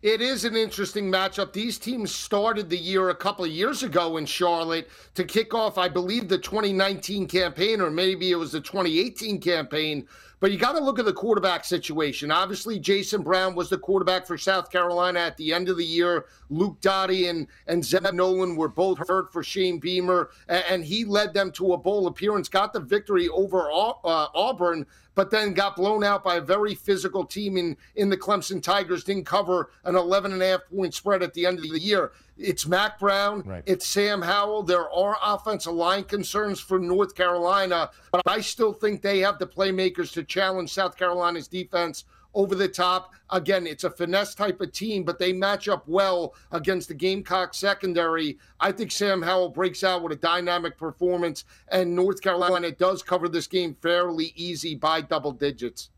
It 0.03 0.21
is 0.21 0.45
an 0.45 0.55
interesting 0.55 1.11
matchup. 1.11 1.55
These 1.55 1.79
teams 1.79 2.15
started 2.15 2.69
the 2.69 2.77
year 2.77 3.09
a 3.09 3.15
couple 3.15 3.45
of 3.45 3.51
years 3.51 3.83
ago 3.83 4.19
in 4.19 4.27
Charlotte 4.27 4.91
to 5.15 5.25
kick 5.25 5.55
off, 5.55 5.79
I 5.79 5.89
believe, 5.89 6.29
the 6.29 6.37
2019 6.37 7.27
campaign, 7.27 7.81
or 7.81 7.91
maybe 7.91 8.31
it 8.31 8.35
was 8.35 8.53
the 8.53 8.61
2018 8.61 9.41
campaign. 9.41 10.07
But 10.45 10.53
you 10.53 10.59
got 10.59 10.73
to 10.73 10.85
look 10.85 10.99
at 10.99 11.07
the 11.07 11.13
quarterback 11.15 11.65
situation. 11.65 12.31
Obviously, 12.31 12.79
Jason 12.79 13.23
Brown 13.23 13.55
was 13.55 13.71
the 13.71 13.79
quarterback 13.79 14.27
for 14.27 14.37
South 14.37 14.71
Carolina 14.71 15.21
at 15.21 15.39
the 15.39 15.55
end 15.55 15.71
of 15.71 15.79
the 15.79 15.87
year. 15.87 16.27
Luke 16.51 16.79
Doty 16.83 17.29
and, 17.29 17.47
and 17.67 17.83
Zeb 17.83 18.13
Noland 18.13 18.59
were 18.59 18.69
both 18.69 18.99
hurt 19.09 19.33
for 19.33 19.43
Shane 19.43 19.79
Beamer, 19.79 20.29
and, 20.51 20.63
and 20.69 20.85
he 20.85 21.07
led 21.07 21.33
them 21.33 21.51
to 21.53 21.73
a 21.73 21.79
bowl 21.79 22.09
appearance, 22.09 22.51
got 22.51 22.75
the 22.75 22.81
victory 22.81 23.27
over 23.31 23.71
uh, 23.71 23.95
Auburn 24.35 24.85
but 25.15 25.31
then 25.31 25.55
got 25.55 25.77
blown 25.77 26.05
out 26.05 26.25
by 26.25 26.37
a 26.37 26.41
very 26.41 26.75
physical 26.75 27.25
team 27.25 27.57
in, 27.57 27.77
in 27.97 28.09
the 28.09 28.17
Clemson 28.17 28.63
Tigers, 28.63 29.05
didn't 29.05 29.25
cover 29.25 29.71
an 29.85 29.97
11 29.97 30.33
and 30.33 30.43
a 30.43 30.47
half 30.47 30.61
point 30.67 30.95
spread 30.95 31.23
at 31.23 31.35
the 31.35 31.47
end 31.47 31.59
of 31.59 31.71
the 31.71 31.79
year. 31.79 32.13
It's 32.37 32.67
Mack 32.67 32.99
Brown, 32.99 33.43
right. 33.43 33.63
it's 33.65 33.87
Sam 33.87 34.21
Howell. 34.21 34.65
There 34.65 34.91
are 34.91 35.17
offensive 35.23 35.73
line 35.73 36.03
concerns 36.05 36.59
for 36.59 36.81
North 36.81 37.15
Carolina, 37.15 37.91
but 38.11 38.23
I 38.27 38.41
still 38.41 38.73
think 38.73 39.03
they 39.03 39.21
have 39.21 39.39
the 39.39 39.47
playmakers 39.47 40.13
to 40.15 40.25
challenge 40.35 40.73
South 40.73 40.97
Carolina's 40.97 41.47
defense 41.47 42.07
over 42.35 42.57
the 42.57 42.67
top. 42.67 43.15
Again, 43.31 43.69
it's 43.69 43.85
a 43.85 43.91
finesse 43.91 44.35
type 44.35 44.61
of 44.61 44.73
team, 44.73 45.05
but 45.05 45.17
they 45.17 45.33
match 45.33 45.69
up 45.69 45.87
well 45.87 46.35
against 46.51 46.89
the 46.89 46.95
Gamecock 46.95 47.55
secondary. 47.55 48.39
I 48.59 48.73
think 48.73 48.91
Sam 48.91 49.23
Howell 49.23 49.51
breaks 49.51 49.85
out 49.85 50.03
with 50.03 50.11
a 50.11 50.17
dynamic 50.17 50.77
performance, 50.77 51.45
and 51.69 51.95
North 51.95 52.21
Carolina 52.21 52.73
does 52.73 53.01
cover 53.01 53.29
this 53.29 53.47
game 53.47 53.77
fairly 53.81 54.33
easy 54.35 54.75
by 54.75 55.03
double 55.03 55.31
digits. 55.31 55.91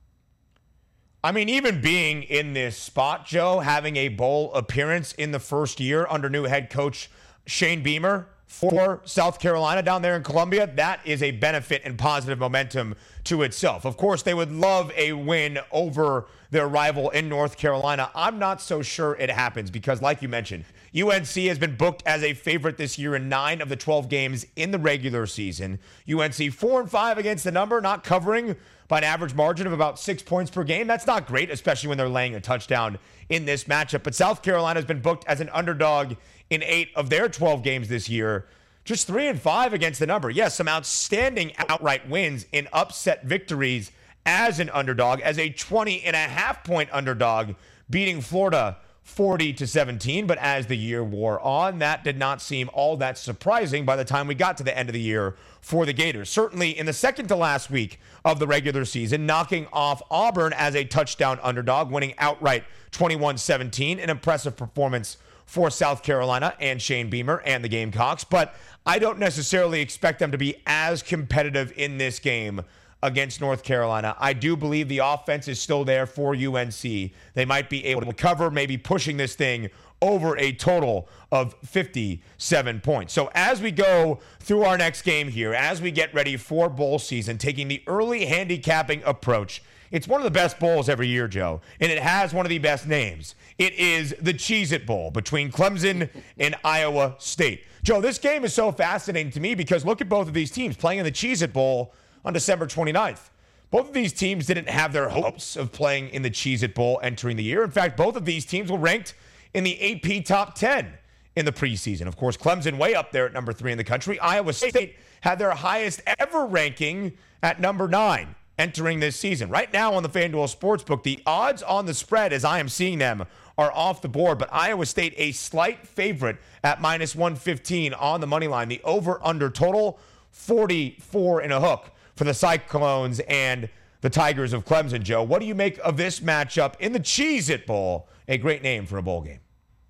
I 1.25 1.33
mean, 1.33 1.49
even 1.49 1.81
being 1.81 2.23
in 2.23 2.53
this 2.53 2.77
spot, 2.77 3.25
Joe, 3.25 3.61
having 3.61 3.97
a 3.97 4.09
bowl 4.09 4.53
appearance 4.53 5.13
in 5.13 5.33
the 5.33 5.41
first 5.41 5.81
year 5.81 6.07
under 6.11 6.29
new 6.29 6.45
head 6.45 6.69
coach 6.69 7.11
Shane 7.47 7.83
Beamer, 7.83 8.29
for 8.57 9.03
South 9.05 9.39
Carolina 9.39 9.83
down 9.83 10.01
there 10.01 10.17
in 10.17 10.23
Columbia, 10.23 10.67
that 10.77 11.01
is 11.05 11.23
a 11.23 11.31
benefit 11.31 11.83
and 11.85 11.99
positive 11.99 12.39
momentum 12.39 12.95
to 13.25 13.43
itself. 13.43 13.85
Of 13.85 13.99
course, 13.99 14.23
they 14.23 14.33
would 14.33 14.51
love 14.51 14.91
a 14.97 15.13
win 15.13 15.59
over 15.71 16.27
their 16.51 16.67
rival 16.67 17.11
in 17.11 17.29
North 17.29 17.59
Carolina. 17.59 18.11
I'm 18.15 18.39
not 18.39 18.63
so 18.63 18.81
sure 18.81 19.15
it 19.17 19.29
happens 19.29 19.71
because, 19.71 20.01
like 20.01 20.23
you 20.23 20.29
mentioned, 20.29 20.65
UNC 20.99 21.27
has 21.27 21.59
been 21.59 21.77
booked 21.77 22.03
as 22.07 22.23
a 22.23 22.33
favorite 22.33 22.79
this 22.79 22.99
year 22.99 23.15
in 23.15 23.29
nine 23.29 23.61
of 23.61 23.69
the 23.69 23.77
12 23.77 24.09
games 24.09 24.47
in 24.57 24.71
the 24.71 24.79
regular 24.79 25.27
season. 25.27 25.79
UNC 26.11 26.51
four 26.55 26.81
and 26.81 26.91
five 26.91 27.19
against 27.19 27.45
the 27.45 27.53
number, 27.53 27.83
not 27.83 28.05
covering 28.05 28.57
by 28.89 28.99
an 28.99 29.05
average 29.05 29.35
margin 29.35 29.67
of 29.67 29.75
about 29.75 29.99
six 29.99 30.23
points 30.23 30.51
per 30.51 30.65
game. 30.65 30.87
That's 30.87 31.07
not 31.07 31.27
great, 31.27 31.51
especially 31.51 31.91
when 31.91 31.99
they're 31.99 32.09
laying 32.09 32.35
a 32.35 32.41
touchdown 32.41 32.99
in 33.29 33.45
this 33.45 33.65
matchup. 33.65 34.03
But 34.03 34.15
South 34.15 34.43
Carolina 34.43 34.79
has 34.79 34.87
been 34.87 35.01
booked 35.01 35.27
as 35.27 35.41
an 35.41 35.51
underdog 35.51 36.15
in 36.51 36.63
eight 36.63 36.91
of 36.95 37.11
their 37.11 37.29
12 37.29 37.63
games 37.63 37.89
this 37.89 38.09
year. 38.09 38.47
Just 38.85 39.07
three 39.07 39.27
and 39.27 39.41
five 39.41 39.73
against 39.73 39.99
the 39.99 40.07
number. 40.07 40.31
Yes, 40.31 40.55
some 40.55 40.69
outstanding 40.69 41.53
outright 41.69 42.09
wins 42.09 42.47
in 42.53 42.69
upset 42.73 43.25
victories 43.25 43.91
as 44.25 44.61
an 44.61 44.71
underdog, 44.71 45.21
as 45.21 45.39
a 45.39 45.51
20 45.51 46.03
and 46.03 46.15
a 46.15 46.21
half 46.21 46.63
point 46.65 46.89
underdog, 46.93 47.55
beating 47.91 48.21
Florida 48.21 48.77
40 49.03 49.53
to 49.55 49.67
17. 49.67 50.27
But 50.27 50.39
as 50.39 50.67
the 50.67 50.77
year 50.77 51.03
wore 51.03 51.41
on, 51.41 51.79
that 51.79 52.03
did 52.03 52.19
not 52.19 52.43
seem 52.43 52.69
all 52.73 52.97
that 52.99 53.17
surprising 53.17 53.85
by 53.85 53.97
the 53.97 54.05
time 54.05 54.27
we 54.27 54.35
got 54.35 54.57
to 54.59 54.65
the 54.65 54.77
end 54.77 54.89
of 54.89 54.93
the 54.93 55.01
year 55.01 55.37
for 55.61 55.87
the 55.87 55.93
Gators. 55.93 56.29
Certainly 56.29 56.77
in 56.77 56.87
the 56.87 56.93
second 56.93 57.29
to 57.29 57.37
last 57.37 57.71
week 57.71 58.01
of 58.25 58.41
the 58.41 58.47
regular 58.49 58.85
season, 58.85 59.25
knocking 59.25 59.69
off 59.73 60.03
Auburn 60.11 60.53
as 60.53 60.75
a 60.75 60.85
touchdown 60.85 61.39
underdog, 61.43 61.91
winning 61.91 62.15
outright 62.19 62.65
21 62.91 63.39
17. 63.39 64.01
An 64.01 64.11
impressive 64.11 64.57
performance 64.57 65.19
for 65.47 65.71
South 65.71 66.03
Carolina 66.03 66.55
and 66.61 66.83
Shane 66.83 67.09
Beamer 67.09 67.41
and 67.47 67.65
the 67.65 67.69
Gamecocks, 67.69 68.25
but 68.25 68.55
I 68.85 68.99
don't 68.99 69.19
necessarily 69.19 69.81
expect 69.81 70.19
them 70.19 70.33
to 70.33 70.39
be 70.39 70.57
as 70.67 71.03
competitive 71.03 71.73
in 71.77 71.99
this 71.99 72.19
game 72.19 72.63
against 73.03 73.41
North 73.41 73.63
Carolina. 73.63 74.17
I 74.19 74.33
do 74.33 74.57
believe 74.57 74.89
the 74.89 74.99
offense 74.99 75.49
is 75.49 75.61
still 75.61 75.85
there 75.85 76.07
for 76.07 76.35
UNC. 76.35 76.83
They 76.83 77.45
might 77.47 77.71
be 77.71 77.85
able 77.87 78.03
to 78.03 78.13
cover, 78.13 78.51
maybe 78.51 78.77
pushing 78.77 79.17
this 79.17 79.35
thing 79.35 79.71
over 80.03 80.37
a 80.37 80.53
total 80.53 81.09
of 81.33 81.55
57 81.65 82.81
points. 82.81 83.13
So 83.13 83.31
as 83.35 83.63
we 83.63 83.71
go 83.71 84.21
through 84.41 84.65
our 84.65 84.77
next 84.77 85.03
game 85.03 85.29
here, 85.29 85.55
as 85.55 85.81
we 85.81 85.91
get 85.91 86.13
ready 86.13 86.37
for 86.37 86.69
bowl 86.69 86.99
season, 86.99 87.39
taking 87.39 87.69
the 87.69 87.83
early 87.87 88.27
handicapping 88.27 89.03
approach, 89.05 89.63
it's 89.91 90.09
one 90.09 90.21
of 90.21 90.25
the 90.25 90.31
best 90.31 90.59
bowls 90.59 90.89
every 90.89 91.09
year, 91.09 91.29
Joe, 91.29 91.61
and 91.81 91.91
it 91.91 91.99
has 91.99 92.35
one 92.35 92.47
of 92.47 92.51
the 92.51 92.59
best 92.59 92.87
names. 92.87 93.35
It 93.59 93.75
is 93.75 94.15
the 94.21 94.35
Cheez 94.35 94.73
It 94.73 94.87
Bowl 94.87 95.11
between 95.11 95.51
Clemson 95.51 96.11
and 96.39 96.55
Iowa 96.65 97.15
State. 97.19 97.65
Joe, 97.83 98.01
this 98.01 98.19
game 98.19 98.45
is 98.45 98.53
so 98.53 98.73
fascinating 98.73 99.33
to 99.33 99.41
me 99.41 99.55
because 99.55 99.85
look 99.85 100.01
at 100.01 100.09
both 100.09 100.29
of 100.29 100.35
these 100.35 100.51
teams 100.51 100.77
playing 100.77 100.99
in 100.99 101.05
the 101.05 101.13
Cheez 101.13 101.43
It 101.43 101.53
Bowl 101.53 101.95
on 102.25 102.33
December 102.33 102.67
29th. 102.67 103.31
Both 103.71 103.89
of 103.89 103.95
these 103.95 104.13
teams 104.13 104.47
didn't 104.47 104.69
have 104.69 104.93
their 104.93 105.09
hopes 105.09 105.57
of 105.57 105.73
playing 105.73 106.11
in 106.11 106.23
the 106.23 106.31
Cheez 106.31 106.63
It 106.63 106.75
Bowl 106.75 107.01
entering 107.03 107.37
the 107.37 107.43
year. 107.43 107.63
In 107.63 107.71
fact, 107.71 107.97
both 107.97 108.17
of 108.17 108.25
these 108.25 108.45
teams 108.45 108.71
were 108.71 108.79
ranked 108.79 109.15
in 109.55 109.65
the 109.65 109.93
AP 109.93 110.25
top 110.25 110.55
10 110.55 110.93
in 111.37 111.45
the 111.45 111.53
preseason. 111.53 112.07
Of 112.07 112.17
course, 112.17 112.37
Clemson 112.37 112.79
way 112.79 112.95
up 112.95 113.13
there 113.13 113.27
at 113.27 113.33
number 113.33 113.53
three 113.53 113.73
in 113.73 113.79
the 113.79 113.85
country. 113.85 114.19
Iowa 114.19 114.53
State 114.53 114.97
had 115.21 115.39
their 115.39 115.51
highest 115.53 116.03
ever 116.19 116.47
ranking 116.47 117.13
at 117.43 117.61
number 117.61 117.89
nine 117.89 118.35
entering 118.59 119.01
this 119.01 119.17
season. 119.17 119.51
Right 119.51 119.73
now 119.73 119.95
on 119.95 120.03
the 120.03 120.09
FanDuel 120.09 120.55
Sportsbook, 120.55 121.03
the 121.03 121.23
odds 121.27 121.63
on 121.63 121.87
the 121.87 121.95
spread, 121.95 122.33
as 122.33 122.45
I 122.45 122.59
am 122.59 122.69
seeing 122.69 122.99
them, 122.99 123.27
are 123.59 123.73
off 123.73 124.03
the 124.03 124.09
board, 124.09 124.39
but 124.39 124.53
Iowa 124.53 124.85
State 124.87 125.15
a 125.17 125.33
slight 125.33 125.87
favorite 125.87 126.37
at 126.63 126.81
minus 126.81 127.15
115 127.15 127.95
on 127.95 128.21
the 128.21 128.27
money 128.27 128.49
line. 128.49 128.69
The 128.69 128.81
over 128.85 129.19
under 129.25 129.51
total 129.51 129.99
44 130.31 131.43
in 131.43 131.53
a 131.53 131.61
hook 131.61 131.91
for 132.15 132.25
the 132.25 132.35
Cyclones 132.35 133.21
and 133.21 133.69
the 134.03 134.11
Tigers 134.11 134.53
of 134.53 134.65
Clemson, 134.65 135.03
Joe. 135.03 135.23
What 135.23 135.41
do 135.41 135.47
you 135.47 135.55
make 135.55 135.79
of 135.79 135.97
this 135.97 136.21
matchup 136.21 136.75
in 136.81 136.93
the 136.93 137.01
Cheez 137.01 137.49
It 137.49 137.67
Bowl? 137.67 138.09
A 138.29 138.37
great 138.37 138.63
name 138.63 138.87
for 138.87 138.99
a 138.99 139.03
bowl 139.03 139.23
game. 139.23 139.41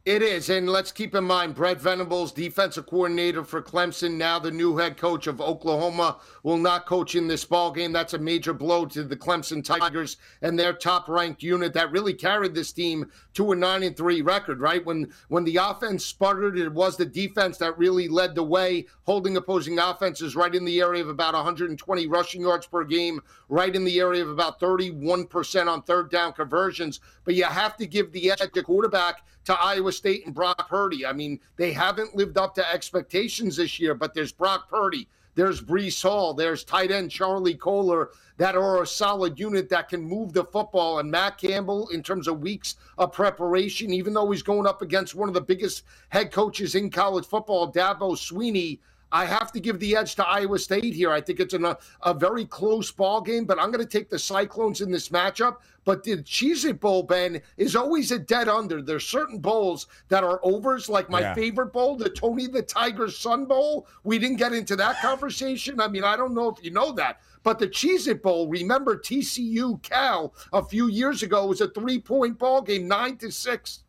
It 0.07 0.22
is. 0.22 0.50
And 0.50 0.70
let's 0.70 0.92
keep 0.92 1.16
in 1.16 1.24
mind, 1.24 1.57
Brent 1.57 1.80
Venables, 1.80 2.30
defensive 2.30 2.86
coordinator 2.86 3.42
for 3.42 3.61
Clemson, 3.61 4.12
now 4.12 4.38
the 4.38 4.52
new 4.52 4.76
head 4.76 4.96
coach 4.96 5.26
of 5.26 5.40
Oklahoma, 5.40 6.18
will 6.44 6.59
not 6.59 6.86
coach 6.86 7.16
in 7.16 7.26
this 7.26 7.44
ball 7.44 7.72
game. 7.72 7.90
That's 7.90 8.14
a 8.14 8.18
major 8.18 8.54
blow 8.54 8.86
to 8.86 9.02
the 9.02 9.16
Clemson 9.16 9.64
Tigers 9.64 10.16
and 10.42 10.57
their 10.57 10.72
top 10.72 11.09
ranked 11.09 11.42
unit 11.42 11.72
that 11.72 11.90
really 11.90 12.14
carried 12.14 12.54
this 12.54 12.70
team 12.70 13.11
to 13.34 13.50
a 13.50 13.57
9 13.57 13.82
and 13.82 13.96
3 13.96 14.22
record, 14.22 14.61
right? 14.61 14.86
When 14.86 15.12
when 15.26 15.42
the 15.42 15.57
offense 15.57 16.04
sputtered, 16.07 16.57
it 16.57 16.72
was 16.72 16.96
the 16.96 17.04
defense 17.04 17.59
that 17.59 17.76
really 17.76 18.07
led 18.07 18.36
the 18.36 18.44
way, 18.44 18.86
holding 19.07 19.36
opposing 19.36 19.80
offenses 19.80 20.36
right 20.36 20.54
in 20.54 20.64
the 20.64 20.78
area 20.78 21.02
of 21.02 21.09
about 21.09 21.34
120 21.34 22.07
rushing 22.07 22.42
yards 22.42 22.68
per 22.68 22.84
game, 22.84 23.20
right 23.48 23.74
in 23.74 23.82
the 23.82 23.98
area 23.98 24.22
of 24.22 24.30
about 24.30 24.61
31% 24.61 25.66
on 25.66 25.82
third 25.82 26.12
down 26.12 26.32
conversions. 26.32 27.00
But 27.24 27.34
you 27.34 27.42
have 27.42 27.76
to 27.78 27.86
give 27.88 28.12
the 28.12 28.30
edge 28.30 28.52
to 28.52 28.62
quarterback 28.62 29.24
to 29.47 29.61
Iowa 29.61 29.92
State 29.92 30.26
and 30.26 30.34
Brock 30.34 30.68
Purdy. 30.68 31.07
I 31.07 31.12
mean, 31.12 31.40
they 31.57 31.72
haven't 31.72 32.14
lived 32.14 32.36
up 32.36 32.55
to 32.57 32.72
expectations 32.72 33.57
this 33.57 33.80
year, 33.80 33.94
but 33.94 34.12
there's 34.12 34.32
Brock 34.32 34.68
Purdy. 34.68 35.09
There's 35.34 35.61
Breece 35.61 36.03
Hall. 36.03 36.34
There's 36.34 36.64
tight 36.64 36.90
end 36.90 37.11
Charlie 37.11 37.55
Kolar 37.55 38.11
that 38.38 38.57
are 38.57 38.82
a 38.82 38.86
solid 38.86 39.38
unit 39.38 39.68
that 39.68 39.88
can 39.88 40.03
move 40.03 40.32
the 40.32 40.44
football. 40.44 40.99
And 40.99 41.11
Matt 41.11 41.38
Campbell, 41.38 41.88
in 41.88 42.03
terms 42.03 42.26
of 42.26 42.40
weeks 42.40 42.76
of 42.99 43.12
preparation, 43.12 43.92
even 43.92 44.14
though 44.14 44.30
he's 44.30 44.42
going 44.42 44.66
up 44.66 44.82
against 44.82 45.14
one 45.14 45.28
of 45.28 45.34
the 45.34 45.40
biggest 45.40 45.84
head 46.09 46.32
coaches 46.32 46.74
in 46.74 46.90
college 46.90 47.26
football, 47.26 47.70
Dabo 47.70 48.16
Swinney, 48.16 48.78
I 49.12 49.24
have 49.24 49.52
to 49.52 49.61
give 49.61 49.78
the 49.78 49.96
edge 49.96 50.16
to 50.16 50.26
Iowa 50.26 50.59
State 50.59 50.94
here. 50.94 51.12
I 51.12 51.20
think 51.20 51.38
it's 51.40 51.54
an, 51.54 51.64
a, 51.64 51.78
a 52.02 52.12
very 52.12 52.44
close 52.44 52.90
ball 52.90 53.20
game, 53.20 53.44
but 53.44 53.59
I'm 53.59 53.70
going 53.70 53.84
to 53.84 53.98
take 53.98 54.11
the 54.11 54.18
Cyclones 54.18 54.80
in 54.80 54.90
this 54.90 55.11
matchup. 55.11 55.59
But 55.84 56.02
the 56.02 56.16
Cheez 56.18 56.64
It 56.64 56.80
Bowl, 56.80 57.04
Ben, 57.04 57.40
is 57.57 57.76
always 57.76 58.11
a 58.11 58.18
dead 58.18 58.48
under. 58.48 58.82
There's 58.82 59.07
certain 59.07 59.38
bowls 59.38 59.86
that 60.09 60.24
are 60.24 60.40
overs, 60.42 60.88
like 60.88 61.09
my 61.09 61.20
yeah. 61.20 61.34
favorite 61.34 61.72
bowl, 61.72 61.96
the 61.96 62.11
Tony 62.11 62.48
the 62.48 62.62
Tiger 62.62 63.09
Sun 63.09 63.44
Bowl. 63.44 63.86
We 64.02 64.18
didn't 64.18 64.38
get 64.38 64.52
into 64.52 64.74
that 64.76 65.00
conversation. 65.00 65.80
I 65.80 65.86
mean, 65.86 66.02
I 66.02 66.16
don't 66.16 66.34
know 66.34 66.48
if 66.48 66.64
you 66.64 66.72
know 66.72 66.90
that, 66.92 67.20
but 67.44 67.61
the 67.61 67.68
Cheez 67.68 68.09
It 68.09 68.20
Bowl, 68.20 68.48
remember 68.48 68.96
TCU 68.96 69.80
Cal 69.82 70.34
a 70.52 70.64
few 70.64 70.88
years 70.88 71.22
ago 71.22 71.46
was 71.46 71.61
a 71.61 71.68
three 71.68 72.00
point 72.00 72.36
ball 72.36 72.62
game, 72.62 72.88
nine 72.88 73.16
to 73.18 73.30
six. 73.30 73.84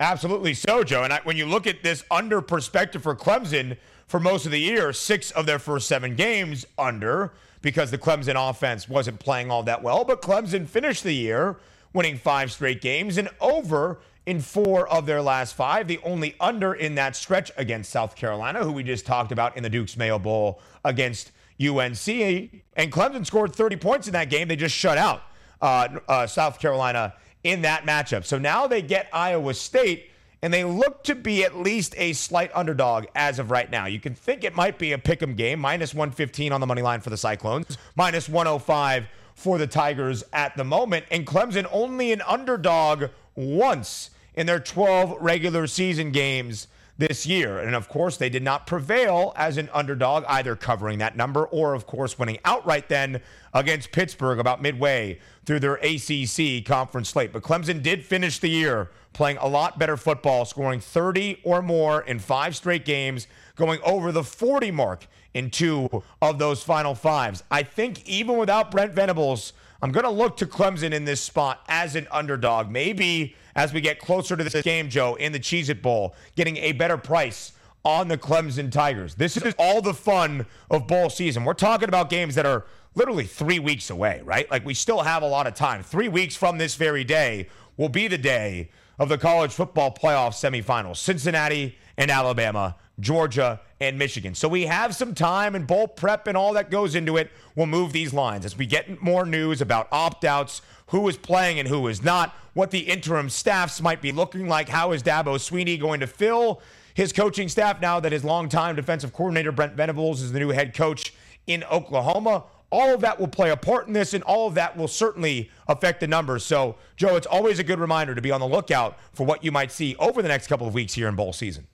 Absolutely 0.00 0.54
so, 0.54 0.82
Joe. 0.82 1.04
And 1.04 1.12
I, 1.12 1.20
when 1.24 1.36
you 1.36 1.46
look 1.46 1.66
at 1.66 1.82
this 1.82 2.04
under 2.10 2.40
perspective 2.40 3.02
for 3.02 3.14
Clemson 3.14 3.76
for 4.06 4.18
most 4.18 4.44
of 4.44 4.52
the 4.52 4.60
year, 4.60 4.92
six 4.92 5.30
of 5.30 5.46
their 5.46 5.58
first 5.58 5.86
seven 5.86 6.16
games 6.16 6.66
under 6.76 7.32
because 7.62 7.90
the 7.90 7.98
Clemson 7.98 8.50
offense 8.50 8.88
wasn't 8.88 9.18
playing 9.20 9.50
all 9.50 9.62
that 9.62 9.82
well. 9.82 10.04
But 10.04 10.20
Clemson 10.20 10.66
finished 10.66 11.04
the 11.04 11.14
year 11.14 11.56
winning 11.92 12.18
five 12.18 12.52
straight 12.52 12.80
games 12.80 13.16
and 13.16 13.30
over 13.40 14.00
in 14.26 14.40
four 14.40 14.88
of 14.88 15.06
their 15.06 15.22
last 15.22 15.54
five. 15.54 15.86
The 15.86 16.00
only 16.02 16.34
under 16.40 16.74
in 16.74 16.96
that 16.96 17.14
stretch 17.14 17.52
against 17.56 17.90
South 17.90 18.16
Carolina, 18.16 18.64
who 18.64 18.72
we 18.72 18.82
just 18.82 19.06
talked 19.06 19.32
about 19.32 19.56
in 19.56 19.62
the 19.62 19.70
Duke's 19.70 19.96
Mayo 19.96 20.18
Bowl 20.18 20.60
against 20.84 21.30
UNC. 21.60 22.08
And 22.08 22.92
Clemson 22.92 23.24
scored 23.24 23.54
30 23.54 23.76
points 23.76 24.08
in 24.08 24.12
that 24.14 24.28
game. 24.28 24.48
They 24.48 24.56
just 24.56 24.74
shut 24.74 24.98
out 24.98 25.22
uh, 25.62 25.88
uh, 26.08 26.26
South 26.26 26.58
Carolina 26.58 27.14
in 27.44 27.62
that 27.62 27.84
matchup. 27.84 28.24
So 28.24 28.38
now 28.38 28.66
they 28.66 28.82
get 28.82 29.08
Iowa 29.12 29.54
State 29.54 30.10
and 30.42 30.52
they 30.52 30.64
look 30.64 31.04
to 31.04 31.14
be 31.14 31.44
at 31.44 31.56
least 31.56 31.94
a 31.96 32.12
slight 32.12 32.50
underdog 32.54 33.06
as 33.14 33.38
of 33.38 33.50
right 33.50 33.70
now. 33.70 33.86
You 33.86 34.00
can 34.00 34.14
think 34.14 34.44
it 34.44 34.54
might 34.54 34.78
be 34.78 34.92
a 34.92 34.98
pick 34.98 35.22
'em 35.22 35.34
game, 35.34 35.60
minus 35.60 35.94
115 35.94 36.52
on 36.52 36.60
the 36.60 36.66
money 36.66 36.82
line 36.82 37.00
for 37.00 37.10
the 37.10 37.16
Cyclones, 37.16 37.78
minus 37.96 38.28
105 38.28 39.06
for 39.34 39.58
the 39.58 39.66
Tigers 39.66 40.22
at 40.32 40.56
the 40.56 40.64
moment, 40.64 41.06
and 41.10 41.26
Clemson 41.26 41.66
only 41.72 42.12
an 42.12 42.22
underdog 42.22 43.06
once 43.34 44.10
in 44.34 44.46
their 44.46 44.60
12 44.60 45.16
regular 45.20 45.66
season 45.66 46.10
games 46.10 46.66
this 46.96 47.26
year. 47.26 47.58
And 47.58 47.74
of 47.74 47.88
course, 47.88 48.16
they 48.16 48.28
did 48.28 48.42
not 48.42 48.66
prevail 48.66 49.32
as 49.36 49.56
an 49.56 49.68
underdog, 49.72 50.24
either 50.28 50.54
covering 50.54 50.98
that 50.98 51.16
number 51.16 51.44
or, 51.46 51.74
of 51.74 51.86
course, 51.86 52.18
winning 52.18 52.38
outright 52.44 52.88
then 52.88 53.20
against 53.52 53.92
Pittsburgh 53.92 54.38
about 54.38 54.62
midway 54.62 55.18
through 55.44 55.60
their 55.60 55.74
ACC 55.74 56.64
conference 56.64 57.08
slate. 57.08 57.32
But 57.32 57.42
Clemson 57.42 57.82
did 57.82 58.04
finish 58.04 58.38
the 58.38 58.48
year 58.48 58.90
playing 59.12 59.36
a 59.38 59.46
lot 59.46 59.78
better 59.78 59.96
football, 59.96 60.44
scoring 60.44 60.80
30 60.80 61.40
or 61.44 61.62
more 61.62 62.02
in 62.02 62.18
five 62.18 62.54
straight 62.56 62.84
games, 62.84 63.26
going 63.56 63.80
over 63.84 64.12
the 64.12 64.24
40 64.24 64.70
mark 64.72 65.06
in 65.34 65.50
two 65.50 66.02
of 66.20 66.38
those 66.38 66.62
final 66.62 66.94
fives. 66.94 67.42
I 67.50 67.62
think 67.62 68.06
even 68.08 68.36
without 68.36 68.70
Brent 68.70 68.92
Venables, 68.92 69.52
I'm 69.84 69.92
going 69.92 70.04
to 70.04 70.10
look 70.10 70.38
to 70.38 70.46
Clemson 70.46 70.94
in 70.94 71.04
this 71.04 71.20
spot 71.20 71.60
as 71.68 71.94
an 71.94 72.08
underdog. 72.10 72.70
Maybe 72.70 73.36
as 73.54 73.74
we 73.74 73.82
get 73.82 73.98
closer 73.98 74.34
to 74.34 74.42
this 74.42 74.62
game, 74.62 74.88
Joe, 74.88 75.14
in 75.16 75.30
the 75.30 75.38
Cheez 75.38 75.68
It 75.68 75.82
Bowl, 75.82 76.14
getting 76.36 76.56
a 76.56 76.72
better 76.72 76.96
price 76.96 77.52
on 77.84 78.08
the 78.08 78.16
Clemson 78.16 78.72
Tigers. 78.72 79.14
This 79.14 79.36
is 79.36 79.54
all 79.58 79.82
the 79.82 79.92
fun 79.92 80.46
of 80.70 80.86
bowl 80.86 81.10
season. 81.10 81.44
We're 81.44 81.52
talking 81.52 81.90
about 81.90 82.08
games 82.08 82.34
that 82.36 82.46
are 82.46 82.64
literally 82.94 83.26
three 83.26 83.58
weeks 83.58 83.90
away, 83.90 84.22
right? 84.24 84.50
Like 84.50 84.64
we 84.64 84.72
still 84.72 85.02
have 85.02 85.22
a 85.22 85.28
lot 85.28 85.46
of 85.46 85.52
time. 85.52 85.82
Three 85.82 86.08
weeks 86.08 86.34
from 86.34 86.56
this 86.56 86.76
very 86.76 87.04
day 87.04 87.50
will 87.76 87.90
be 87.90 88.08
the 88.08 88.16
day 88.16 88.70
of 88.98 89.10
the 89.10 89.18
college 89.18 89.52
football 89.52 89.92
playoff 89.92 90.30
semifinals 90.30 90.96
Cincinnati 90.96 91.76
and 91.98 92.10
Alabama, 92.10 92.76
Georgia 93.00 93.60
and 93.80 93.98
Michigan. 93.98 94.34
So 94.34 94.48
we 94.48 94.66
have 94.66 94.94
some 94.94 95.14
time 95.14 95.54
and 95.54 95.66
bowl 95.66 95.88
prep 95.88 96.26
and 96.26 96.36
all 96.36 96.52
that 96.54 96.70
goes 96.70 96.94
into 96.94 97.16
it. 97.16 97.30
We'll 97.56 97.66
move 97.66 97.92
these 97.92 98.12
lines 98.12 98.44
as 98.44 98.56
we 98.56 98.66
get 98.66 99.02
more 99.02 99.26
news 99.26 99.60
about 99.60 99.88
opt 99.90 100.24
outs, 100.24 100.62
who 100.88 101.08
is 101.08 101.16
playing 101.16 101.58
and 101.58 101.68
who 101.68 101.88
is 101.88 102.02
not, 102.02 102.34
what 102.52 102.70
the 102.70 102.80
interim 102.80 103.28
staffs 103.28 103.80
might 103.80 104.00
be 104.00 104.12
looking 104.12 104.48
like, 104.48 104.68
how 104.68 104.92
is 104.92 105.02
Dabo 105.02 105.36
Swinney 105.36 105.80
going 105.80 106.00
to 106.00 106.06
fill 106.06 106.62
his 106.94 107.12
coaching 107.12 107.48
staff 107.48 107.80
now 107.80 107.98
that 107.98 108.12
his 108.12 108.24
longtime 108.24 108.76
defensive 108.76 109.12
coordinator 109.12 109.50
Brent 109.50 109.74
Venables 109.74 110.22
is 110.22 110.32
the 110.32 110.38
new 110.38 110.50
head 110.50 110.74
coach 110.74 111.12
in 111.46 111.64
Oklahoma. 111.64 112.44
All 112.70 112.94
of 112.94 113.00
that 113.02 113.20
will 113.20 113.28
play 113.28 113.50
a 113.50 113.56
part 113.56 113.86
in 113.86 113.92
this, 113.92 114.14
and 114.14 114.24
all 114.24 114.48
of 114.48 114.54
that 114.54 114.76
will 114.76 114.88
certainly 114.88 115.50
affect 115.68 116.00
the 116.00 116.06
numbers. 116.06 116.44
So, 116.44 116.76
Joe, 116.96 117.16
it's 117.16 117.26
always 117.26 117.58
a 117.58 117.64
good 117.64 117.78
reminder 117.78 118.14
to 118.14 118.22
be 118.22 118.30
on 118.30 118.40
the 118.40 118.48
lookout 118.48 118.98
for 119.12 119.24
what 119.24 119.44
you 119.44 119.52
might 119.52 119.70
see 119.70 119.94
over 119.96 120.22
the 120.22 120.28
next 120.28 120.46
couple 120.46 120.66
of 120.66 120.74
weeks 120.74 120.94
here 120.94 121.08
in 121.08 121.14
bowl 121.14 121.32
season. 121.32 121.66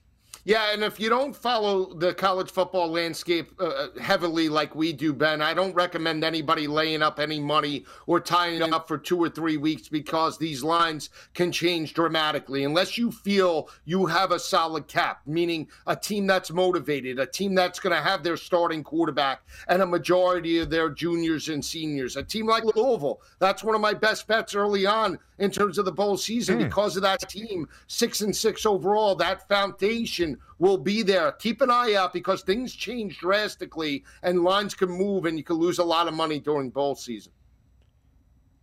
Yeah, 0.45 0.72
and 0.72 0.82
if 0.82 0.99
you 0.99 1.11
don't 1.11 1.36
follow 1.36 1.93
the 1.93 2.14
college 2.14 2.51
football 2.51 2.88
landscape 2.88 3.53
uh, 3.61 3.66
uh, 3.66 3.88
heavily 4.01 4.49
like 4.49 4.74
we 4.74 4.91
do, 4.95 5.12
Ben, 5.12 5.43
I 5.43 5.53
don't 5.53 5.74
recommend 5.74 6.24
anybody 6.24 6.66
laying 6.66 7.03
up 7.03 7.20
any 7.20 7.38
money 7.38 7.84
or 8.07 8.20
tying 8.20 8.62
up 8.62 8.88
for 8.88 8.97
two 8.97 9.18
or 9.18 9.28
three 9.28 9.59
weeks 9.59 9.88
because 9.88 10.38
these 10.38 10.62
lines 10.62 11.11
can 11.34 11.53
change 11.53 11.93
dramatically. 11.93 12.64
Unless 12.64 12.97
you 12.97 13.12
feel 13.12 13.68
you 13.84 14.07
have 14.07 14.32
a 14.32 14.38
solid 14.38 14.88
cap, 14.88 15.20
meaning 15.26 15.68
a 15.86 15.95
team 15.95 16.26
that's 16.26 16.51
motivated, 16.51 17.18
a 17.18 17.26
team 17.26 17.55
that's 17.55 17.78
going 17.78 17.95
to 17.95 18.03
have 18.03 18.22
their 18.22 18.38
starting 18.38 18.82
quarterback 18.82 19.43
and 19.68 19.82
a 19.82 19.86
majority 19.86 20.59
of 20.59 20.70
their 20.70 20.88
juniors 20.88 21.51
and 21.51 21.62
seniors, 21.62 22.16
a 22.16 22.22
team 22.22 22.47
like 22.47 22.64
Louisville, 22.64 23.20
that's 23.41 23.62
one 23.62 23.74
of 23.74 23.80
my 23.82 23.93
best 23.93 24.26
bets 24.26 24.55
early 24.55 24.86
on 24.86 25.18
in 25.38 25.51
terms 25.51 25.78
of 25.78 25.84
the 25.84 25.93
bowl 25.93 26.16
season 26.16 26.59
mm. 26.59 26.64
because 26.64 26.97
of 26.97 27.03
that 27.03 27.28
team, 27.28 27.68
six 27.88 28.20
and 28.20 28.34
six 28.34 28.64
overall. 28.64 29.14
That 29.14 29.49
foundation 29.49 30.30
will 30.59 30.78
be 30.78 31.03
there. 31.03 31.33
Keep 31.33 31.61
an 31.62 31.70
eye 31.70 31.95
out 31.95 32.12
because 32.12 32.43
things 32.43 32.74
change 32.74 33.18
drastically 33.18 34.05
and 34.22 34.43
lines 34.43 34.74
can 34.74 34.91
move 34.91 35.24
and 35.24 35.37
you 35.37 35.45
can 35.45 35.57
lose 35.57 35.78
a 35.78 35.85
lot 35.85 36.09
of 36.09 36.14
money 36.14 36.39
during 36.39 36.70
bowl 36.70 36.95
season. 36.95 37.33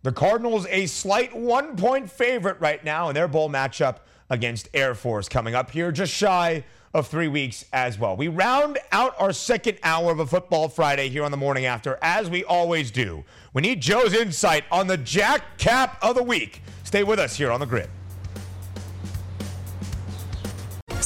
The 0.02 0.12
Cardinals, 0.12 0.66
a 0.70 0.86
slight 0.86 1.36
one 1.36 1.76
point 1.76 2.10
favorite 2.10 2.60
right 2.60 2.82
now 2.84 3.08
in 3.08 3.14
their 3.14 3.28
bowl 3.28 3.50
matchup 3.50 3.98
against 4.30 4.68
Air 4.72 4.94
Force 4.94 5.28
coming 5.28 5.54
up 5.54 5.70
here, 5.70 5.90
just 5.90 6.12
shy 6.12 6.64
of 6.94 7.08
three 7.08 7.28
weeks 7.28 7.64
as 7.72 7.98
well. 7.98 8.16
We 8.16 8.28
round 8.28 8.78
out 8.92 9.14
our 9.18 9.32
second 9.32 9.78
hour 9.82 10.10
of 10.10 10.20
a 10.20 10.26
Football 10.26 10.68
Friday 10.68 11.08
here 11.08 11.24
on 11.24 11.30
the 11.30 11.36
morning 11.36 11.66
after, 11.66 11.98
as 12.00 12.30
we 12.30 12.44
always 12.44 12.90
do. 12.90 13.24
We 13.52 13.62
need 13.62 13.80
Joe's 13.80 14.14
insight 14.14 14.64
on 14.70 14.86
the 14.86 14.96
Jack 14.96 15.58
Cap 15.58 15.98
of 16.02 16.16
the 16.16 16.22
week. 16.22 16.62
Stay 16.84 17.04
with 17.04 17.18
us 17.18 17.36
here 17.36 17.50
on 17.50 17.60
the 17.60 17.66
grid. 17.66 17.90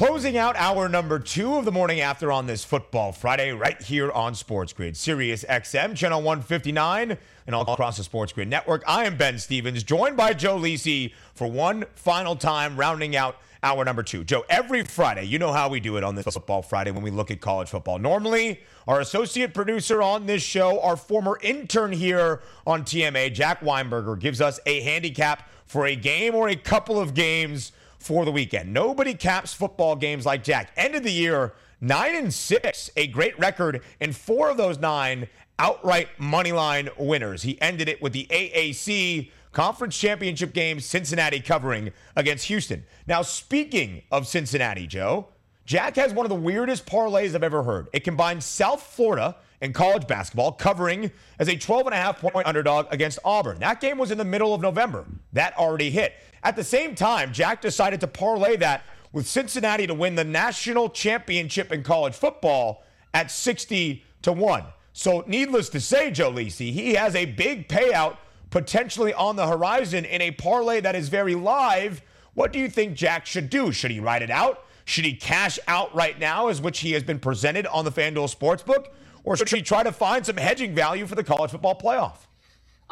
Closing 0.00 0.38
out 0.38 0.56
hour 0.56 0.88
number 0.88 1.18
two 1.18 1.56
of 1.56 1.66
the 1.66 1.70
morning 1.70 2.00
after 2.00 2.32
on 2.32 2.46
this 2.46 2.64
football 2.64 3.12
Friday, 3.12 3.52
right 3.52 3.82
here 3.82 4.10
on 4.10 4.34
Sports 4.34 4.72
Grid, 4.72 4.96
Sirius 4.96 5.44
XM, 5.44 5.94
channel 5.94 6.22
159, 6.22 7.18
and 7.46 7.54
all 7.54 7.70
across 7.70 7.98
the 7.98 8.02
Sports 8.02 8.32
Grid 8.32 8.48
network. 8.48 8.82
I 8.88 9.04
am 9.04 9.18
Ben 9.18 9.38
Stevens, 9.38 9.82
joined 9.82 10.16
by 10.16 10.32
Joe 10.32 10.56
Lisi 10.56 11.12
for 11.34 11.50
one 11.50 11.84
final 11.96 12.34
time, 12.34 12.78
rounding 12.78 13.14
out 13.14 13.36
hour 13.62 13.84
number 13.84 14.02
two. 14.02 14.24
Joe, 14.24 14.42
every 14.48 14.84
Friday, 14.84 15.24
you 15.24 15.38
know 15.38 15.52
how 15.52 15.68
we 15.68 15.80
do 15.80 15.98
it 15.98 16.02
on 16.02 16.14
this 16.14 16.24
Football 16.24 16.62
Friday 16.62 16.92
when 16.92 17.02
we 17.02 17.10
look 17.10 17.30
at 17.30 17.42
college 17.42 17.68
football. 17.68 17.98
Normally, 17.98 18.60
our 18.88 19.00
associate 19.00 19.52
producer 19.52 20.00
on 20.00 20.24
this 20.24 20.42
show, 20.42 20.80
our 20.80 20.96
former 20.96 21.38
intern 21.42 21.92
here 21.92 22.40
on 22.66 22.84
TMA, 22.84 23.34
Jack 23.34 23.60
Weinberger, 23.60 24.18
gives 24.18 24.40
us 24.40 24.60
a 24.64 24.80
handicap 24.80 25.50
for 25.66 25.84
a 25.84 25.94
game 25.94 26.34
or 26.34 26.48
a 26.48 26.56
couple 26.56 26.98
of 26.98 27.12
games 27.12 27.72
for 28.00 28.24
the 28.24 28.32
weekend. 28.32 28.72
Nobody 28.72 29.14
caps 29.14 29.52
football 29.52 29.94
games 29.94 30.26
like 30.26 30.42
Jack. 30.42 30.72
End 30.76 30.94
of 30.94 31.04
the 31.04 31.12
year, 31.12 31.52
nine 31.80 32.16
and 32.16 32.32
six, 32.34 32.90
a 32.96 33.06
great 33.06 33.38
record, 33.38 33.82
and 34.00 34.16
four 34.16 34.50
of 34.50 34.56
those 34.56 34.78
nine 34.78 35.28
outright 35.58 36.08
money 36.18 36.52
line 36.52 36.88
winners. 36.98 37.42
He 37.42 37.60
ended 37.60 37.88
it 37.88 38.00
with 38.02 38.12
the 38.12 38.26
AAC 38.30 39.30
Conference 39.52 39.98
Championship 39.98 40.54
game, 40.54 40.80
Cincinnati 40.80 41.40
covering 41.40 41.92
against 42.16 42.46
Houston. 42.46 42.84
Now, 43.06 43.22
speaking 43.22 44.02
of 44.10 44.26
Cincinnati, 44.26 44.86
Joe, 44.86 45.28
Jack 45.66 45.96
has 45.96 46.12
one 46.14 46.24
of 46.24 46.30
the 46.30 46.36
weirdest 46.36 46.86
parlays 46.86 47.34
I've 47.34 47.42
ever 47.42 47.62
heard. 47.62 47.88
It 47.92 48.04
combines 48.04 48.44
South 48.44 48.82
Florida 48.82 49.36
and 49.60 49.74
college 49.74 50.06
basketball 50.06 50.52
covering 50.52 51.10
as 51.38 51.48
a 51.48 51.56
12 51.56 51.86
and 51.86 51.94
a 51.94 51.98
half 51.98 52.20
point 52.20 52.46
underdog 52.46 52.86
against 52.90 53.18
Auburn. 53.24 53.58
That 53.60 53.80
game 53.80 53.98
was 53.98 54.10
in 54.10 54.18
the 54.18 54.24
middle 54.24 54.54
of 54.54 54.60
November. 54.60 55.04
That 55.32 55.56
already 55.56 55.90
hit. 55.90 56.14
At 56.42 56.56
the 56.56 56.64
same 56.64 56.94
time, 56.94 57.32
Jack 57.32 57.60
decided 57.60 58.00
to 58.00 58.06
parlay 58.06 58.56
that 58.56 58.84
with 59.12 59.26
Cincinnati 59.26 59.86
to 59.86 59.94
win 59.94 60.14
the 60.14 60.24
national 60.24 60.88
championship 60.88 61.72
in 61.72 61.82
college 61.82 62.14
football 62.14 62.84
at 63.12 63.30
60 63.30 64.04
to 64.22 64.32
1. 64.32 64.64
So, 64.92 65.24
needless 65.26 65.68
to 65.70 65.80
say, 65.80 66.10
Joe 66.10 66.32
Lisi, 66.32 66.72
he 66.72 66.94
has 66.94 67.14
a 67.14 67.26
big 67.26 67.68
payout 67.68 68.16
potentially 68.50 69.14
on 69.14 69.36
the 69.36 69.46
horizon 69.46 70.04
in 70.04 70.20
a 70.20 70.30
parlay 70.32 70.80
that 70.80 70.96
is 70.96 71.08
very 71.08 71.34
live. 71.34 72.02
What 72.34 72.52
do 72.52 72.58
you 72.58 72.68
think 72.68 72.94
Jack 72.94 73.26
should 73.26 73.50
do? 73.50 73.72
Should 73.72 73.90
he 73.90 74.00
ride 74.00 74.22
it 74.22 74.30
out? 74.30 74.64
Should 74.84 75.04
he 75.04 75.14
cash 75.14 75.58
out 75.68 75.94
right 75.94 76.18
now, 76.18 76.48
as 76.48 76.60
which 76.60 76.80
he 76.80 76.92
has 76.92 77.04
been 77.04 77.20
presented 77.20 77.66
on 77.66 77.84
the 77.84 77.92
FanDuel 77.92 78.34
Sportsbook? 78.34 78.86
Or 79.24 79.36
should 79.36 79.50
he 79.50 79.62
try 79.62 79.82
to 79.82 79.92
find 79.92 80.24
some 80.24 80.36
hedging 80.36 80.74
value 80.74 81.06
for 81.06 81.14
the 81.14 81.24
college 81.24 81.50
football 81.50 81.78
playoff? 81.78 82.26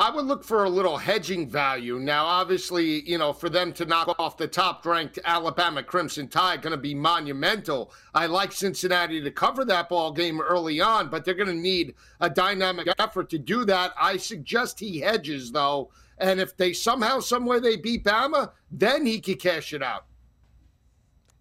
I 0.00 0.10
would 0.10 0.26
look 0.26 0.44
for 0.44 0.62
a 0.62 0.70
little 0.70 0.96
hedging 0.96 1.48
value. 1.48 1.98
Now, 1.98 2.24
obviously, 2.24 3.02
you 3.08 3.18
know, 3.18 3.32
for 3.32 3.48
them 3.48 3.72
to 3.72 3.84
knock 3.84 4.14
off 4.20 4.36
the 4.36 4.46
top 4.46 4.86
ranked 4.86 5.18
Alabama 5.24 5.82
Crimson 5.82 6.28
Tide, 6.28 6.62
going 6.62 6.70
to 6.70 6.76
be 6.76 6.94
monumental. 6.94 7.92
I 8.14 8.26
like 8.26 8.52
Cincinnati 8.52 9.20
to 9.20 9.30
cover 9.32 9.64
that 9.64 9.88
ball 9.88 10.12
game 10.12 10.40
early 10.40 10.80
on, 10.80 11.08
but 11.08 11.24
they're 11.24 11.34
going 11.34 11.48
to 11.48 11.54
need 11.54 11.96
a 12.20 12.30
dynamic 12.30 12.86
effort 13.00 13.28
to 13.30 13.38
do 13.38 13.64
that. 13.64 13.92
I 14.00 14.18
suggest 14.18 14.78
he 14.78 15.00
hedges, 15.00 15.50
though. 15.50 15.90
And 16.18 16.38
if 16.38 16.56
they 16.56 16.72
somehow, 16.74 17.18
somewhere 17.18 17.58
they 17.58 17.76
beat 17.76 18.04
Bama, 18.04 18.52
then 18.70 19.04
he 19.04 19.20
could 19.20 19.40
cash 19.40 19.72
it 19.72 19.82
out. 19.82 20.04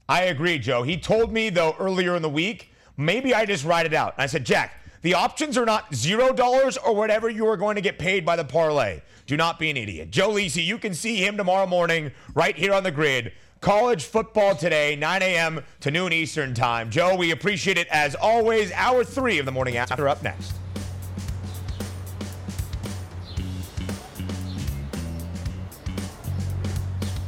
I 0.10 0.24
agree, 0.24 0.58
Joe. 0.58 0.82
He 0.82 0.98
told 0.98 1.32
me, 1.32 1.52
though, 1.52 1.76
earlier 1.80 2.16
in 2.16 2.24
the 2.24 2.30
week, 2.30 2.72
maybe 2.98 3.34
I 3.34 3.45
just 3.45 3.64
ride 3.64 3.86
it 3.86 3.93
out. 3.93 4.16
I 4.18 4.26
said, 4.26 4.45
Jack, 4.45 4.74
the 5.02 5.14
options 5.14 5.58
are 5.58 5.66
not 5.66 5.93
zero 5.95 6.34
dollars 6.34 6.78
or 6.78 6.95
whatever 6.95 7.30
you 7.30 7.48
are 7.48 7.58
going 7.58 7.76
to 7.76 7.82
get 7.82 7.98
paid 8.00 8.26
by 8.26 8.36
the 8.36 8.43
parlay. 8.43 9.02
Do 9.26 9.38
not 9.38 9.60
be 9.60 9.70
an 9.70 9.78
idiot. 9.78 10.12
Joe 10.12 10.32
Lisi, 10.32 10.66
you 10.66 10.78
can 10.78 10.93
see 10.93 11.18
him 11.18 11.38
tomorrow 11.38 11.68
morning 11.68 12.12
right 12.34 12.56
here 12.58 12.74
on 12.74 12.84
the 12.84 12.91
grid. 12.91 13.34
College 13.62 14.04
football 14.04 14.56
today, 14.56 14.95
9 14.95 15.22
a.m. 15.22 15.64
to 15.80 15.91
noon 15.91 16.14
Eastern 16.14 16.54
time. 16.54 16.89
Joe, 16.89 17.16
we 17.16 17.32
appreciate 17.32 17.78
it 17.78 17.88
as 17.88 18.16
always. 18.16 18.72
Hour 18.74 19.04
three 19.04 19.39
of 19.39 19.45
the 19.45 19.52
morning 19.52 19.78
after 19.78 20.08
up 20.08 20.22
next. 20.24 20.54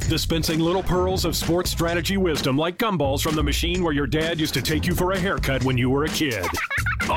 Dispensing 0.09 0.59
little 0.59 0.83
pearls 0.83 1.23
of 1.23 1.35
sports 1.35 1.69
strategy 1.69 2.17
wisdom 2.17 2.57
like 2.57 2.77
gumballs 2.77 3.21
from 3.21 3.35
the 3.35 3.43
machine 3.43 3.83
where 3.83 3.93
your 3.93 4.07
dad 4.07 4.39
used 4.39 4.55
to 4.55 4.61
take 4.61 4.87
you 4.87 4.95
for 4.95 5.11
a 5.11 5.19
haircut 5.19 5.63
when 5.63 5.77
you 5.77 5.89
were 5.89 6.05
a 6.05 6.09
kid. 6.09 6.45